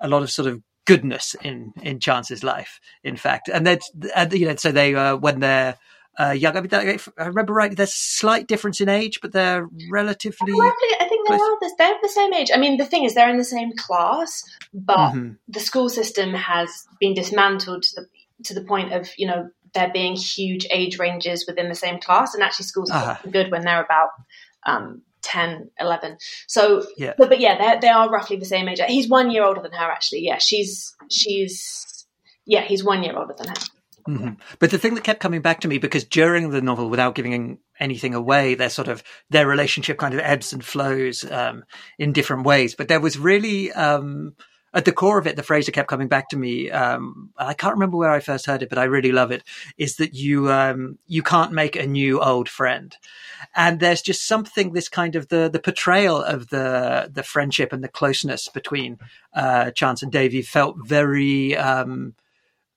a 0.00 0.08
lot 0.08 0.22
of 0.22 0.30
sort 0.30 0.48
of 0.48 0.62
goodness 0.86 1.36
in 1.42 1.72
in 1.82 2.00
Chance's 2.00 2.42
life. 2.42 2.80
In 3.04 3.16
fact, 3.16 3.48
and 3.48 3.66
then 3.66 3.78
you 4.32 4.46
know, 4.46 4.56
so 4.56 4.72
they 4.72 4.94
uh, 4.94 5.16
when 5.16 5.40
they're 5.40 5.76
uh, 6.18 6.30
young. 6.30 6.56
I 6.56 6.60
mean, 6.60 6.70
if 6.72 7.08
I 7.18 7.26
remember 7.26 7.52
right, 7.52 7.74
there's 7.74 7.94
slight 7.94 8.46
difference 8.46 8.80
in 8.80 8.88
age, 8.88 9.20
but 9.20 9.32
they're 9.32 9.68
relatively. 9.90 10.52
I 10.52 11.06
think 11.08 11.28
they 11.28 11.34
are. 11.34 11.38
The, 11.38 11.74
they're 11.78 11.94
the 12.02 12.08
same 12.08 12.34
age. 12.34 12.50
I 12.52 12.58
mean, 12.58 12.76
the 12.76 12.86
thing 12.86 13.04
is, 13.04 13.14
they're 13.14 13.30
in 13.30 13.38
the 13.38 13.44
same 13.44 13.72
class, 13.76 14.42
but 14.72 14.96
mm-hmm. 14.96 15.32
the 15.48 15.60
school 15.60 15.88
system 15.88 16.34
has 16.34 16.86
been 16.98 17.14
dismantled 17.14 17.82
to 17.84 18.00
the 18.00 18.06
to 18.44 18.54
the 18.54 18.62
point 18.62 18.92
of 18.92 19.08
you 19.16 19.26
know 19.26 19.50
there 19.74 19.90
being 19.92 20.16
huge 20.16 20.66
age 20.70 20.98
ranges 20.98 21.44
within 21.46 21.68
the 21.68 21.74
same 21.74 22.00
class, 22.00 22.34
and 22.34 22.42
actually 22.42 22.66
schools 22.66 22.90
uh-huh. 22.90 23.16
are 23.24 23.30
good 23.30 23.50
when 23.50 23.62
they're 23.62 23.82
about 23.82 24.10
um, 24.66 25.02
10, 25.22 25.70
11. 25.78 26.18
So, 26.46 26.86
yeah. 26.96 27.14
But, 27.16 27.28
but 27.28 27.40
yeah, 27.40 27.78
they 27.80 27.88
are 27.88 28.10
roughly 28.10 28.36
the 28.36 28.46
same 28.46 28.68
age. 28.68 28.80
He's 28.86 29.08
one 29.08 29.30
year 29.30 29.44
older 29.44 29.62
than 29.62 29.72
her, 29.72 29.90
actually. 29.90 30.20
Yeah, 30.20 30.38
she's 30.38 30.94
she's 31.10 32.06
yeah, 32.46 32.62
he's 32.62 32.82
one 32.82 33.02
year 33.02 33.16
older 33.16 33.34
than 33.36 33.48
her. 33.48 33.54
Mm-hmm. 34.08 34.30
But 34.58 34.70
the 34.70 34.78
thing 34.78 34.94
that 34.94 35.04
kept 35.04 35.20
coming 35.20 35.42
back 35.42 35.60
to 35.60 35.68
me, 35.68 35.78
because 35.78 36.04
during 36.04 36.50
the 36.50 36.62
novel, 36.62 36.88
without 36.88 37.14
giving 37.14 37.58
anything 37.78 38.14
away, 38.14 38.54
their 38.54 38.70
sort 38.70 38.88
of 38.88 39.02
their 39.28 39.46
relationship 39.46 39.98
kind 39.98 40.14
of 40.14 40.20
ebbs 40.20 40.52
and 40.52 40.64
flows 40.64 41.30
um, 41.30 41.64
in 41.98 42.12
different 42.12 42.44
ways. 42.44 42.74
But 42.74 42.88
there 42.88 43.00
was 43.00 43.18
really 43.18 43.72
um, 43.72 44.34
at 44.72 44.84
the 44.84 44.92
core 44.92 45.18
of 45.18 45.26
it, 45.26 45.36
the 45.36 45.42
phrase 45.42 45.66
that 45.66 45.72
kept 45.72 45.88
coming 45.88 46.08
back 46.08 46.28
to 46.28 46.36
me, 46.36 46.70
um, 46.70 47.30
I 47.36 47.54
can't 47.54 47.74
remember 47.74 47.96
where 47.96 48.10
I 48.10 48.20
first 48.20 48.46
heard 48.46 48.62
it, 48.62 48.68
but 48.68 48.78
I 48.78 48.84
really 48.84 49.10
love 49.10 49.32
it, 49.32 49.42
is 49.76 49.96
that 49.96 50.14
you, 50.14 50.50
um, 50.50 50.98
you 51.08 51.22
can't 51.22 51.52
make 51.52 51.76
a 51.76 51.86
new 51.86 52.20
old 52.20 52.48
friend. 52.48 52.96
And 53.56 53.80
there's 53.80 54.02
just 54.02 54.26
something, 54.26 54.72
this 54.72 54.88
kind 54.88 55.16
of 55.16 55.28
the, 55.28 55.48
the 55.52 55.58
portrayal 55.58 56.22
of 56.22 56.48
the, 56.48 57.10
the 57.12 57.24
friendship 57.24 57.72
and 57.72 57.82
the 57.82 57.88
closeness 57.88 58.48
between, 58.48 58.98
uh, 59.34 59.72
Chance 59.72 60.02
and 60.02 60.12
Davy 60.12 60.42
felt 60.42 60.76
very, 60.86 61.56
um, 61.56 62.14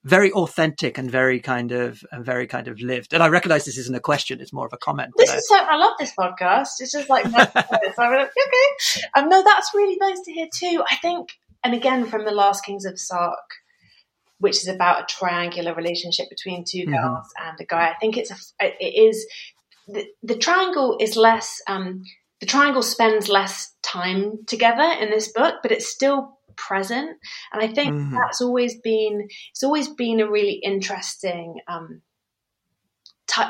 very 0.03 0.31
authentic 0.33 0.97
and 0.97 1.09
very 1.09 1.39
kind 1.39 1.71
of 1.71 2.03
and 2.11 2.25
very 2.25 2.45
kind 2.45 2.67
of 2.67 2.79
lived. 2.81 3.13
And 3.13 3.23
I 3.23 3.29
recognize 3.29 3.65
this 3.65 3.77
isn't 3.77 3.95
a 3.95 4.01
question; 4.01 4.41
it's 4.41 4.51
more 4.51 4.65
of 4.65 4.73
a 4.73 4.77
comment. 4.77 5.13
This 5.17 5.33
is 5.33 5.47
so, 5.47 5.55
I 5.55 5.77
love 5.77 5.93
this 5.97 6.13
podcast. 6.19 6.67
It's 6.79 6.91
just 6.91 7.09
like 7.09 7.23
so 7.25 7.31
I'm 7.33 7.43
like, 7.45 8.29
okay. 8.29 9.01
Um, 9.15 9.29
no, 9.29 9.43
that's 9.43 9.71
really 9.73 9.95
nice 9.97 10.19
to 10.25 10.33
hear 10.33 10.47
too. 10.53 10.83
I 10.89 10.97
think 10.97 11.39
and 11.63 11.73
again 11.73 12.05
from 12.05 12.25
the 12.25 12.31
Last 12.31 12.65
Kings 12.65 12.85
of 12.85 12.99
Sark, 12.99 13.49
which 14.39 14.57
is 14.57 14.67
about 14.67 15.03
a 15.03 15.05
triangular 15.05 15.73
relationship 15.73 16.29
between 16.29 16.65
2 16.65 16.79
mm-hmm. 16.79 16.93
girls 16.93 17.27
and 17.39 17.57
a 17.59 17.65
guy. 17.65 17.89
I 17.89 17.95
think 17.99 18.17
it's 18.17 18.31
a, 18.31 18.35
it 18.61 18.93
is 18.93 19.25
the, 19.87 20.05
the 20.21 20.37
triangle 20.37 20.97
is 20.99 21.15
less 21.15 21.61
um, 21.67 22.03
the 22.39 22.45
triangle 22.45 22.81
spends 22.81 23.29
less 23.29 23.73
time 23.81 24.39
together 24.47 24.83
in 24.99 25.09
this 25.09 25.31
book, 25.31 25.55
but 25.61 25.71
it's 25.71 25.87
still 25.87 26.37
present, 26.55 27.17
and 27.51 27.61
I 27.61 27.67
think 27.67 27.93
mm-hmm. 27.93 28.15
that's 28.15 28.41
always 28.41 28.79
been 28.81 29.27
it's 29.51 29.63
always 29.63 29.87
been 29.87 30.19
a 30.19 30.29
really 30.29 30.53
interesting. 30.55 31.59
Um, 31.67 32.01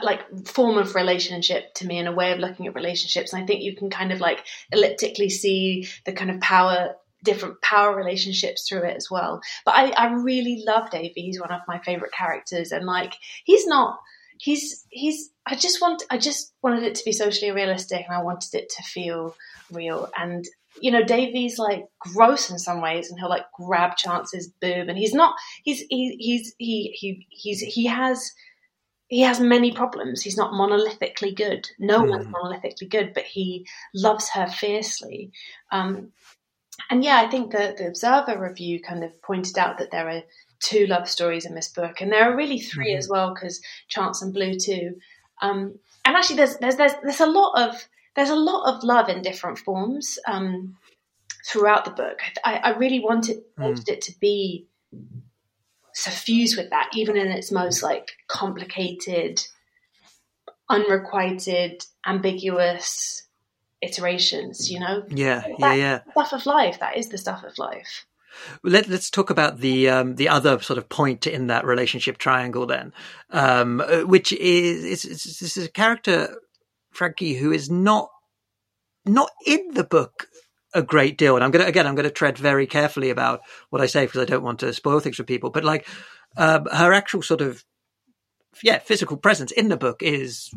like 0.02 0.48
form 0.48 0.78
of 0.78 0.96
relationship 0.96 1.74
to 1.74 1.86
me 1.86 1.98
and 1.98 2.08
a 2.08 2.12
way 2.14 2.32
of 2.32 2.40
looking 2.40 2.68
at 2.68 2.76
relationships 2.76 3.34
and 3.34 3.44
i 3.44 3.46
think 3.46 3.62
you 3.62 3.76
can 3.76 3.90
kind 3.90 4.14
of 4.14 4.22
like 4.22 4.46
elliptically 4.72 5.30
see 5.30 5.90
the 6.06 6.14
kind 6.14 6.32
of 6.32 6.40
power 6.40 6.96
different 7.24 7.62
power 7.62 7.96
relationships 7.96 8.68
through 8.68 8.84
it 8.84 8.98
as 8.98 9.10
well. 9.10 9.42
But 9.66 9.76
I, 9.76 9.90
I 9.92 10.14
really 10.14 10.64
love 10.66 10.90
Davy. 10.92 11.22
He's 11.22 11.40
one 11.40 11.52
of 11.52 11.62
my 11.68 11.80
favorite 11.80 12.12
characters, 12.12 12.72
and 12.72 12.86
like 12.86 13.16
he's 13.46 13.66
not. 13.66 14.00
He's 14.40 14.86
he's. 14.90 15.32
I 15.46 15.56
just 15.56 15.82
want. 15.82 16.04
I 16.10 16.18
just 16.18 16.54
wanted 16.62 16.84
it 16.84 16.96
to 16.96 17.06
be 17.06 17.12
socially 17.12 17.52
realistic, 17.52 18.06
and 18.08 18.16
I 18.16 18.24
wanted 18.24 18.54
it 18.54 18.70
to 18.78 18.84
feel 18.84 19.36
real. 19.72 20.10
And 20.18 20.46
you 20.82 20.92
know, 20.92 21.04
Davy's 21.04 21.58
like 21.58 21.86
gross 22.00 22.50
in 22.50 22.60
some 22.60 22.82
ways, 22.82 23.10
and 23.10 23.20
he'll 23.20 23.30
like 23.30 23.46
grab 23.54 23.96
Chance's 23.96 24.52
boob, 24.62 24.90
and 24.90 24.98
he's 24.98 25.14
not. 25.14 25.36
He's 25.64 25.80
he 25.90 26.16
he's 26.20 26.54
he 26.58 26.96
he 27.00 27.28
he's 27.30 27.60
he 27.62 27.86
has 27.88 28.32
he 29.08 29.22
has 29.22 29.40
many 29.40 29.72
problems. 29.72 30.22
He's 30.22 30.38
not 30.38 30.54
monolithically 30.54 31.36
good. 31.36 31.70
No 31.78 32.02
mm. 32.02 32.10
one's 32.10 32.28
monolithically 32.28 32.90
good, 32.90 33.14
but 33.14 33.26
he 33.26 33.68
loves 33.94 34.30
her 34.32 34.48
fiercely. 34.48 35.32
Um, 35.72 36.12
and 36.90 37.04
yeah, 37.04 37.22
I 37.22 37.30
think 37.30 37.52
the 37.52 37.76
the 37.78 37.88
Observer 37.88 38.40
review 38.40 38.82
kind 38.82 39.04
of 39.04 39.22
pointed 39.22 39.58
out 39.58 39.78
that 39.78 39.92
there 39.92 40.10
are 40.10 40.24
two 40.60 40.88
love 40.88 41.10
stories 41.10 41.46
in 41.46 41.56
this 41.56 41.70
book, 41.70 42.02
and 42.02 42.12
there 42.12 42.32
are 42.32 42.36
really 42.36 42.60
3 42.60 42.86
mm-hmm. 42.86 42.98
as 42.98 43.10
well 43.10 43.34
because 43.34 43.62
Chance 43.88 44.22
and 44.22 44.34
Blue 44.34 44.58
too. 44.58 44.96
Um, 45.42 45.80
and 46.06 46.16
actually, 46.16 46.38
there's 46.38 46.58
there's 46.58 46.76
there's 46.76 46.94
there's 47.04 47.20
a 47.22 47.26
lot 47.26 47.70
of 47.70 47.88
there's 48.16 48.30
a 48.30 48.36
lot 48.36 48.74
of 48.74 48.84
love 48.84 49.10
in 49.10 49.22
different 49.22 49.58
forms 49.58 50.20
um, 50.28 50.78
throughout 51.48 51.86
the 51.86 51.92
book. 51.92 52.20
I, 52.44 52.58
I 52.58 52.70
really 52.78 53.00
wanted 53.00 53.38
mm. 53.58 53.64
wanted 53.64 53.90
it 53.90 54.02
to 54.04 54.14
be 54.20 54.68
suffused 55.94 56.58
with 56.58 56.70
that, 56.72 56.90
even 56.94 57.18
in 57.18 57.28
its 57.28 57.52
most 57.52 57.84
like 57.84 58.12
complicated, 58.28 59.42
unrequited, 60.70 61.86
ambiguous 62.06 63.24
iterations. 63.84 64.72
You 64.72 64.80
know, 64.80 65.04
yeah, 65.10 65.42
that 65.60 65.60
yeah, 65.60 65.74
yeah, 65.74 66.00
stuff 66.12 66.34
of 66.34 66.46
life. 66.46 66.80
That 66.80 66.98
is 66.98 67.10
the 67.10 67.18
stuff 67.18 67.44
of 67.44 67.58
life. 67.58 68.06
Let, 68.64 68.90
us 68.90 69.12
talk 69.12 69.30
about 69.30 69.60
the 69.60 69.90
um, 69.90 70.16
the 70.16 70.30
other 70.30 70.60
sort 70.60 70.80
of 70.80 70.90
point 70.90 71.28
in 71.28 71.48
that 71.48 71.66
relationship 71.66 72.18
triangle, 72.18 72.66
then, 72.66 72.94
um, 73.30 73.84
which 74.06 74.32
is 74.32 75.06
it's, 75.06 75.40
this 75.40 75.56
is 75.58 75.66
a 75.68 75.72
character 75.72 76.36
Frankie 76.92 77.36
who 77.36 77.52
is 77.52 77.70
not 77.70 78.10
not 79.06 79.30
in 79.46 79.74
the 79.74 79.84
book 79.84 80.28
a 80.74 80.82
great 80.82 81.18
deal. 81.18 81.36
And 81.36 81.44
I'm 81.44 81.52
going 81.52 81.64
to, 81.64 81.70
again, 81.70 81.86
I'm 81.86 81.96
going 81.96 82.06
to 82.06 82.12
tread 82.12 82.38
very 82.38 82.68
carefully 82.68 83.10
about 83.10 83.42
what 83.70 83.82
I 83.82 83.86
say 83.86 84.06
because 84.06 84.22
I 84.22 84.26
don't 84.26 84.44
want 84.44 84.60
to 84.60 84.74
spoil 84.74 85.00
things 85.00 85.18
for 85.18 85.24
people. 85.24 85.50
But 85.50 85.64
like, 85.64 85.88
um, 86.38 86.66
her 86.72 86.94
actual 86.94 87.22
sort 87.22 87.42
of, 87.42 87.64
yeah, 88.64 88.80
physical 88.80 89.18
presence 89.18 89.52
in 89.52 89.70
the 89.70 89.78
book 89.78 90.02
is, 90.02 90.52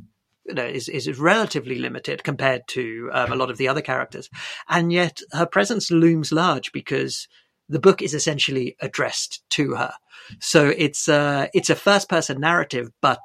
know, 0.55 0.65
is, 0.65 0.89
is 0.89 1.19
relatively 1.19 1.79
limited 1.79 2.25
compared 2.25 2.63
to 2.69 3.11
um, 3.13 3.33
a 3.33 3.37
lot 3.37 3.51
of 3.51 3.59
the 3.59 3.69
other 3.69 3.83
characters. 3.83 4.29
And 4.69 4.93
yet 4.93 5.21
her 5.33 5.47
presence 5.47 5.91
looms 5.91 6.33
large 6.33 6.73
because 6.73 7.29
the 7.69 7.81
book 7.81 8.03
is 8.03 8.15
essentially 8.15 8.77
addressed 8.81 9.43
to 9.51 9.75
her. 9.75 9.93
So 10.41 10.73
it's, 10.77 11.09
uh, 11.09 11.49
it's 11.55 11.71
a 11.71 11.75
first 11.75 12.09
person 12.09 12.41
narrative, 12.41 12.91
but 13.01 13.21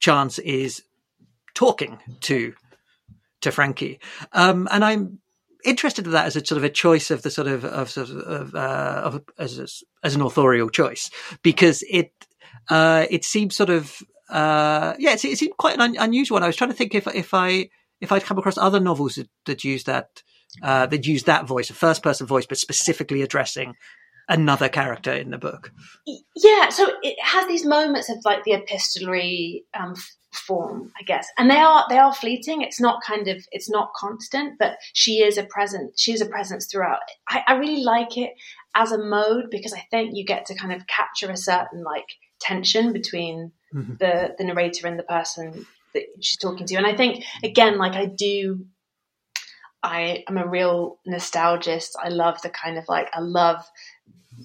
Chance 0.00 0.38
is 0.40 0.82
talking 1.54 1.98
to 2.22 2.54
to 3.44 3.52
Frankie. 3.52 4.00
Um, 4.32 4.68
and 4.70 4.84
I'm 4.84 5.18
interested 5.64 6.06
in 6.06 6.12
that 6.12 6.26
as 6.26 6.36
a 6.36 6.44
sort 6.44 6.58
of 6.58 6.64
a 6.64 6.70
choice 6.70 7.10
of 7.10 7.22
the 7.22 7.30
sort 7.30 7.48
of 7.48 7.64
of, 7.64 7.90
sort 7.90 8.10
of, 8.10 8.54
uh, 8.54 9.02
of 9.04 9.22
as 9.38 9.82
as 10.02 10.14
an 10.14 10.22
authorial 10.22 10.68
choice 10.68 11.10
because 11.42 11.82
it 11.88 12.12
uh, 12.70 13.06
it 13.10 13.24
seems 13.24 13.56
sort 13.56 13.70
of 13.70 14.02
uh, 14.34 14.94
yeah 14.98 15.12
it, 15.12 15.24
it 15.24 15.38
seemed 15.38 15.56
quite 15.56 15.76
an 15.76 15.80
un- 15.80 15.96
unusual 15.98 16.36
one. 16.36 16.42
I 16.42 16.46
was 16.46 16.56
trying 16.56 16.70
to 16.70 16.76
think 16.76 16.94
if 16.94 17.06
if 17.14 17.32
I 17.32 17.70
if 18.00 18.12
I'd 18.12 18.24
come 18.24 18.38
across 18.38 18.58
other 18.58 18.80
novels 18.80 19.14
that, 19.14 19.28
that 19.46 19.64
use 19.64 19.84
that 19.84 20.22
uh, 20.62 20.86
that 20.86 21.06
use 21.06 21.24
that 21.24 21.46
voice, 21.46 21.70
a 21.70 21.74
first 21.74 22.02
person 22.02 22.26
voice, 22.26 22.46
but 22.46 22.58
specifically 22.58 23.22
addressing 23.22 23.74
another 24.28 24.68
character 24.68 25.12
in 25.12 25.30
the 25.30 25.38
book. 25.38 25.72
Yeah, 26.36 26.68
so 26.68 26.90
it 27.02 27.16
has 27.22 27.46
these 27.48 27.64
moments 27.64 28.10
of 28.10 28.18
like 28.24 28.44
the 28.44 28.52
epistolary 28.52 29.64
um, 29.78 29.94
form, 30.32 30.92
I 30.98 31.02
guess. 31.04 31.26
And 31.38 31.50
they 31.50 31.58
are 31.58 31.84
they 31.88 31.98
are 31.98 32.14
fleeting. 32.14 32.62
It's 32.62 32.80
not 32.80 33.02
kind 33.02 33.28
of 33.28 33.44
it's 33.52 33.70
not 33.70 33.92
constant, 33.94 34.58
but 34.58 34.76
she 34.92 35.22
is 35.22 35.38
a 35.38 35.44
present. 35.44 35.98
She 35.98 36.12
is 36.12 36.20
a 36.20 36.26
presence 36.26 36.66
throughout. 36.70 37.00
I, 37.28 37.42
I 37.46 37.54
really 37.54 37.82
like 37.82 38.16
it 38.16 38.30
as 38.74 38.92
a 38.92 38.98
mode 38.98 39.46
because 39.50 39.72
I 39.72 39.84
think 39.90 40.10
you 40.14 40.24
get 40.24 40.46
to 40.46 40.54
kind 40.54 40.72
of 40.72 40.86
capture 40.86 41.30
a 41.30 41.36
certain 41.36 41.82
like 41.84 42.06
tension 42.40 42.92
between 42.92 43.52
mm-hmm. 43.74 43.94
the 43.98 44.34
the 44.38 44.44
narrator 44.44 44.86
and 44.86 44.98
the 44.98 45.04
person 45.04 45.66
that 45.94 46.02
she's 46.20 46.38
talking 46.38 46.66
to. 46.66 46.76
And 46.76 46.86
I 46.86 46.96
think 46.96 47.24
again, 47.42 47.78
like 47.78 47.94
I 47.94 48.06
do 48.06 48.66
I 49.82 50.24
am 50.28 50.38
a 50.38 50.46
real 50.46 50.98
nostalgist. 51.06 51.90
I 52.02 52.08
love 52.08 52.40
the 52.42 52.50
kind 52.50 52.78
of 52.78 52.88
like 52.88 53.08
I 53.12 53.20
love 53.20 53.64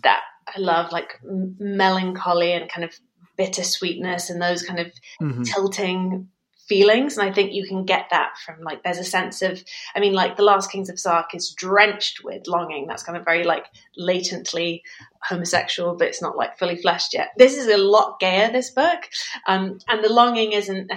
that 0.04 0.22
I 0.48 0.60
love 0.60 0.92
like 0.92 1.20
melancholy 1.24 2.52
and 2.52 2.70
kind 2.70 2.84
of 2.84 2.94
bittersweetness 3.38 4.30
and 4.30 4.42
those 4.42 4.64
kind 4.64 4.80
of 4.80 4.88
mm-hmm. 5.22 5.44
tilting 5.44 6.30
feelings 6.70 7.18
and 7.18 7.28
i 7.28 7.34
think 7.34 7.52
you 7.52 7.68
can 7.68 7.84
get 7.84 8.06
that 8.12 8.34
from 8.46 8.62
like 8.62 8.84
there's 8.84 9.00
a 9.00 9.04
sense 9.04 9.42
of 9.42 9.62
i 9.96 10.00
mean 10.00 10.14
like 10.14 10.38
the 10.38 10.44
last 10.44 10.72
kings 10.72 10.88
of 10.88 11.00
sark 11.00 11.34
is 11.34 11.52
drenched 11.52 12.24
with 12.24 12.48
longing 12.48 12.86
that's 12.88 13.02
kind 13.02 13.18
of 13.18 13.26
very 13.26 13.44
like 13.44 13.66
latently 13.98 14.84
homosexual 15.24 15.96
but 15.96 16.08
it's 16.08 16.22
not 16.22 16.38
like 16.38 16.58
fully 16.60 16.78
fleshed 16.78 17.14
yet 17.14 17.30
this 17.38 17.58
is 17.58 17.68
a 17.68 17.78
lot 17.78 18.20
gayer 18.20 18.52
this 18.52 18.70
book 18.70 19.02
um, 19.48 19.80
and 19.88 20.04
the 20.04 20.14
longing 20.14 20.52
isn't 20.52 20.88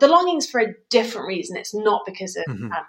the 0.00 0.08
longing's 0.08 0.48
for 0.48 0.60
a 0.60 0.74
different 0.88 1.28
reason 1.28 1.56
it's 1.56 1.74
not 1.74 2.02
because 2.06 2.34
of 2.34 2.44
mm-hmm. 2.48 2.72
um, 2.72 2.86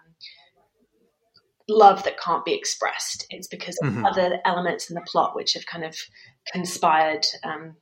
love 1.67 2.03
that 2.05 2.19
can't 2.19 2.45
be 2.45 2.53
expressed 2.53 3.27
it's 3.29 3.47
because 3.47 3.77
of 3.83 3.89
mm-hmm. 3.89 4.05
other 4.05 4.39
elements 4.45 4.89
in 4.89 4.95
the 4.95 5.01
plot 5.01 5.35
which 5.35 5.53
have 5.53 5.65
kind 5.65 5.83
of 5.83 5.95
conspired 6.53 7.25
um, 7.43 7.75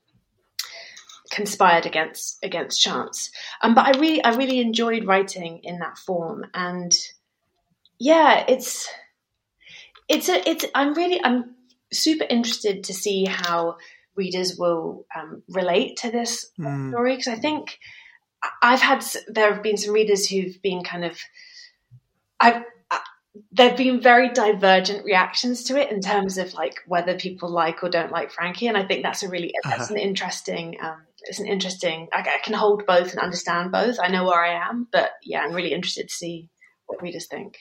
conspired 1.32 1.86
against 1.86 2.44
against 2.44 2.82
chance. 2.82 3.32
Um, 3.62 3.74
but 3.74 3.86
I 3.86 4.00
really 4.00 4.24
I 4.24 4.36
really 4.36 4.60
enjoyed 4.60 5.06
writing 5.06 5.62
in 5.64 5.80
that 5.80 5.98
form, 5.98 6.46
and 6.54 6.96
yeah, 8.00 8.46
it's 8.48 8.90
it's 10.08 10.30
a 10.30 10.50
it's 10.50 10.66
I'm 10.74 10.94
really 10.94 11.24
I'm 11.24 11.56
super 11.92 12.26
interested 12.30 12.86
to 12.86 12.94
see 12.94 13.26
how 13.26 13.78
readers 14.16 14.58
will 14.58 15.06
um, 15.16 15.44
relate 15.50 15.98
to 15.98 16.12
this 16.12 16.52
mm. 16.60 16.90
story 16.90 17.16
because 17.16 17.28
I 17.34 17.36
think 17.36 17.80
I've 18.62 18.82
had 18.82 19.06
there 19.28 19.54
have 19.54 19.64
been 19.64 19.78
some 19.78 19.94
readers 19.94 20.28
who've 20.28 20.62
been 20.62 20.84
kind 20.84 21.06
of 21.06 21.18
I've 22.40 22.64
there 23.52 23.70
have 23.70 23.78
been 23.78 24.02
very 24.02 24.30
divergent 24.30 25.06
reactions 25.06 25.64
to 25.66 25.80
it 25.80 25.92
in 25.92 26.02
terms 26.02 26.38
of 26.38 26.54
like 26.54 26.80
whether 26.88 27.18
people 27.18 27.50
like 27.50 27.84
or 27.84 27.90
don't 27.90 28.12
like 28.12 28.32
Frankie, 28.32 28.68
and 28.68 28.78
I 28.78 28.86
think 28.86 29.04
that's 29.04 29.24
a 29.24 29.30
really 29.30 29.54
that's 29.64 29.86
uh-huh. 29.86 29.96
an 29.96 30.00
interesting 30.00 30.78
um, 30.82 31.02
it's 31.22 31.40
an 31.40 31.48
interesting. 31.48 32.08
I, 32.14 32.20
I, 32.20 32.40
can 32.44 32.54
hold 32.54 32.86
both 32.86 33.12
and 33.12 33.20
understand 33.20 33.72
both. 33.72 33.98
I 34.02 34.10
know 34.10 34.26
where 34.26 34.44
I 34.44 34.70
am, 34.70 34.88
but 34.92 35.12
yeah, 35.24 35.42
I'm 35.42 35.54
really 35.54 35.74
interested 35.74 36.10
to 36.10 36.14
see 36.14 36.50
what 36.86 37.02
readers 37.02 37.28
think. 37.28 37.58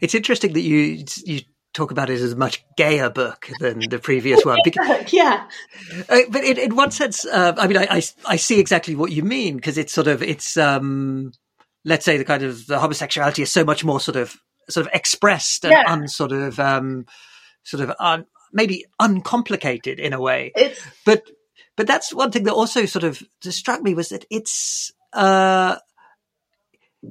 It's 0.00 0.14
interesting 0.14 0.52
that 0.54 0.60
you 0.60 1.04
you 1.24 1.40
talk 1.74 1.90
about 1.90 2.10
it 2.10 2.20
as 2.20 2.32
a 2.32 2.36
much 2.36 2.64
gayer 2.76 3.10
book 3.10 3.48
than 3.60 3.80
the 3.88 3.98
previous 3.98 4.44
one. 4.44 4.58
Because, 4.64 5.12
yeah, 5.12 5.48
uh, 6.08 6.20
but 6.30 6.44
in, 6.44 6.58
in, 6.58 6.74
one 6.74 6.90
sense, 6.90 7.24
uh, 7.26 7.54
I 7.56 7.66
mean, 7.66 7.76
I, 7.76 7.86
I, 7.90 8.02
I 8.26 8.36
see 8.36 8.58
exactly 8.58 8.96
what 8.96 9.12
you 9.12 9.22
mean 9.22 9.56
because 9.56 9.78
it's 9.78 9.92
sort 9.92 10.06
of 10.06 10.22
it's 10.22 10.56
um, 10.56 11.32
let's 11.84 12.04
say 12.04 12.16
the 12.16 12.24
kind 12.24 12.42
of 12.42 12.66
the 12.66 12.78
homosexuality 12.78 13.42
is 13.42 13.52
so 13.52 13.64
much 13.64 13.84
more 13.84 14.00
sort 14.00 14.16
of 14.16 14.36
sort 14.68 14.86
of 14.86 14.92
expressed 14.92 15.64
and 15.64 15.72
yeah. 15.72 15.84
unsort 15.84 16.32
of 16.32 16.58
um, 16.58 17.06
sort 17.64 17.82
of 17.82 17.94
un, 17.98 18.26
maybe 18.52 18.84
uncomplicated 19.00 19.98
in 19.98 20.12
a 20.12 20.20
way, 20.20 20.52
it's, 20.54 20.80
but 21.04 21.22
but 21.78 21.86
that's 21.86 22.12
one 22.12 22.32
thing 22.32 22.42
that 22.42 22.54
also 22.54 22.86
sort 22.86 23.04
of 23.04 23.22
struck 23.40 23.80
me 23.80 23.94
was 23.94 24.08
that 24.08 24.24
it's 24.32 24.92
uh, 25.12 25.76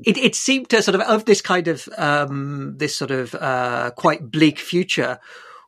it, 0.03 0.17
it 0.17 0.35
seemed 0.35 0.69
to 0.69 0.81
sort 0.81 0.95
of 0.95 1.01
of 1.01 1.23
this 1.23 1.39
kind 1.39 1.69
of 1.69 1.87
um, 1.97 2.75
this 2.77 2.93
sort 2.93 3.11
of 3.11 3.33
uh, 3.33 3.91
quite 3.95 4.29
bleak 4.29 4.59
future. 4.59 5.19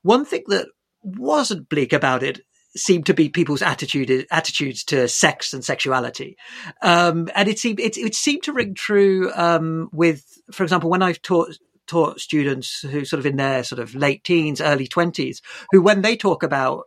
One 0.01 0.25
thing 0.25 0.43
that 0.47 0.67
wasn't 1.01 1.69
bleak 1.69 1.93
about 1.93 2.23
it 2.23 2.41
seemed 2.75 3.05
to 3.05 3.13
be 3.13 3.29
people's 3.29 3.61
attitude 3.61 4.27
attitudes 4.29 4.83
to 4.83 5.07
sex 5.07 5.53
and 5.53 5.63
sexuality, 5.63 6.35
um, 6.81 7.29
and 7.35 7.47
it 7.47 7.57
seemed 7.57 7.79
it, 7.79 7.97
it 7.97 8.15
seemed 8.15 8.43
to 8.43 8.53
ring 8.53 8.73
true 8.73 9.31
um, 9.33 9.87
with, 9.93 10.25
for 10.51 10.63
example, 10.63 10.89
when 10.89 11.01
I've 11.01 11.21
taught 11.21 11.57
taught 11.87 12.19
students 12.19 12.81
who 12.81 13.05
sort 13.05 13.19
of 13.19 13.25
in 13.25 13.37
their 13.37 13.63
sort 13.63 13.79
of 13.79 13.95
late 13.95 14.25
teens, 14.25 14.59
early 14.59 14.87
twenties, 14.87 15.41
who 15.71 15.81
when 15.81 16.01
they 16.01 16.17
talk 16.17 16.43
about 16.43 16.83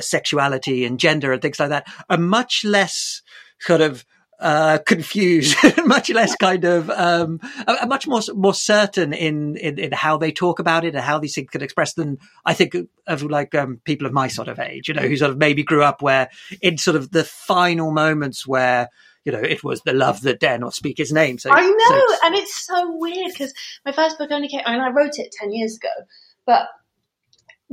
sexuality 0.00 0.84
and 0.84 0.98
gender 0.98 1.32
and 1.32 1.42
things 1.42 1.60
like 1.60 1.70
that 1.70 1.86
are 2.08 2.18
much 2.18 2.64
less 2.64 3.22
sort 3.60 3.80
of 3.80 4.04
uh, 4.38 4.78
confused, 4.86 5.56
much 5.86 6.10
less 6.10 6.36
kind 6.36 6.64
of, 6.64 6.90
um, 6.90 7.40
are 7.66 7.86
much 7.86 8.06
more, 8.06 8.20
more 8.34 8.54
certain 8.54 9.12
in, 9.12 9.56
in, 9.56 9.78
in, 9.78 9.92
how 9.92 10.16
they 10.18 10.30
talk 10.30 10.58
about 10.58 10.84
it 10.84 10.94
and 10.94 11.02
how 11.02 11.18
these 11.18 11.34
things 11.34 11.48
can 11.50 11.62
express 11.62 11.94
than 11.94 12.18
I 12.44 12.52
think 12.52 12.76
of 13.06 13.22
like, 13.22 13.54
um, 13.54 13.80
people 13.84 14.06
of 14.06 14.12
my 14.12 14.28
sort 14.28 14.48
of 14.48 14.58
age, 14.58 14.88
you 14.88 14.94
know, 14.94 15.02
who 15.02 15.16
sort 15.16 15.30
of 15.30 15.38
maybe 15.38 15.62
grew 15.62 15.82
up 15.82 16.02
where 16.02 16.28
in 16.60 16.76
sort 16.76 16.96
of 16.96 17.10
the 17.12 17.24
final 17.24 17.92
moments 17.92 18.46
where, 18.46 18.90
you 19.24 19.32
know, 19.32 19.40
it 19.40 19.64
was 19.64 19.80
the 19.82 19.94
love 19.94 20.20
that 20.22 20.40
dare 20.40 20.58
not 20.58 20.74
speak 20.74 20.98
his 20.98 21.12
name. 21.12 21.38
So 21.38 21.50
I 21.50 21.62
know, 21.62 21.88
so, 21.88 22.16
and 22.24 22.34
it's 22.34 22.66
so 22.66 22.94
weird 22.96 23.32
because 23.32 23.54
my 23.84 23.92
first 23.92 24.18
book 24.18 24.30
only 24.30 24.48
came, 24.48 24.60
I 24.66 24.72
mean, 24.72 24.82
I 24.82 24.90
wrote 24.90 25.18
it 25.18 25.34
10 25.40 25.52
years 25.52 25.76
ago, 25.76 25.88
but 26.44 26.68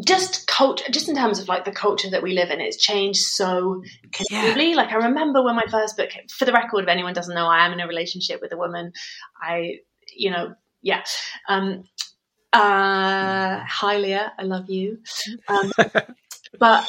just 0.06 0.48
culture, 0.48 0.86
just 0.92 1.10
in 1.10 1.16
terms 1.16 1.40
of 1.40 1.48
like 1.48 1.66
the 1.66 1.72
culture 1.72 2.10
that 2.10 2.24
we 2.24 2.34
live 2.34 2.50
in, 2.50 2.62
it's 2.62 2.78
changed 2.78 3.20
so 3.20 3.84
considerably. 4.12 4.72
Yeah. 4.72 4.76
Like 4.78 4.92
I 4.92 4.96
remember 4.96 5.44
when 5.44 5.56
my 5.56 5.66
first 5.70 5.98
book, 5.98 6.10
for 6.32 6.46
the 6.46 6.54
record, 6.54 6.84
if 6.84 6.90
anyone 6.90 7.14
doesn't 7.14 7.36
know, 7.36 7.48
I 7.48 7.66
am 7.66 7.74
in 7.74 7.80
a 7.80 7.88
relationship 7.88 8.42
with 8.42 8.52
a 8.54 8.58
woman. 8.58 8.92
I, 9.42 9.76
you 10.16 10.32
know, 10.32 10.56
yeah. 10.82 11.04
Um, 11.48 11.84
Uh, 12.54 13.64
hi, 13.66 13.98
Leah. 13.98 14.32
I 14.38 14.44
love 14.44 14.70
you. 14.70 15.00
Um, 15.48 15.72
but 16.60 16.88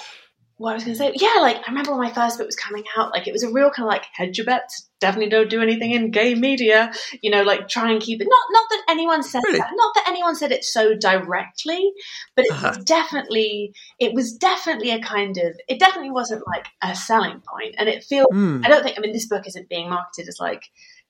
what 0.56 0.70
I 0.70 0.74
was 0.74 0.84
going 0.84 0.94
to 0.94 0.98
say, 0.98 1.12
yeah, 1.16 1.40
like 1.40 1.56
I 1.56 1.62
remember 1.68 1.90
when 1.90 2.00
my 2.00 2.12
first 2.12 2.38
book 2.38 2.46
was 2.46 2.54
coming 2.54 2.84
out, 2.96 3.10
like 3.12 3.26
it 3.26 3.32
was 3.32 3.42
a 3.42 3.50
real 3.50 3.70
kind 3.70 3.86
of 3.86 3.92
like 3.92 4.04
hedge 4.12 4.38
your 4.38 4.44
bets. 4.46 4.88
Definitely 5.00 5.30
don't 5.30 5.50
do 5.50 5.60
anything 5.60 5.90
in 5.90 6.10
gay 6.12 6.34
media. 6.36 6.92
You 7.22 7.30
know, 7.32 7.42
like 7.42 7.66
try 7.68 7.90
and 7.90 8.00
keep 8.00 8.20
it. 8.20 8.28
Not 8.30 8.44
not 8.50 8.64
that 8.70 8.82
anyone 8.88 9.22
said 9.24 9.42
Really? 9.44 9.58
that. 9.58 9.70
Not 9.74 9.94
that 9.96 10.04
anyone 10.08 10.36
said 10.36 10.52
it 10.52 10.64
so 10.64 10.94
directly, 10.94 11.92
but 12.36 12.44
it 12.44 12.52
Uh-huh. 12.52 12.74
was 12.76 12.84
definitely 12.84 13.74
it 13.98 14.14
was 14.14 14.32
definitely 14.36 14.90
a 14.90 15.00
kind 15.00 15.36
of 15.38 15.56
it 15.68 15.78
definitely 15.80 16.10
wasn't 16.12 16.46
like 16.46 16.66
a 16.82 16.94
selling 16.94 17.40
point, 17.40 17.74
and 17.78 17.88
it 17.88 18.04
feels. 18.04 18.28
Hmm. 18.30 18.60
I 18.64 18.68
don't 18.68 18.82
think. 18.84 18.96
I 18.96 19.00
mean, 19.00 19.12
this 19.12 19.26
book 19.26 19.46
isn't 19.46 19.68
being 19.68 19.90
marketed 19.90 20.28
as 20.28 20.38
like 20.40 20.62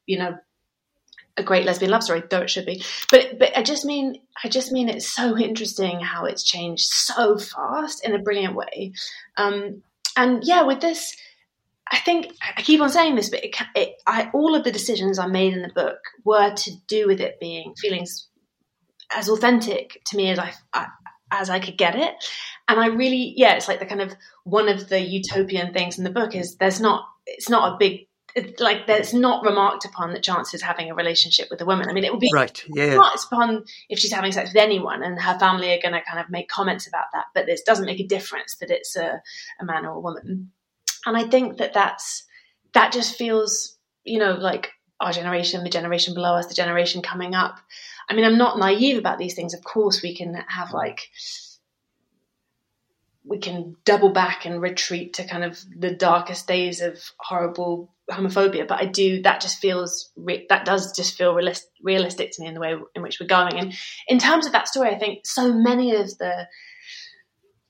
you 0.07 0.19
know 0.19 0.37
a 1.37 1.43
great 1.43 1.67
lesbian 1.67 1.91
love 1.91 2.03
story, 2.03 2.23
though 2.29 2.43
it 2.43 2.51
should 2.51 2.67
be. 2.67 2.83
But 3.11 3.39
but 3.39 3.57
I 3.57 3.63
just 3.63 3.85
mean 3.85 4.21
I 4.43 4.49
just 4.49 4.73
mean 4.73 4.89
it's 4.89 5.09
so 5.09 5.37
interesting 5.37 6.01
how 6.01 6.25
it's 6.27 6.45
changed 6.45 6.87
so 6.87 7.39
fast 7.39 8.07
in 8.07 8.15
a 8.15 8.21
brilliant 8.21 8.55
way. 8.55 8.93
Um, 9.37 9.83
and 10.17 10.45
yeah, 10.45 10.63
with 10.63 10.81
this, 10.81 11.17
I 11.91 11.99
think 11.99 12.35
I 12.57 12.63
keep 12.63 12.81
on 12.81 12.89
saying 12.91 13.17
this, 13.17 13.31
but 13.31 13.45
it, 13.45 13.57
it, 13.75 13.95
I, 14.07 14.31
all 14.33 14.55
of 14.55 14.63
the 14.63 14.71
decisions 14.71 15.19
I 15.19 15.27
made 15.27 15.55
in 15.55 15.63
the 15.63 15.73
book 15.75 15.99
were 16.25 16.55
to 16.55 16.71
do 16.87 17.09
with 17.09 17.21
it 17.21 17.41
being 17.41 17.75
feelings 17.75 18.29
as 19.15 19.29
authentic 19.29 20.01
to 20.07 20.17
me 20.17 20.31
as 20.31 20.39
I, 20.39 20.53
I 20.73 20.87
as 21.31 21.51
I 21.51 21.59
could 21.59 21.77
get 21.77 21.97
it. 21.97 22.15
And 22.69 22.81
I 22.81 22.87
really, 22.87 23.35
yeah, 23.37 23.55
it's 23.55 23.69
like 23.69 23.81
the 23.81 23.87
kind 23.87 24.01
of 24.01 24.15
one 24.45 24.69
of 24.69 24.89
the 24.89 25.01
utopian 25.01 25.73
things 25.73 25.99
in 25.99 26.05
the 26.05 26.11
book 26.11 26.35
is 26.35 26.57
there's 26.57 26.81
not, 26.81 27.07
it's 27.27 27.49
not 27.49 27.75
a 27.75 27.77
big, 27.77 28.07
it's 28.35 28.61
like 28.61 28.87
that's 28.87 29.15
not 29.15 29.45
remarked 29.45 29.85
upon 29.85 30.13
that 30.13 30.23
Chance 30.23 30.55
is 30.55 30.63
having 30.63 30.91
a 30.91 30.95
relationship 30.95 31.49
with 31.51 31.61
a 31.61 31.65
woman. 31.65 31.89
I 31.89 31.93
mean, 31.93 32.05
it 32.05 32.11
would 32.11 32.21
be 32.21 32.31
Right. 32.33 32.65
Yeah. 32.69 32.85
yeah. 32.85 32.91
remarked 32.93 33.25
upon 33.25 33.65
if 33.89 33.99
she's 33.99 34.13
having 34.13 34.33
sex 34.33 34.51
with 34.51 34.63
anyone, 34.63 35.03
and 35.03 35.21
her 35.21 35.39
family 35.39 35.73
are 35.73 35.81
going 35.81 35.95
to 35.95 36.03
kind 36.03 36.19
of 36.19 36.31
make 36.31 36.49
comments 36.49 36.87
about 36.87 37.07
that. 37.13 37.27
But 37.35 37.47
this 37.47 37.63
doesn't 37.63 37.87
make 37.87 38.01
a 38.01 38.07
difference 38.07 38.57
that 38.57 38.71
it's 38.71 38.97
a, 38.97 39.23
a 39.61 39.65
man 39.65 39.87
or 39.87 39.93
a 39.93 40.01
woman. 40.01 40.51
And 41.07 41.17
I 41.17 41.25
think 41.25 41.59
that 41.59 41.75
that's 41.75 42.25
that 42.73 42.93
just 42.93 43.17
feels, 43.17 43.77
you 44.05 44.19
know, 44.19 44.33
like 44.33 44.71
our 45.01 45.13
generation, 45.13 45.63
the 45.63 45.71
generation 45.71 46.15
below 46.15 46.35
us, 46.35 46.47
the 46.47 46.55
generation 46.55 47.03
coming 47.03 47.35
up. 47.35 47.59
I 48.09 48.15
mean, 48.15 48.25
I'm 48.25 48.39
not 48.39 48.59
naive 48.59 48.99
about 48.99 49.19
these 49.19 49.35
things. 49.35 49.55
Of 49.55 49.63
course, 49.63 50.03
we 50.03 50.17
can 50.17 50.35
have 50.49 50.73
like 50.73 51.09
we 53.35 53.41
can 53.41 53.77
double 53.85 54.11
back 54.11 54.47
and 54.47 54.63
retreat 54.63 55.15
to 55.15 55.25
kind 55.27 55.45
of 55.45 55.59
the 55.77 55.91
darkest 55.95 56.47
days 56.47 56.81
of 56.81 57.01
horrible 57.19 57.93
homophobia. 58.11 58.67
But 58.69 58.81
I 58.81 58.87
do 58.87 59.23
that 59.23 59.41
just 59.41 59.59
feels 59.59 60.11
re- 60.17 60.47
that 60.49 60.65
does 60.65 60.95
just 60.95 61.19
feel 61.19 61.35
realis- 61.35 61.65
realistic 61.83 62.31
to 62.33 62.43
me 62.43 62.49
in 62.49 62.55
the 62.55 62.61
way 62.61 62.75
in 62.95 63.03
which 63.03 63.19
we're 63.21 63.27
going. 63.27 63.59
And 63.59 63.75
in 64.09 64.19
terms 64.19 64.47
of 64.47 64.53
that 64.53 64.69
story, 64.69 64.91
I 64.91 64.99
think 64.99 65.27
so 65.27 65.53
many 65.53 65.95
of 65.97 66.17
the 66.19 66.47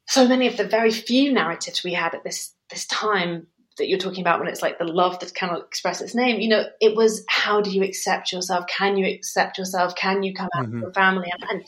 so 0.07 0.29
many 0.29 0.47
of 0.47 0.57
the 0.57 0.65
very 0.69 0.91
few 0.91 1.33
narratives 1.33 1.83
we 1.83 1.95
had 1.95 2.15
at 2.15 2.25
this 2.25 2.55
this 2.71 2.87
time 2.87 3.47
that 3.79 3.89
you're 3.89 3.99
talking 3.99 4.21
about 4.21 4.39
when 4.39 4.49
it's 4.49 4.63
like 4.63 4.79
the 4.79 4.85
love 4.85 5.19
that 5.21 5.35
cannot 5.35 5.65
express 5.67 6.01
its 6.01 6.15
name 6.15 6.41
you 6.41 6.49
know 6.49 6.65
it 6.81 6.95
was 6.95 7.25
how 7.29 7.61
do 7.63 7.71
you 7.71 7.83
accept 7.83 8.31
yourself 8.31 8.67
can 8.67 8.97
you 8.97 9.07
accept 9.07 9.57
yourself 9.59 9.95
can 9.97 10.23
you 10.23 10.35
come 10.35 10.49
out 10.55 10.67
Mhm. 10.67 10.75
of 10.75 10.81
your 10.83 10.93
family 10.93 11.33
and 11.33 11.43
and 11.51 11.65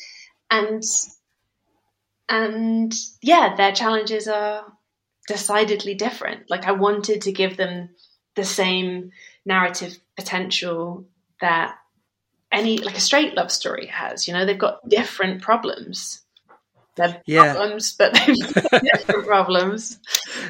and 0.50 0.82
yeah 2.30 3.54
their 3.56 3.72
challenges 3.72 4.28
are 4.28 4.64
decidedly 5.28 5.94
different 5.94 6.48
like 6.50 6.66
i 6.66 6.72
wanted 6.72 7.22
to 7.22 7.32
give 7.32 7.56
them 7.56 7.88
the 8.34 8.44
same 8.44 9.10
narrative 9.44 9.96
potential 10.16 11.06
that 11.40 11.76
any 12.52 12.78
like 12.78 12.96
a 12.96 13.00
straight 13.00 13.34
love 13.34 13.50
story 13.50 13.86
has 13.86 14.26
you 14.26 14.34
know 14.34 14.44
they've 14.44 14.58
got 14.58 14.88
different 14.88 15.42
problems 15.42 16.22
they're 16.96 17.22
Yeah. 17.26 17.52
problems 17.54 17.94
but 17.98 18.14
they've 18.14 18.54
got 18.70 18.82
different 18.94 19.26
problems 19.26 19.98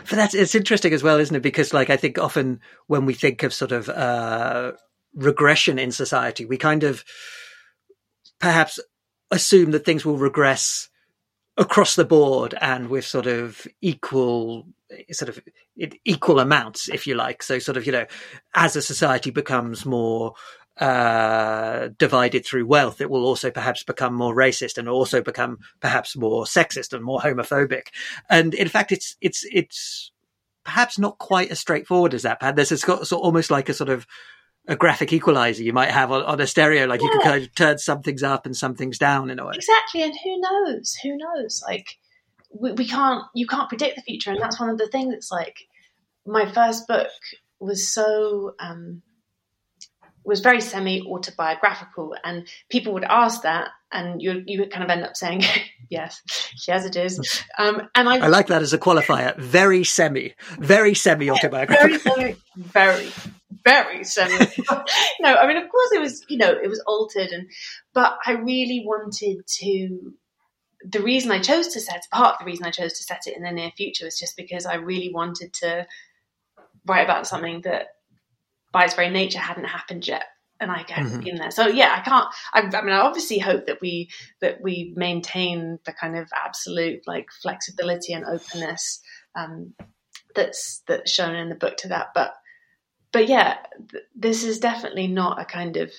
But 0.09 0.17
that's 0.17 0.35
it's 0.35 0.55
interesting 0.55 0.93
as 0.93 1.03
well, 1.03 1.19
isn't 1.19 1.35
it? 1.35 1.43
Because 1.43 1.75
like 1.75 1.91
I 1.91 1.97
think 1.97 2.19
often 2.19 2.61
when 2.87 3.05
we 3.07 3.15
think 3.15 3.43
of 3.43 3.53
sort 3.53 3.73
of 3.73 3.89
uh, 3.89 4.73
regression 5.15 5.79
in 5.81 5.91
society, 5.91 6.45
we 6.45 6.57
kind 6.57 6.85
of 6.85 7.05
perhaps 8.39 8.79
assume 9.33 9.73
that 9.73 9.85
things 9.85 10.05
will 10.05 10.19
regress 10.19 10.89
across 11.57 11.97
the 11.97 12.05
board 12.05 12.55
and 12.61 12.89
with 12.89 13.05
sort 13.05 13.27
of 13.27 13.67
equal 13.81 14.67
sort 15.11 15.29
of 15.29 15.41
equal 16.05 16.39
amounts 16.39 16.89
if 16.89 17.07
you 17.07 17.15
like 17.15 17.43
so 17.43 17.59
sort 17.59 17.77
of 17.77 17.87
you 17.87 17.93
know 17.93 18.07
as 18.55 18.77
a 18.77 18.83
society 18.83 19.31
becomes 19.31 19.85
more 19.85 20.35
uh, 20.79 21.89
divided 21.97 22.45
through 22.45 22.67
wealth, 22.67 23.01
it 23.01 23.09
will 23.09 23.25
also 23.25 23.51
perhaps 23.51 23.83
become 23.83 24.15
more 24.15 24.35
racist 24.35 24.77
and 24.77 24.89
also 24.89 25.23
become 25.23 25.59
perhaps 25.81 26.15
more 26.17 26.45
sexist 26.45 26.93
and 26.93 27.03
more 27.03 27.21
homophobic. 27.21 27.89
And 28.29 28.53
in 28.53 28.69
fact, 28.69 28.93
it's 28.93 29.17
it's 29.23 29.47
it's 29.51 30.11
perhaps 30.65 30.99
not 30.99 31.17
quite 31.17 31.51
as 31.51 31.61
straightforward 31.61 32.13
as 32.13 32.23
that. 32.23 32.41
There's 32.57 32.85
got 32.85 33.07
sort 33.07 33.23
almost 33.23 33.51
like 33.51 33.71
a 33.71 33.75
sort 33.75 33.89
of 33.89 34.07
a 34.69 34.77
graphic 34.77 35.13
equalizer 35.13 35.63
you 35.63 35.73
might 35.73 35.91
have 35.91 36.11
on, 36.11 36.23
on 36.23 36.41
a 36.41 36.47
stereo, 36.47 36.87
like 36.87 37.03
you 37.03 37.11
can 37.11 37.21
kind 37.21 37.43
of 37.43 37.55
turn 37.55 37.79
some 37.79 38.03
things 38.03 38.23
up 38.23 38.47
and 38.47 38.57
some 38.57 38.75
things 38.75 38.99
down 38.99 39.31
in 39.31 39.39
a 39.39 39.47
way. 39.47 39.53
Exactly, 39.55 40.03
and 40.03 40.15
who 40.25 40.41
knows? 40.41 40.97
Who 41.03 41.17
knows? 41.17 41.63
Like 41.67 41.97
we, 42.51 42.73
we 42.73 42.87
can't 42.87 43.25
you 43.35 43.47
can't 43.47 43.69
predict 43.69 43.97
the 43.97 44.03
future, 44.03 44.31
and 44.31 44.41
that's 44.41 44.59
one 44.59 44.71
of 44.71 44.79
the 44.79 44.89
things. 44.89 45.15
It's 45.15 45.31
like 45.31 45.57
my 46.27 46.51
first 46.51 46.89
book 46.89 47.09
was 47.61 47.89
so 47.89 48.55
um, 48.59 49.03
was 50.27 50.41
very 50.41 50.61
semi 50.61 51.03
autobiographical, 51.03 52.15
and 52.25 52.47
people 52.69 52.93
would 52.95 53.05
ask 53.05 53.43
that, 53.43 53.69
and 53.93 54.21
you 54.21 54.43
you 54.47 54.61
would 54.61 54.71
kind 54.71 54.85
of 54.85 54.91
end 54.91 55.05
up 55.05 55.17
saying 55.17 55.43
yes, 55.89 56.21
yes, 56.67 56.85
it 56.85 56.97
is. 56.97 57.43
Um, 57.59 57.89
and 57.95 58.09
I 58.09 58.19
I 58.19 58.29
like 58.29 58.49
that 58.49 58.63
as 58.63 58.73
a 58.73 58.79
qualifier. 58.79 59.37
Very 59.37 59.85
semi, 59.85 60.35
very 60.59 60.95
semi 60.95 61.31
autobiographical. 61.31 62.15
very, 62.15 62.37
very, 62.37 62.37
very, 62.57 63.13
very 63.65 64.05
semi. 64.05 64.37
no, 65.21 65.35
I 65.35 65.47
mean, 65.47 65.57
of 65.57 65.71
course, 65.71 65.93
it 65.93 66.01
was, 66.01 66.25
you 66.29 66.39
know, 66.39 66.51
it 66.51 66.69
was 66.69 66.83
altered, 66.87 67.31
and 67.31 67.49
but 67.95 68.19
I 68.27 68.33
really 68.33 68.83
wanted 68.85 69.47
to. 69.61 70.13
The 70.89 71.01
reason 71.01 71.33
I 71.33 71.41
chose 71.41 71.69
to 71.69 71.81
set 71.81 72.07
part 72.13 72.35
of 72.35 72.39
the 72.41 72.45
reason 72.45 72.67
I 72.67 72.71
chose 72.71 72.93
to 72.99 73.03
set 73.03 73.27
it 73.27 73.37
in 73.37 73.43
the 73.43 73.51
near 73.51 73.71
future 73.77 74.05
was 74.05 74.19
just 74.19 74.37
because 74.37 74.67
I 74.67 74.75
really 74.75 75.13
wanted 75.13 75.53
to 75.55 75.87
write 76.87 77.05
about 77.05 77.27
something 77.27 77.63
that, 77.63 77.89
by 78.77 78.85
its 78.85 78.95
very 78.95 79.09
nature, 79.09 79.39
hadn't 79.39 79.65
happened 79.65 80.07
yet, 80.07 80.25
and 80.61 80.71
I 80.71 80.85
hadn't 80.87 81.21
Mhm. 81.21 81.25
been 81.25 81.37
there. 81.37 81.51
So 81.51 81.67
yeah, 81.67 81.95
I 81.97 82.01
can't. 82.01 82.29
I, 82.53 82.61
I 82.79 82.83
mean, 82.83 82.95
I 82.95 83.01
obviously 83.01 83.39
hope 83.39 83.65
that 83.67 83.81
we 83.81 84.11
that 84.43 84.61
we 84.61 84.93
maintain 84.95 85.79
the 85.87 85.95
kind 85.95 86.15
of 86.19 86.29
absolute 86.45 87.01
like 87.07 87.29
flexibility 87.43 88.13
and 88.13 88.27
openness 88.27 89.01
um, 89.35 89.73
that's 90.35 90.83
that's 90.87 91.11
shown 91.11 91.35
in 91.37 91.49
the 91.49 91.55
book 91.55 91.79
to 91.79 91.89
that. 91.89 92.09
But 92.15 92.35
but 93.13 93.29
yeah, 93.29 93.57
th- 93.91 94.05
this 94.15 94.45
is 94.45 94.59
definitely 94.59 95.07
not 95.09 95.41
a 95.41 95.47
kind 95.47 95.77
of. 95.79 95.91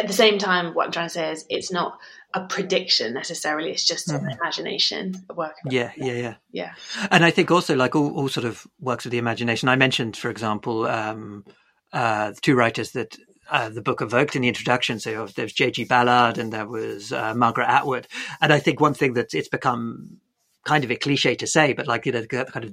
At 0.00 0.06
the 0.06 0.12
same 0.12 0.38
time, 0.38 0.74
what 0.74 0.86
I'm 0.86 0.92
trying 0.92 1.08
to 1.08 1.14
say 1.14 1.32
is 1.32 1.44
it's 1.50 1.72
not 1.72 1.98
a 2.34 2.46
prediction 2.46 3.12
necessarily. 3.14 3.72
It's 3.72 3.84
just 3.84 4.08
an 4.12 4.20
Mhm. 4.20 4.38
imagination 4.38 5.12
work. 5.34 5.56
Yeah, 5.68 5.90
yeah, 5.96 6.12
yeah. 6.12 6.34
Yeah. 6.52 6.72
And 7.10 7.24
I 7.24 7.32
think 7.32 7.50
also 7.50 7.74
like 7.74 7.96
all, 7.96 8.16
all 8.16 8.28
sort 8.28 8.46
of 8.46 8.64
works 8.78 9.04
of 9.06 9.10
the 9.10 9.18
imagination. 9.18 9.68
I 9.68 9.74
mentioned, 9.76 10.16
for 10.16 10.30
example, 10.30 10.86
um, 10.86 11.44
the 11.92 12.40
two 12.40 12.54
writers 12.54 12.92
that 12.92 13.16
uh, 13.50 13.68
the 13.68 13.82
book 13.82 14.00
evoked 14.00 14.34
in 14.34 14.42
the 14.42 14.48
introduction. 14.48 14.98
So 14.98 15.26
there 15.26 15.44
was 15.44 15.52
J.G. 15.52 15.84
Ballard 15.84 16.38
and 16.38 16.52
there 16.52 16.66
was 16.66 17.12
uh, 17.12 17.34
Margaret 17.34 17.68
Atwood. 17.68 18.08
And 18.40 18.52
I 18.52 18.58
think 18.58 18.80
one 18.80 18.94
thing 18.94 19.14
that 19.14 19.34
it's 19.34 19.48
become 19.48 20.18
kind 20.64 20.84
of 20.84 20.90
a 20.90 20.96
cliche 20.96 21.34
to 21.36 21.46
say, 21.46 21.72
but 21.72 21.86
like 21.86 22.06
you 22.06 22.12
know, 22.12 22.24
kind 22.26 22.64
of 22.64 22.72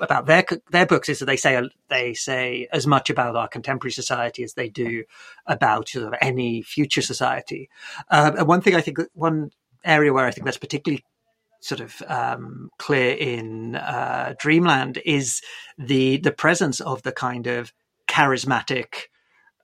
about 0.00 0.26
their 0.26 0.44
their 0.70 0.86
books 0.86 1.08
is 1.08 1.18
that 1.18 1.26
they 1.26 1.36
say 1.36 1.60
they 1.88 2.14
say 2.14 2.68
as 2.72 2.86
much 2.86 3.10
about 3.10 3.36
our 3.36 3.48
contemporary 3.48 3.92
society 3.92 4.42
as 4.42 4.54
they 4.54 4.68
do 4.68 5.04
about 5.46 5.88
sort 5.88 6.06
of 6.06 6.14
any 6.20 6.62
future 6.62 7.02
society. 7.02 7.68
Uh, 8.10 8.32
and 8.38 8.48
one 8.48 8.60
thing 8.60 8.74
I 8.74 8.80
think 8.80 8.98
one 9.12 9.50
area 9.84 10.12
where 10.12 10.26
I 10.26 10.30
think 10.30 10.44
that's 10.46 10.56
particularly 10.56 11.04
sort 11.60 11.80
of 11.80 12.02
um, 12.08 12.70
clear 12.78 13.14
in 13.14 13.76
uh, 13.76 14.34
Dreamland 14.38 15.00
is 15.04 15.40
the 15.78 16.16
the 16.18 16.32
presence 16.32 16.80
of 16.80 17.02
the 17.02 17.12
kind 17.12 17.46
of 17.46 17.72
charismatic 18.14 19.08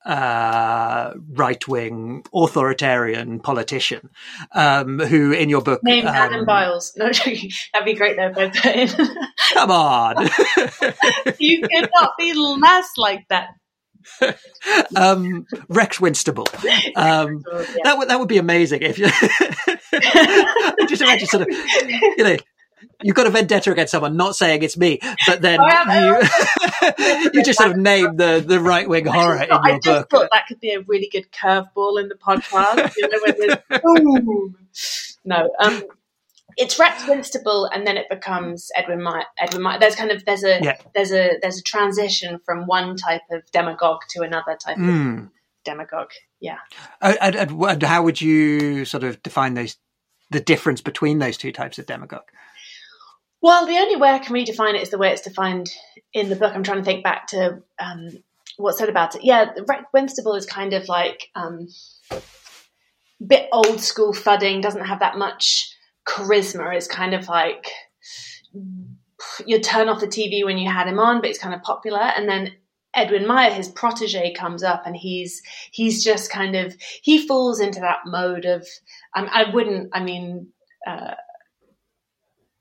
uh, 0.07 1.13
right 1.33 1.69
wing 1.69 2.25
authoritarian 2.35 3.39
politician 3.39 4.09
um, 4.55 4.99
who, 4.99 5.31
in 5.33 5.49
your 5.49 5.61
book, 5.63 5.81
Named 5.85 6.07
um, 6.09 6.15
Adam 6.15 6.45
Biles. 6.47 6.93
No, 6.97 7.11
joking. 7.13 7.51
That'd 7.73 7.87
be 7.87 7.95
great 7.95 8.17
though 8.17 8.33
if 8.35 8.39
I 8.39 8.49
put 8.49 8.77
in. 8.77 8.89
come 9.55 9.71
on. 9.71 10.17
you 11.39 11.61
could 11.61 11.89
not 12.01 12.13
be 12.19 12.33
less 12.35 12.89
like 12.97 13.27
that. 13.29 13.51
um, 14.97 15.47
Rex 15.69 15.99
Winstable. 15.99 16.49
Um, 16.97 17.43
Yeah. 17.53 17.65
that 17.85 17.99
would 17.99 18.09
that 18.09 18.19
would 18.19 18.29
be 18.29 18.39
amazing 18.39 18.81
if 18.83 18.99
you 18.99 19.07
just 20.89 21.03
imagine 21.03 21.29
sort 21.29 21.43
of 21.43 21.49
you 22.17 22.25
know 22.25 22.37
you've 23.03 23.17
got 23.17 23.27
a 23.27 23.31
vendetta 23.31 23.71
against 23.73 23.91
someone, 23.93 24.17
not 24.17 24.37
saying 24.37 24.63
it's 24.63 24.77
me, 24.77 24.99
but 25.27 25.43
then 25.43 25.61
you 25.61 26.21
you 27.35 27.43
just 27.45 27.59
sort 27.59 27.71
of 27.73 27.77
name 27.77 28.17
the 28.17 28.43
the 28.47 28.61
right 28.61 28.89
wing 28.89 29.07
horror 29.07 29.43
in 29.43 29.49
your 29.49 29.61
I 29.65 29.79
just 29.79 29.85
book. 29.85 30.11
thought 30.11 30.29
that 30.33 30.47
could 30.47 30.61
be 30.61 30.73
a 30.73 30.81
really 30.81 31.09
good 31.11 31.27
curveball 31.33 32.01
in 32.01 32.09
the 32.09 32.15
podcast. 32.17 32.95
You 32.97 33.09
know, 33.09 33.19
when 33.71 34.15
boom. 34.15 34.57
No, 35.25 35.51
um, 35.61 35.83
it's 36.57 36.79
Rex 36.79 37.03
Winstable, 37.05 37.69
and 37.73 37.87
then 37.87 37.97
it 37.97 38.09
becomes 38.11 38.71
Edwin 38.77 39.03
Meyer. 39.03 39.25
Edwin 39.39 39.63
Meyer. 39.63 39.79
There's 39.79 39.95
kind 39.95 40.11
of 40.11 40.25
there's 40.25 40.45
a 40.45 40.61
Yeah. 40.63 40.77
there's 40.95 41.13
a 41.13 41.33
there's 41.43 41.59
a 41.59 41.63
transition 41.63 42.41
from 42.45 42.67
one 42.67 42.97
type 42.97 43.23
of 43.31 43.43
demagogue 43.53 44.01
to 44.11 44.23
another 44.23 44.57
type 44.57 44.77
of 44.77 44.83
Mm. 44.83 45.31
demagogue. 45.65 46.11
Yeah. 46.41 46.59
Uh, 47.03 47.15
And, 47.21 47.37
and, 47.37 47.51
and 47.63 47.83
how 47.83 48.03
would 48.03 48.21
you 48.21 48.85
sort 48.85 49.05
of 49.05 49.23
define 49.23 49.55
those 49.55 49.77
the 50.31 50.41
difference 50.41 50.81
between 50.81 51.19
those 51.19 51.37
two 51.37 51.53
types 51.53 51.79
of 51.79 51.87
demagogue? 51.87 52.29
Well, 53.43 53.67
the 53.67 53.79
only 53.79 53.97
way 53.97 54.11
I 54.11 54.19
can 54.19 54.35
redefine 54.35 54.75
it 54.75 54.83
is 54.83 54.91
the 54.91 54.99
way 54.99 55.13
it's 55.13 55.23
defined 55.23 55.71
in 56.13 56.29
the 56.29 56.37
book. 56.37 56.55
I'm 56.55 56.63
trying 56.63 56.79
to 56.79 56.85
think 56.85 57.03
back 57.03 57.29
to 57.29 57.63
um, 57.79 58.11
what's 58.57 58.79
said 58.79 58.89
about 58.91 59.15
it. 59.15 59.25
Yeah, 59.25 59.53
Winstable 59.95 60.37
is 60.37 60.45
kind 60.45 60.75
of 60.75 60.89
like 60.89 61.29
um, 61.35 61.69
bit 63.27 63.49
old 63.53 63.81
school 63.81 64.13
fudding, 64.13 64.61
doesn't 64.61 64.85
have 64.85 65.01
that 65.01 65.17
much 65.17 65.75
charisma. 66.07 66.75
It's 66.75 66.87
kind 66.87 67.15
of 67.15 67.29
like 67.29 67.67
you'd 69.47 69.63
turn 69.63 69.89
off 69.89 70.01
the 70.01 70.07
TV 70.07 70.45
when 70.45 70.59
you 70.59 70.71
had 70.71 70.89
him 70.89 70.99
on, 70.99 71.21
but 71.21 71.29
he's 71.29 71.39
kind 71.39 71.55
of 71.55 71.63
popular. 71.63 72.01
And 72.01 72.29
then 72.29 72.53
Edwin 72.95 73.27
Meyer, 73.27 73.53
his 73.53 73.69
protege, 73.69 74.35
comes 74.35 74.63
up 74.63 74.83
and 74.85 74.97
he's 74.97 75.43
he's 75.71 76.05
just 76.05 76.31
kind 76.31 76.57
of 76.57 76.77
he 77.03 77.27
falls 77.27 77.59
into 77.61 77.81
that 77.81 78.01
mode 78.05 78.45
of 78.45 78.67
um, 79.15 79.29
I 79.33 79.51
wouldn't 79.51 79.91
I 79.95 80.03
mean. 80.03 80.49
Uh, 80.87 81.15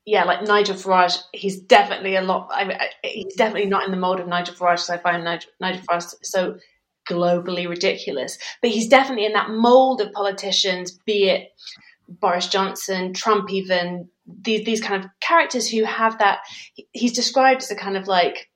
yeah, 0.09 0.23
like 0.23 0.41
Nigel 0.41 0.75
Farage, 0.75 1.19
he's 1.33 1.59
definitely 1.59 2.15
a 2.15 2.21
lot. 2.23 2.49
I 2.51 2.65
mean, 2.65 2.77
he's 3.03 3.35
definitely 3.35 3.69
not 3.69 3.85
in 3.85 3.91
the 3.91 3.97
mold 3.97 4.19
of 4.19 4.27
Nigel 4.27 4.55
Farage. 4.55 4.77
because 4.77 4.89
I 4.89 4.97
find 4.97 5.23
Nigel, 5.23 5.51
Nigel 5.61 5.83
Farage 5.83 6.15
so 6.23 6.57
globally 7.07 7.69
ridiculous, 7.69 8.39
but 8.59 8.71
he's 8.71 8.87
definitely 8.87 9.25
in 9.25 9.33
that 9.33 9.51
mold 9.51 10.01
of 10.01 10.11
politicians, 10.13 10.97
be 11.05 11.29
it 11.29 11.51
Boris 12.07 12.47
Johnson, 12.47 13.13
Trump, 13.13 13.51
even 13.51 14.09
these 14.25 14.65
these 14.65 14.81
kind 14.81 15.03
of 15.03 15.11
characters 15.21 15.69
who 15.69 15.83
have 15.83 16.17
that. 16.17 16.39
He's 16.91 17.13
described 17.13 17.61
as 17.61 17.69
a 17.69 17.75
kind 17.75 17.95
of 17.95 18.07
like 18.07 18.49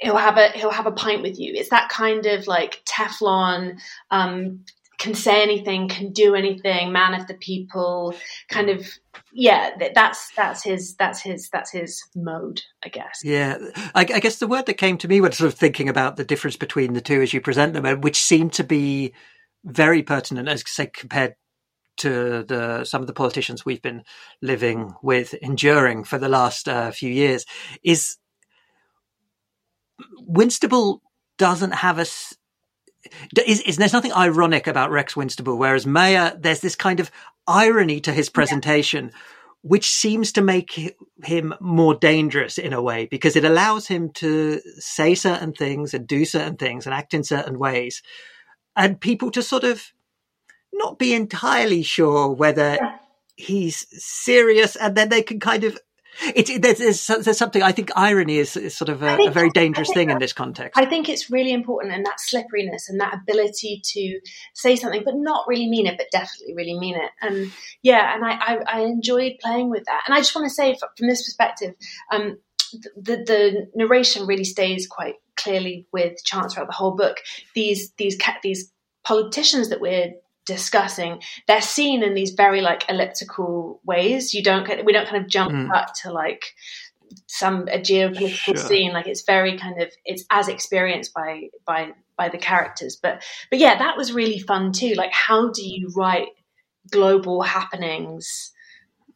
he'll 0.00 0.16
have 0.16 0.38
a 0.38 0.48
he'll 0.48 0.70
have 0.70 0.86
a 0.86 0.92
pint 0.92 1.22
with 1.22 1.38
you. 1.38 1.52
It's 1.54 1.70
that 1.70 1.88
kind 1.88 2.26
of 2.26 2.48
like 2.48 2.82
Teflon. 2.84 3.78
Um, 4.10 4.64
can 4.98 5.14
say 5.14 5.42
anything, 5.42 5.88
can 5.88 6.12
do 6.12 6.34
anything, 6.34 6.92
man 6.92 7.14
of 7.14 7.26
the 7.26 7.34
people, 7.34 8.14
kind 8.48 8.70
of 8.70 8.86
yeah, 9.32 9.70
that's 9.94 10.30
that's 10.34 10.62
his 10.62 10.94
that's 10.96 11.20
his 11.20 11.48
that's 11.50 11.70
his 11.70 12.02
mode, 12.14 12.62
I 12.84 12.88
guess. 12.88 13.20
Yeah, 13.22 13.58
I, 13.94 14.00
I 14.00 14.20
guess 14.20 14.38
the 14.38 14.46
word 14.46 14.66
that 14.66 14.74
came 14.74 14.98
to 14.98 15.08
me 15.08 15.20
when 15.20 15.32
sort 15.32 15.52
of 15.52 15.58
thinking 15.58 15.88
about 15.88 16.16
the 16.16 16.24
difference 16.24 16.56
between 16.56 16.94
the 16.94 17.00
two 17.00 17.20
as 17.20 17.34
you 17.34 17.40
present 17.40 17.74
them, 17.74 18.00
which 18.00 18.22
seemed 18.22 18.52
to 18.54 18.64
be 18.64 19.12
very 19.64 20.02
pertinent, 20.02 20.48
as 20.48 20.62
say 20.66 20.86
compared 20.86 21.34
to 21.98 22.44
the 22.44 22.84
some 22.84 23.00
of 23.00 23.06
the 23.06 23.12
politicians 23.12 23.64
we've 23.64 23.82
been 23.82 24.02
living 24.40 24.94
with, 25.02 25.34
enduring 25.34 26.04
for 26.04 26.18
the 26.18 26.28
last 26.28 26.68
uh, 26.68 26.90
few 26.90 27.10
years, 27.10 27.44
is 27.82 28.16
Winstable 30.28 31.00
doesn't 31.38 31.72
have 31.72 31.98
a. 31.98 32.06
Is, 33.46 33.60
is 33.62 33.76
there's 33.76 33.92
nothing 33.92 34.12
ironic 34.12 34.66
about 34.66 34.90
Rex 34.90 35.14
Winstable, 35.14 35.58
whereas 35.58 35.86
Mayer, 35.86 36.36
there's 36.38 36.60
this 36.60 36.76
kind 36.76 37.00
of 37.00 37.10
irony 37.46 38.00
to 38.00 38.12
his 38.12 38.28
presentation, 38.28 39.12
which 39.62 39.90
seems 39.90 40.32
to 40.32 40.42
make 40.42 40.96
him 41.24 41.54
more 41.60 41.94
dangerous 41.94 42.58
in 42.58 42.72
a 42.72 42.82
way 42.82 43.06
because 43.06 43.36
it 43.36 43.44
allows 43.44 43.88
him 43.88 44.10
to 44.14 44.60
say 44.78 45.14
certain 45.14 45.52
things 45.52 45.94
and 45.94 46.06
do 46.06 46.24
certain 46.24 46.56
things 46.56 46.86
and 46.86 46.94
act 46.94 47.14
in 47.14 47.24
certain 47.24 47.58
ways, 47.58 48.02
and 48.76 49.00
people 49.00 49.30
to 49.30 49.42
sort 49.42 49.64
of 49.64 49.92
not 50.72 50.98
be 50.98 51.14
entirely 51.14 51.82
sure 51.82 52.28
whether 52.30 52.78
Yeah. 52.80 52.98
he's 53.36 53.86
serious, 53.90 54.76
and 54.76 54.94
then 54.96 55.08
they 55.08 55.22
can 55.22 55.40
kind 55.40 55.64
of. 55.64 55.78
It, 56.22 56.62
there's, 56.62 56.78
there's 56.78 57.24
there's 57.24 57.38
something 57.38 57.62
I 57.62 57.72
think 57.72 57.90
irony 57.96 58.38
is, 58.38 58.56
is 58.56 58.76
sort 58.76 58.88
of 58.88 59.02
a, 59.02 59.16
think 59.16 59.30
a 59.30 59.32
very 59.32 59.50
dangerous 59.50 59.92
thing 59.92 60.10
in 60.10 60.18
this 60.18 60.32
context. 60.32 60.78
I 60.78 60.86
think 60.86 61.08
it's 61.08 61.30
really 61.30 61.52
important, 61.52 61.94
and 61.94 62.04
that 62.06 62.20
slipperiness 62.20 62.88
and 62.88 63.00
that 63.00 63.14
ability 63.14 63.82
to 63.84 64.20
say 64.54 64.76
something 64.76 65.02
but 65.04 65.14
not 65.16 65.46
really 65.46 65.68
mean 65.68 65.86
it, 65.86 65.96
but 65.98 66.06
definitely 66.10 66.54
really 66.54 66.78
mean 66.78 66.96
it. 66.96 67.10
And 67.20 67.52
yeah, 67.82 68.14
and 68.14 68.24
I 68.24 68.30
I, 68.32 68.58
I 68.66 68.80
enjoyed 68.82 69.32
playing 69.40 69.70
with 69.70 69.84
that. 69.84 70.02
And 70.06 70.14
I 70.14 70.18
just 70.18 70.34
want 70.34 70.46
to 70.46 70.54
say, 70.54 70.76
from 70.96 71.08
this 71.08 71.24
perspective, 71.24 71.74
um, 72.10 72.38
the 72.96 73.16
the 73.16 73.70
narration 73.74 74.26
really 74.26 74.44
stays 74.44 74.86
quite 74.86 75.14
clearly 75.36 75.86
with 75.92 76.22
Chance 76.24 76.54
throughout 76.54 76.68
the 76.68 76.74
whole 76.74 76.96
book. 76.96 77.18
These 77.54 77.92
these 77.98 78.18
these 78.42 78.72
politicians 79.04 79.68
that 79.68 79.80
we're 79.80 80.12
discussing 80.46 81.20
they're 81.48 81.60
seen 81.60 82.02
in 82.02 82.14
these 82.14 82.30
very 82.30 82.60
like 82.60 82.84
elliptical 82.88 83.80
ways 83.84 84.32
you 84.32 84.42
don't 84.42 84.66
get 84.66 84.84
we 84.84 84.92
don't 84.92 85.08
kind 85.08 85.22
of 85.22 85.28
jump 85.28 85.52
Mm. 85.52 85.70
cut 85.70 85.94
to 86.02 86.12
like 86.12 86.44
some 87.26 87.68
a 87.68 87.78
geopolitical 87.78 88.36
Sure. 88.36 88.56
scene 88.56 88.92
like 88.92 89.06
it's 89.06 89.22
very 89.24 89.58
kind 89.58 89.80
of 89.82 89.90
it's 90.04 90.24
as 90.30 90.48
experienced 90.48 91.12
by 91.14 91.48
by 91.66 91.92
by 92.16 92.28
the 92.28 92.38
characters 92.38 92.96
but 92.96 93.22
but 93.50 93.58
yeah 93.58 93.78
that 93.78 93.96
was 93.96 94.12
really 94.12 94.38
fun 94.38 94.72
too 94.72 94.94
like 94.94 95.12
how 95.12 95.50
do 95.50 95.62
you 95.66 95.90
write 95.96 96.28
global 96.90 97.42
happenings 97.42 98.52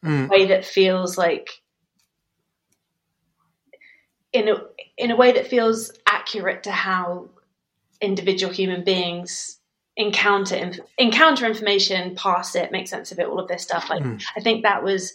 Mm. 0.03 0.29
way 0.29 0.47
that 0.47 0.65
feels 0.65 1.15
like 1.17 1.49
in 4.33 4.47
a 4.49 4.55
in 4.97 5.11
a 5.11 5.15
way 5.15 5.33
that 5.33 5.47
feels 5.47 5.91
accurate 6.07 6.63
to 6.63 6.71
how 6.71 7.29
individual 8.01 8.51
human 8.53 8.83
beings 8.83 9.57
encounter 9.97 10.55
inf- 10.55 10.79
encounter 10.97 11.45
information, 11.45 12.15
pass 12.15 12.55
it, 12.55 12.71
make 12.71 12.87
sense 12.87 13.11
of 13.11 13.19
it, 13.19 13.27
all 13.27 13.39
of 13.39 13.47
this 13.47 13.63
stuff. 13.63 13.89
Like 13.89 14.03
Mm. 14.03 14.23
I 14.35 14.39
think 14.41 14.63
that 14.63 14.83
was 14.83 15.13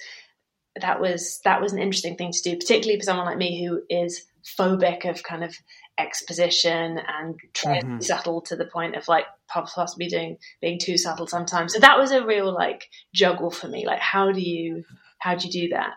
that 0.80 1.00
was 1.00 1.40
that 1.44 1.60
was 1.60 1.72
an 1.72 1.78
interesting 1.78 2.16
thing 2.16 2.32
to 2.32 2.42
do, 2.42 2.56
particularly 2.56 2.98
for 3.00 3.04
someone 3.04 3.26
like 3.26 3.38
me 3.38 3.64
who 3.64 3.82
is 3.88 4.24
phobic 4.58 5.08
of 5.08 5.22
kind 5.22 5.42
of 5.42 5.56
exposition 5.98 6.98
and 6.98 7.34
trying 7.54 7.80
to 7.80 7.86
Mhm. 7.86 7.98
be 7.98 8.04
subtle 8.04 8.42
to 8.42 8.54
the 8.56 8.66
point 8.66 8.94
of 8.96 9.08
like 9.08 9.24
possibly 9.48 10.06
doing 10.08 10.36
being 10.60 10.78
too 10.78 10.98
subtle 10.98 11.26
sometimes. 11.26 11.72
So 11.72 11.80
that 11.80 11.98
was 11.98 12.12
a 12.12 12.24
real 12.24 12.52
like 12.52 12.88
juggle 13.14 13.50
for 13.50 13.68
me. 13.68 13.86
Like 13.86 14.00
how 14.00 14.30
do 14.32 14.40
you 14.40 14.84
how 15.18 15.34
do 15.34 15.46
you 15.48 15.52
do 15.68 15.68
that? 15.74 15.94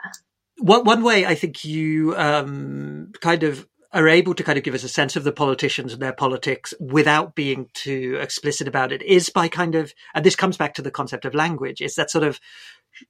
One, 0.59 0.83
one 0.85 1.03
way 1.03 1.25
I 1.25 1.35
think 1.35 1.63
you 1.65 2.15
um, 2.17 3.11
kind 3.21 3.43
of 3.43 3.67
are 3.91 4.07
able 4.07 4.35
to 4.35 4.43
kind 4.43 4.57
of 4.57 4.63
give 4.63 4.75
us 4.75 4.83
a 4.83 4.89
sense 4.89 5.15
of 5.15 5.23
the 5.23 5.31
politicians 5.31 5.93
and 5.93 6.01
their 6.01 6.13
politics 6.13 6.73
without 6.79 7.33
being 7.33 7.69
too 7.73 8.17
explicit 8.21 8.67
about 8.67 8.91
it 8.91 9.01
is 9.01 9.29
by 9.29 9.47
kind 9.47 9.73
of, 9.75 9.93
and 10.13 10.23
this 10.23 10.35
comes 10.35 10.57
back 10.57 10.75
to 10.75 10.81
the 10.81 10.91
concept 10.91 11.25
of 11.25 11.33
language, 11.33 11.81
is 11.81 11.95
that 11.95 12.11
sort 12.11 12.23
of 12.23 12.39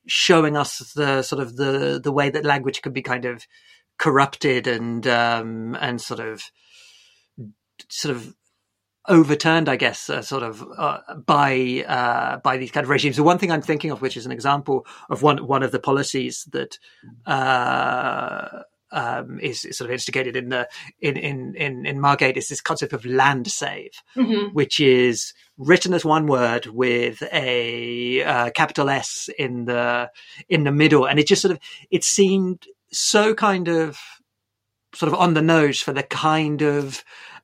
showing 0.08 0.56
us 0.56 0.94
the 0.94 1.22
sort 1.22 1.42
of 1.42 1.58
the 1.58 2.00
the 2.02 2.12
way 2.12 2.30
that 2.30 2.46
language 2.46 2.82
can 2.82 2.94
be 2.94 3.02
kind 3.02 3.26
of 3.26 3.46
corrupted 3.98 4.68
and 4.68 5.06
um, 5.08 5.76
and 5.82 6.00
sort 6.00 6.20
of 6.20 6.44
sort 7.90 8.16
of 8.16 8.34
overturned, 9.08 9.68
I 9.68 9.76
guess, 9.76 10.10
uh, 10.10 10.22
sort 10.22 10.44
of 10.44 10.64
uh, 10.78 11.00
by 11.26 11.84
uh, 11.88 12.38
by 12.38 12.58
these 12.58 12.72
kind 12.72 12.86
of 12.86 12.90
regimes. 12.90 13.18
The 13.18 13.24
one 13.24 13.38
thing 13.38 13.52
I'm 13.52 13.62
thinking 13.62 13.92
of, 13.92 14.02
which 14.02 14.16
is 14.16 14.26
an 14.26 14.32
example 14.32 14.86
of 15.10 15.22
one 15.24 15.46
one 15.46 15.64
of 15.64 15.72
the 15.72 15.80
policies 15.80 16.48
that 16.52 16.78
uh, 17.26 18.64
um, 18.92 19.40
is, 19.40 19.66
is 19.66 19.78
sort 19.78 19.90
of 19.90 19.94
instigated 19.94 20.36
in 20.36 20.50
the 20.50 20.68
in 21.00 21.18
in 21.18 21.56
in, 21.56 21.86
in 21.86 22.00
Margate, 22.00 22.38
is 22.38 22.48
this 22.48 22.62
concept 22.62 22.94
of 22.94 23.04
LandSave, 23.04 23.94
Mm-hmm. 24.16 24.54
which 24.54 24.80
is 24.80 25.34
written 25.58 25.94
as 25.94 26.06
one 26.06 26.26
word 26.28 26.68
with 26.68 27.22
a 27.32 28.24
uh, 28.24 28.50
capital 28.52 28.90
S 28.90 29.30
in 29.38 29.66
the 29.66 30.10
in 30.48 30.64
the 30.64 30.72
middle, 30.72 31.06
and 31.06 31.20
it 31.20 31.28
just 31.28 31.42
sort 31.42 31.52
of 31.52 31.60
it 31.92 32.04
seemed 32.04 32.66
so 32.92 33.34
kind 33.34 33.68
of 33.68 34.00
sort 34.96 35.12
of 35.14 35.20
on 35.20 35.34
the 35.36 35.42
nose 35.42 35.80
for 35.80 35.94
the 35.94 36.04
kind 36.04 36.62
of 36.62 37.04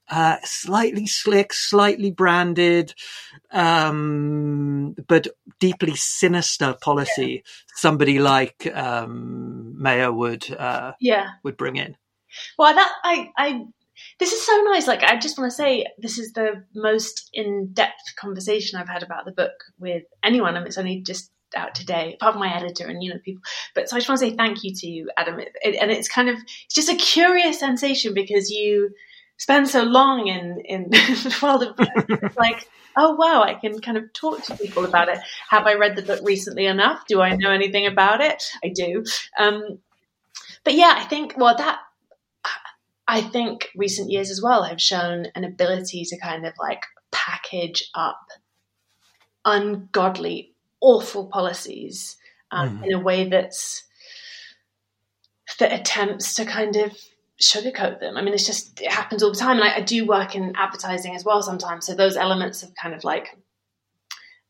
uh, 0.10 0.38
slightly 0.44 1.08
slick, 1.08 1.54
slightly 1.54 2.12
branded, 2.12 2.94
um, 3.52 4.96
but 5.08 5.28
deeply 5.60 5.96
sinister 5.96 6.76
policy 6.82 7.44
somebody 7.76 8.20
like 8.20 8.68
um, 8.74 9.76
Mayer 9.82 10.12
would 10.12 10.50
uh, 10.52 10.94
Yeah. 11.00 11.30
would 11.44 11.58
bring 11.58 11.76
in. 11.76 11.96
Well, 12.58 12.74
that 12.74 12.92
I, 13.04 13.30
I, 13.38 13.66
this 14.20 14.34
is 14.34 14.46
so 14.46 14.62
nice. 14.64 14.88
Like, 14.88 15.04
I 15.04 15.18
just 15.18 15.38
want 15.38 15.52
to 15.52 15.56
say, 15.56 15.86
this 15.98 16.18
is 16.18 16.34
the 16.34 16.66
most 16.74 17.30
in-depth 17.34 18.16
conversation 18.18 18.80
I've 18.80 18.90
had 18.90 19.04
about 19.04 19.26
the 19.26 19.32
book 19.32 19.54
with 19.80 20.04
anyone, 20.24 20.56
and 20.56 20.68
it's 20.68 20.78
only 20.78 21.02
just 21.02 21.32
out 21.56 21.76
today, 21.76 22.16
apart 22.16 22.34
from 22.34 22.42
my 22.42 22.54
editor 22.54 22.88
and 22.88 23.02
you 23.02 23.14
know 23.14 23.20
people. 23.24 23.42
But 23.74 23.90
so 23.90 23.96
I 23.96 24.00
just 24.00 24.10
want 24.10 24.20
to 24.20 24.28
say 24.28 24.36
thank 24.36 24.64
you 24.64 24.74
to 24.76 24.88
you, 24.88 25.10
Adam. 25.18 25.40
It, 25.40 25.52
it, 25.62 25.76
and 25.82 25.92
it's 25.92 26.10
kind 26.10 26.30
of 26.30 26.36
it's 26.66 26.76
just 26.76 26.90
a 26.90 26.96
curious 26.96 27.60
sensation 27.60 28.14
because 28.14 28.50
you 28.50 28.90
spend 29.38 29.68
so 29.68 29.84
long 29.84 30.28
in 30.28 30.62
in 30.62 30.90
the 30.90 31.40
world 31.42 31.64
of 31.64 31.76
books. 31.76 32.06
It's 32.10 32.38
like 32.38 32.70
oh 32.98 33.16
wow, 33.16 33.44
I 33.44 33.56
can 33.56 33.80
kind 33.82 33.98
of 33.98 34.12
talk 34.14 34.44
to 34.44 34.58
people 34.58 34.86
about 34.86 35.10
it. 35.10 35.20
Have 35.50 35.68
I 35.68 35.76
read 35.76 35.96
the 35.96 36.02
book 36.02 36.22
recently 36.24 36.66
enough? 36.66 37.06
Do 37.08 37.22
I 37.22 37.36
know 37.36 37.52
anything 37.52 37.86
about 37.86 38.22
it? 38.22 38.44
I 38.64 38.70
do. 38.70 39.04
Um, 39.38 39.80
but 40.64 40.74
yeah, 40.74 40.94
I 40.98 41.04
think 41.04 41.36
well 41.38 41.56
that 41.58 41.80
I 43.08 43.22
think 43.22 43.70
recent 43.76 44.10
years 44.10 44.32
as 44.32 44.42
well 44.42 44.64
have 44.64 44.82
shown 44.82 45.28
an 45.36 45.44
ability 45.44 46.06
to 46.06 46.18
kind 46.18 46.46
of 46.46 46.54
like 46.60 46.84
package 47.12 47.90
up 47.94 48.20
ungodly, 49.44 50.54
awful 50.82 51.28
policies 51.28 52.18
um, 52.52 52.80
mm. 52.80 52.88
in 52.88 52.94
a 52.94 53.00
way 53.00 53.30
that's 53.30 53.84
that 55.60 55.72
attempts 55.72 56.36
to 56.36 56.46
kind 56.46 56.76
of 56.76 56.98
sugarcoat 57.42 58.00
them. 58.00 58.18
I 58.18 58.22
mean, 58.22 58.34
it's 58.34 58.46
just 58.46 58.82
it 58.82 58.92
happens 58.92 59.24
all 59.24 59.32
the 59.32 59.38
time, 59.38 59.58
and 59.58 59.64
I, 59.64 59.78
I 59.78 59.82
do 59.82 60.06
work 60.06 60.36
in 60.36 60.54
advertising 60.56 61.16
as 61.16 61.26
well 61.26 61.42
sometimes. 61.42 61.86
So 61.86 61.96
those 61.96 62.18
elements 62.18 62.64
of 62.64 62.74
kind 62.76 62.96
of 62.96 63.04
like 63.04 63.38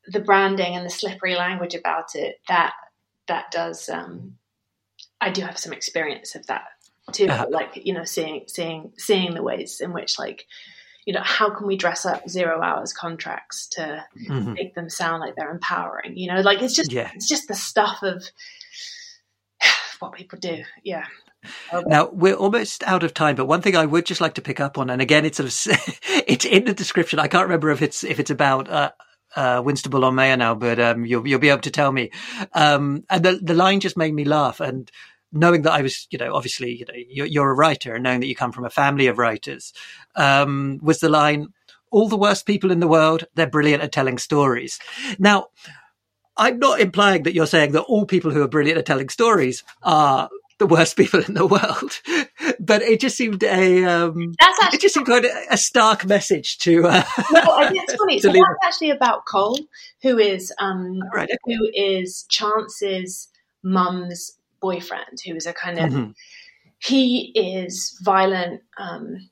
the 0.06 0.20
branding 0.20 0.76
and 0.76 0.86
the 0.86 0.90
slippery 0.90 1.34
language 1.34 1.74
about 1.74 2.14
it 2.14 2.40
that 2.48 2.74
that 3.26 3.50
does 3.50 3.88
um, 3.88 4.36
I 5.20 5.30
do 5.30 5.42
have 5.42 5.58
some 5.58 5.72
experience 5.72 6.34
of 6.34 6.46
that 6.46 6.64
too. 7.12 7.26
Uh-huh. 7.26 7.46
Like 7.50 7.80
you 7.84 7.92
know, 7.92 8.04
seeing 8.04 8.44
seeing 8.46 8.92
seeing 8.96 9.34
the 9.34 9.42
ways 9.42 9.80
in 9.80 9.92
which 9.92 10.18
like 10.18 10.46
you 11.04 11.12
know 11.12 11.22
how 11.22 11.50
can 11.50 11.66
we 11.66 11.76
dress 11.76 12.04
up 12.06 12.28
zero 12.28 12.60
hours 12.62 12.92
contracts 12.92 13.68
to 13.68 14.04
mm-hmm. 14.28 14.52
make 14.52 14.74
them 14.74 14.90
sound 14.90 15.20
like 15.20 15.34
they're 15.36 15.50
empowering? 15.50 16.16
You 16.16 16.32
know, 16.32 16.40
like 16.40 16.62
it's 16.62 16.74
just 16.74 16.92
yeah. 16.92 17.10
it's 17.14 17.28
just 17.28 17.48
the 17.48 17.54
stuff 17.54 18.02
of 18.02 18.24
what 20.00 20.12
people 20.12 20.38
do. 20.38 20.62
Yeah. 20.84 21.06
Now 21.86 22.08
we're 22.12 22.34
almost 22.34 22.82
out 22.84 23.02
of 23.02 23.14
time, 23.14 23.36
but 23.36 23.46
one 23.46 23.62
thing 23.62 23.76
I 23.76 23.86
would 23.86 24.06
just 24.06 24.20
like 24.20 24.34
to 24.34 24.42
pick 24.42 24.60
up 24.60 24.78
on, 24.78 24.90
and 24.90 25.02
again, 25.02 25.24
it's 25.24 25.38
sort 25.38 25.48
of 25.48 25.78
it's 26.26 26.44
in 26.44 26.64
the 26.64 26.74
description. 26.74 27.18
I 27.18 27.28
can't 27.28 27.44
remember 27.44 27.70
if 27.70 27.82
it's 27.82 28.04
if 28.04 28.18
it's 28.20 28.30
about 28.30 28.68
uh, 28.68 28.90
uh, 29.34 29.62
Winstable 29.62 30.04
on 30.04 30.14
Mayer 30.14 30.36
now, 30.36 30.54
but 30.54 30.78
um, 30.78 31.04
you'll 31.04 31.26
you'll 31.26 31.40
be 31.40 31.50
able 31.50 31.62
to 31.62 31.70
tell 31.70 31.92
me. 31.92 32.10
Um, 32.52 33.04
and 33.10 33.24
the 33.24 33.38
the 33.42 33.54
line 33.54 33.80
just 33.80 33.96
made 33.96 34.14
me 34.14 34.24
laugh, 34.24 34.60
and 34.60 34.90
knowing 35.32 35.62
that 35.62 35.72
I 35.72 35.82
was, 35.82 36.06
you 36.10 36.18
know, 36.18 36.34
obviously, 36.34 36.74
you 36.74 36.84
know, 36.86 36.94
you're, 36.94 37.26
you're 37.26 37.50
a 37.50 37.54
writer, 37.54 37.94
and 37.94 38.04
knowing 38.04 38.20
that 38.20 38.26
you 38.26 38.34
come 38.34 38.52
from 38.52 38.64
a 38.64 38.70
family 38.70 39.06
of 39.06 39.18
writers, 39.18 39.72
um, 40.14 40.78
was 40.82 41.00
the 41.00 41.08
line. 41.08 41.48
All 41.92 42.08
the 42.08 42.16
worst 42.16 42.46
people 42.46 42.72
in 42.72 42.80
the 42.80 42.88
world, 42.88 43.24
they're 43.34 43.46
brilliant 43.46 43.82
at 43.82 43.92
telling 43.92 44.18
stories. 44.18 44.80
Now, 45.18 45.48
I'm 46.36 46.58
not 46.58 46.80
implying 46.80 47.22
that 47.22 47.32
you're 47.32 47.46
saying 47.46 47.72
that 47.72 47.82
all 47.82 48.06
people 48.06 48.30
who 48.30 48.42
are 48.42 48.48
brilliant 48.48 48.78
at 48.78 48.86
telling 48.86 49.08
stories 49.08 49.62
are 49.82 50.28
the 50.58 50.66
worst 50.66 50.96
people 50.96 51.22
in 51.22 51.34
the 51.34 51.46
world. 51.46 52.00
but 52.60 52.82
it 52.82 53.00
just 53.00 53.16
seemed 53.16 53.42
a 53.42 53.84
um, 53.84 54.34
that's 54.38 54.62
actually, 54.62 54.76
it 54.76 54.80
just 54.80 54.94
seemed 54.94 55.06
quite 55.06 55.24
a, 55.24 55.46
a 55.50 55.56
stark 55.56 56.06
message 56.06 56.58
to. 56.58 56.86
Uh, 56.86 57.04
no, 57.32 57.40
I 57.40 57.68
think 57.68 57.84
it's 57.84 57.94
funny. 57.94 58.18
so 58.20 58.32
that's 58.32 58.44
actually 58.64 58.90
about 58.90 59.26
Cole, 59.26 59.58
who 60.02 60.18
is 60.18 60.52
um, 60.58 61.00
right, 61.14 61.28
okay. 61.28 61.56
who 61.56 61.68
is 61.74 62.24
Chance's 62.28 63.28
mum's 63.62 64.38
boyfriend, 64.60 65.20
who 65.26 65.34
is 65.34 65.46
a 65.46 65.52
kind 65.52 65.78
of 65.78 65.90
mm-hmm. 65.90 66.10
he 66.78 67.32
is 67.34 67.98
violent. 68.02 68.62
Um, 68.78 69.30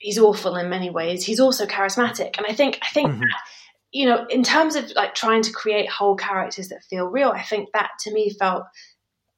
he's 0.00 0.18
awful 0.18 0.56
in 0.56 0.68
many 0.68 0.90
ways. 0.90 1.24
He's 1.24 1.40
also 1.40 1.66
charismatic, 1.66 2.38
and 2.38 2.46
I 2.46 2.54
think 2.54 2.78
I 2.82 2.88
think. 2.88 3.12
Mm-hmm. 3.12 3.22
you 3.90 4.04
know, 4.04 4.26
in 4.28 4.42
terms 4.42 4.76
of 4.76 4.90
like 4.96 5.14
trying 5.14 5.40
to 5.40 5.50
create 5.50 5.88
whole 5.88 6.14
characters 6.14 6.68
that 6.68 6.84
feel 6.90 7.06
real, 7.06 7.30
I 7.30 7.42
think 7.42 7.70
that 7.72 7.92
to 8.00 8.12
me 8.12 8.28
felt 8.28 8.64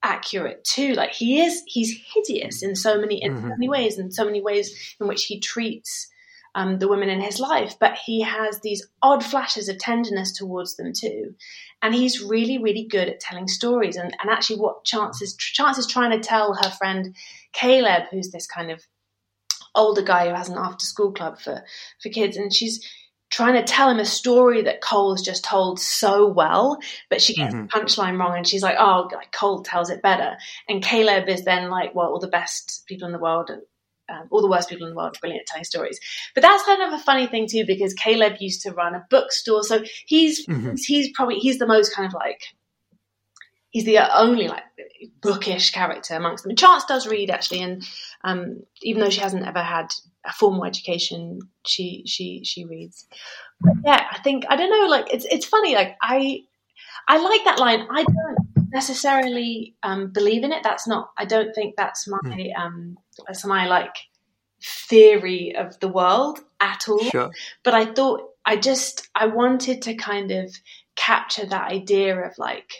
accurate 0.03 0.65
too. 0.65 0.95
Like 0.95 1.13
he 1.13 1.41
is, 1.41 1.63
he's 1.67 2.01
hideous 2.15 2.63
in 2.63 2.75
so 2.77 3.01
many, 3.01 3.23
in 3.23 3.33
mm-hmm. 3.33 3.43
so 3.43 3.49
many 3.49 3.69
ways, 3.69 3.99
and 3.99 4.15
so 4.15 4.25
many 4.25 4.41
ways 4.41 4.97
in 5.01 5.09
which 5.09 5.25
he 5.25 5.41
treats 5.41 6.09
um, 6.55 6.79
the 6.79 6.89
women 6.89 7.09
in 7.09 7.21
his 7.21 7.39
life. 7.39 7.77
But 7.79 7.99
he 8.07 8.23
has 8.23 8.61
these 8.61 8.87
odd 9.03 9.25
flashes 9.25 9.69
of 9.69 9.79
tenderness 9.79 10.33
towards 10.33 10.77
them 10.77 10.93
too, 10.93 11.35
and 11.83 11.95
he's 11.95 12.23
really, 12.23 12.59
really 12.59 12.85
good 12.85 13.09
at 13.09 13.21
telling 13.21 13.49
stories. 13.49 13.97
And, 13.97 14.17
and 14.21 14.31
actually, 14.31 14.61
what 14.61 14.85
Chance 14.85 15.23
is 15.23 15.37
Chance 15.37 15.79
is 15.79 15.87
trying 15.87 16.11
to 16.13 16.27
tell 16.27 16.55
her 16.55 16.71
friend 16.71 17.15
Caleb, 17.53 18.05
who's 18.11 18.31
this 18.31 18.47
kind 18.47 18.71
of 18.71 18.83
older 19.75 20.03
guy 20.03 20.29
who 20.29 20.35
has 20.35 20.49
an 20.49 20.59
after 20.59 20.85
school 20.85 21.13
club 21.13 21.39
for 21.39 21.63
for 22.03 22.09
kids, 22.09 22.37
and 22.37 22.53
she's 22.53 22.87
trying 23.31 23.55
to 23.55 23.63
tell 23.63 23.89
him 23.89 24.01
a 24.01 24.05
story 24.05 24.63
that 24.63 24.81
Cole's 24.81 25.23
just 25.23 25.45
told 25.45 25.79
so 25.79 26.27
well, 26.27 26.79
but 27.09 27.23
she 27.23 27.35
gets 27.35 27.55
mm-hmm. 27.55 27.67
the 27.67 27.69
punchline 27.69 28.19
wrong 28.19 28.37
and 28.37 28.47
she's 28.47 28.63
like, 28.63 28.77
oh, 28.79 29.09
like 29.15 29.33
Cole 29.33 29.63
tells 29.63 29.89
it 29.89 30.03
better. 30.03 30.37
And 30.69 30.83
Caleb 30.83 31.29
is 31.29 31.45
then 31.45 31.71
like, 31.71 31.95
well, 31.95 32.09
all 32.09 32.19
the 32.19 32.29
best 32.29 32.83
people 32.87 33.07
in 33.07 33.13
the 33.13 33.21
world, 33.21 33.51
um, 34.09 34.27
all 34.31 34.43
the 34.43 34.51
worst 34.51 34.69
people 34.69 34.87
in 34.87 34.93
the 34.93 34.97
world 34.97 35.17
are 35.17 35.21
brilliant 35.21 35.43
at 35.43 35.47
telling 35.47 35.65
stories. 35.65 36.01
But 36.35 36.43
that's 36.43 36.65
kind 36.65 36.83
of 36.83 36.93
a 36.93 37.03
funny 37.03 37.29
thing 37.29 37.47
too, 37.49 37.65
because 37.67 37.95
Caleb 37.95 38.35
used 38.41 38.63
to 38.63 38.73
run 38.73 38.97
a 38.97 39.07
bookstore. 39.09 39.63
So 39.63 39.85
he's, 40.07 40.45
mm-hmm. 40.47 40.75
he's 40.77 41.11
probably, 41.15 41.37
he's 41.37 41.59
the 41.59 41.69
most 41.69 41.95
kind 41.95 42.09
of 42.09 42.15
like, 42.15 42.43
he's 43.71 43.85
the 43.85 43.99
only 44.19 44.49
like 44.49 44.65
bookish 45.23 45.71
character 45.71 46.15
amongst 46.15 46.43
them. 46.43 46.51
And 46.51 46.59
Chance 46.59 46.87
does 46.87 47.07
read 47.07 47.31
actually, 47.31 47.63
and 47.63 47.85
um, 48.25 48.65
even 48.83 49.01
though 49.01 49.11
she 49.11 49.21
hasn't 49.21 49.47
ever 49.47 49.63
had 49.63 49.93
a 50.25 50.33
formal 50.33 50.65
education, 50.65 51.41
she 51.67 52.03
she 52.07 52.45
she 52.45 52.65
reads. 52.65 53.07
But 53.61 53.75
yeah, 53.85 54.07
I 54.13 54.19
think 54.21 54.45
I 54.49 54.57
don't 54.57 54.71
know. 54.71 54.87
Like 54.89 55.13
it's 55.13 55.27
it's 55.27 55.47
funny. 55.47 55.75
Like 55.75 55.97
I 56.03 56.41
I 57.09 57.19
like 57.19 57.45
that 57.45 57.59
line. 57.59 57.87
I 57.91 58.05
don't 58.05 58.71
necessarily 58.73 59.75
um, 59.83 60.13
believe 60.13 60.45
in 60.45 60.53
it. 60.53 60.63
That's 60.63 60.87
not. 60.87 61.11
I 61.17 61.25
don't 61.25 61.55
think 61.55 61.75
that's 61.77 62.07
my 62.09 62.19
hmm. 62.23 62.61
um, 62.61 62.99
that's 63.27 63.45
my 63.45 63.67
like 63.67 63.95
theory 64.63 65.55
of 65.57 65.79
the 65.81 65.89
world 65.89 66.41
at 66.61 66.89
all. 66.89 67.01
Sure. 67.01 67.31
But 67.63 67.75
I 67.75 67.87
thought 67.93 68.31
I 68.45 68.57
just 68.57 69.09
I 69.15 69.27
wanted 69.27 69.83
to 69.83 69.95
kind 69.95 70.31
of 70.31 70.55
capture 70.97 71.47
that 71.47 71.71
idea 71.71 72.19
of 72.21 72.33
like 72.39 72.71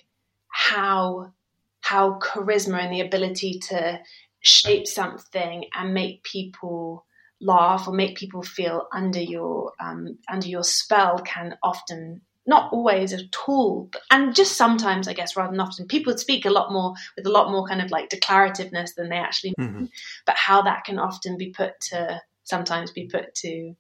how 0.49 1.33
how 1.81 2.19
charisma 2.19 2.83
and 2.85 2.93
the 2.93 3.01
ability 3.01 3.61
to 3.69 4.01
shape 4.41 4.87
something 4.87 5.65
and 5.75 5.95
make 5.95 6.23
people 6.23 7.05
laugh 7.41 7.89
or 7.89 7.95
make 7.95 8.19
people 8.19 8.43
feel 8.43 8.87
under 8.93 9.21
your 9.21 9.73
um, 9.81 10.19
under 10.29 10.49
your 10.49 10.65
spell 10.65 11.19
can 11.19 11.57
often 11.63 12.21
not 12.47 12.73
always 12.73 13.13
at 13.13 13.21
all 13.47 13.89
but, 13.93 14.03
and 14.11 14.35
just 14.35 14.57
sometimes 14.57 15.09
i 15.09 15.13
guess 15.13 15.37
rather 15.37 15.51
than 15.51 15.61
often 15.61 15.87
people 15.87 16.17
speak 16.17 16.45
a 16.45 16.51
lot 16.51 16.73
more 16.73 16.95
with 17.17 17.27
a 17.27 17.31
lot 17.31 17.51
more 17.51 17.67
kind 17.67 17.81
of 17.81 17.91
like 17.91 18.09
declarativeness 18.09 18.95
than 18.95 19.09
they 19.09 19.17
actually 19.17 19.55
mean 19.57 19.69
mm-hmm. 19.69 19.85
but 20.27 20.37
how 20.37 20.63
that 20.63 20.85
can 20.85 20.99
often 20.99 21.37
be 21.37 21.51
put 21.51 21.79
to 21.81 22.21
sometimes 22.45 22.91
be 22.91 23.07
put 23.07 23.35
to 23.35 23.75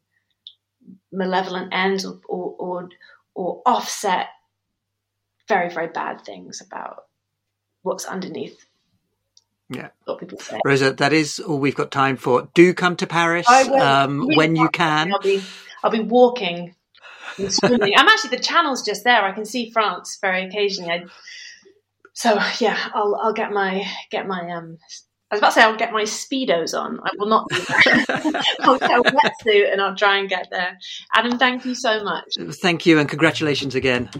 malevolent 1.12 1.68
ends 1.72 2.04
or 2.04 2.20
or, 2.28 2.54
or, 2.58 2.88
or 3.34 3.62
offset 3.66 4.28
very 5.48 5.68
very 5.68 5.88
bad 5.88 6.20
things 6.22 6.61
about 6.61 7.04
what's 7.82 8.04
underneath 8.04 8.64
yeah. 9.70 9.88
Rosa, 10.64 10.92
that 10.92 11.12
is 11.12 11.38
all 11.40 11.58
we've 11.58 11.74
got 11.74 11.90
time 11.90 12.16
for. 12.16 12.48
Do 12.54 12.74
come 12.74 12.96
to 12.96 13.06
Paris 13.06 13.48
um, 13.48 14.28
when 14.34 14.56
you 14.56 14.68
can. 14.68 15.12
I'll 15.12 15.20
be, 15.20 15.42
I'll 15.82 15.90
be 15.90 16.00
walking 16.00 16.74
I'm 17.38 18.08
actually, 18.08 18.36
the 18.36 18.42
channel's 18.42 18.82
just 18.82 19.04
there. 19.04 19.22
I 19.22 19.32
can 19.32 19.44
see 19.44 19.70
France 19.70 20.18
very 20.20 20.44
occasionally. 20.46 20.90
I, 20.90 21.04
so 22.12 22.38
yeah, 22.58 22.78
I'll, 22.94 23.16
I'll 23.20 23.32
get 23.32 23.52
my, 23.52 23.86
get 24.10 24.26
my, 24.26 24.50
um, 24.50 24.78
I 25.30 25.36
was 25.36 25.40
about 25.40 25.48
to 25.48 25.54
say 25.54 25.62
I'll 25.62 25.76
get 25.76 25.92
my 25.92 26.02
speedos 26.02 26.78
on. 26.78 26.98
I 27.02 27.10
will 27.16 27.28
not 27.28 27.48
do 27.50 27.60
that. 27.60 28.44
I'll 28.60 28.78
get 28.78 28.90
a 28.90 29.02
wetsuit 29.02 29.72
and 29.72 29.80
I'll 29.80 29.94
try 29.94 30.18
and 30.18 30.28
get 30.28 30.48
there. 30.50 30.76
Adam, 31.14 31.38
thank 31.38 31.64
you 31.64 31.74
so 31.74 32.02
much. 32.02 32.24
Thank 32.60 32.84
you 32.84 32.98
and 32.98 33.08
congratulations 33.08 33.74
again. 33.76 34.10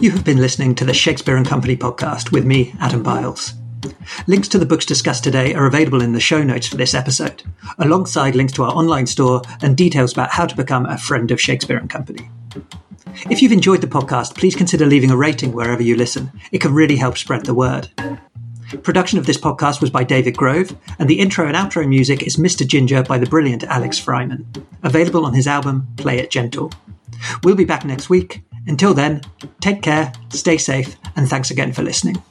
You 0.00 0.10
have 0.10 0.24
been 0.24 0.38
listening 0.38 0.74
to 0.76 0.84
the 0.84 0.94
Shakespeare 0.94 1.36
and 1.36 1.46
Company 1.46 1.76
podcast 1.76 2.32
with 2.32 2.44
me, 2.44 2.74
Adam 2.80 3.02
Biles. 3.02 3.59
Links 4.26 4.48
to 4.48 4.58
the 4.58 4.66
books 4.66 4.84
discussed 4.84 5.24
today 5.24 5.54
are 5.54 5.66
available 5.66 6.02
in 6.02 6.12
the 6.12 6.20
show 6.20 6.42
notes 6.42 6.66
for 6.66 6.76
this 6.76 6.94
episode, 6.94 7.42
alongside 7.78 8.34
links 8.34 8.52
to 8.54 8.62
our 8.62 8.72
online 8.72 9.06
store 9.06 9.42
and 9.62 9.76
details 9.76 10.12
about 10.12 10.30
how 10.30 10.46
to 10.46 10.56
become 10.56 10.86
a 10.86 10.98
friend 10.98 11.30
of 11.30 11.40
Shakespeare 11.40 11.78
and 11.78 11.90
Company. 11.90 12.30
If 13.28 13.42
you've 13.42 13.52
enjoyed 13.52 13.80
the 13.80 13.86
podcast, 13.86 14.36
please 14.36 14.54
consider 14.54 14.86
leaving 14.86 15.10
a 15.10 15.16
rating 15.16 15.52
wherever 15.52 15.82
you 15.82 15.96
listen. 15.96 16.30
It 16.52 16.60
can 16.60 16.72
really 16.72 16.96
help 16.96 17.18
spread 17.18 17.44
the 17.44 17.54
word. 17.54 17.88
Production 18.82 19.18
of 19.18 19.26
this 19.26 19.38
podcast 19.38 19.80
was 19.80 19.90
by 19.90 20.04
David 20.04 20.36
Grove, 20.36 20.76
and 20.98 21.10
the 21.10 21.18
intro 21.18 21.46
and 21.46 21.56
outro 21.56 21.86
music 21.88 22.22
is 22.22 22.36
Mr. 22.36 22.66
Ginger 22.66 23.02
by 23.02 23.18
the 23.18 23.26
brilliant 23.26 23.64
Alex 23.64 23.98
Fryman, 23.98 24.44
available 24.82 25.26
on 25.26 25.34
his 25.34 25.48
album 25.48 25.88
Play 25.96 26.18
It 26.18 26.30
Gentle. 26.30 26.72
We'll 27.42 27.56
be 27.56 27.64
back 27.64 27.84
next 27.84 28.08
week. 28.08 28.42
Until 28.66 28.94
then, 28.94 29.22
take 29.60 29.82
care, 29.82 30.12
stay 30.28 30.56
safe, 30.56 30.96
and 31.16 31.28
thanks 31.28 31.50
again 31.50 31.72
for 31.72 31.82
listening. 31.82 32.22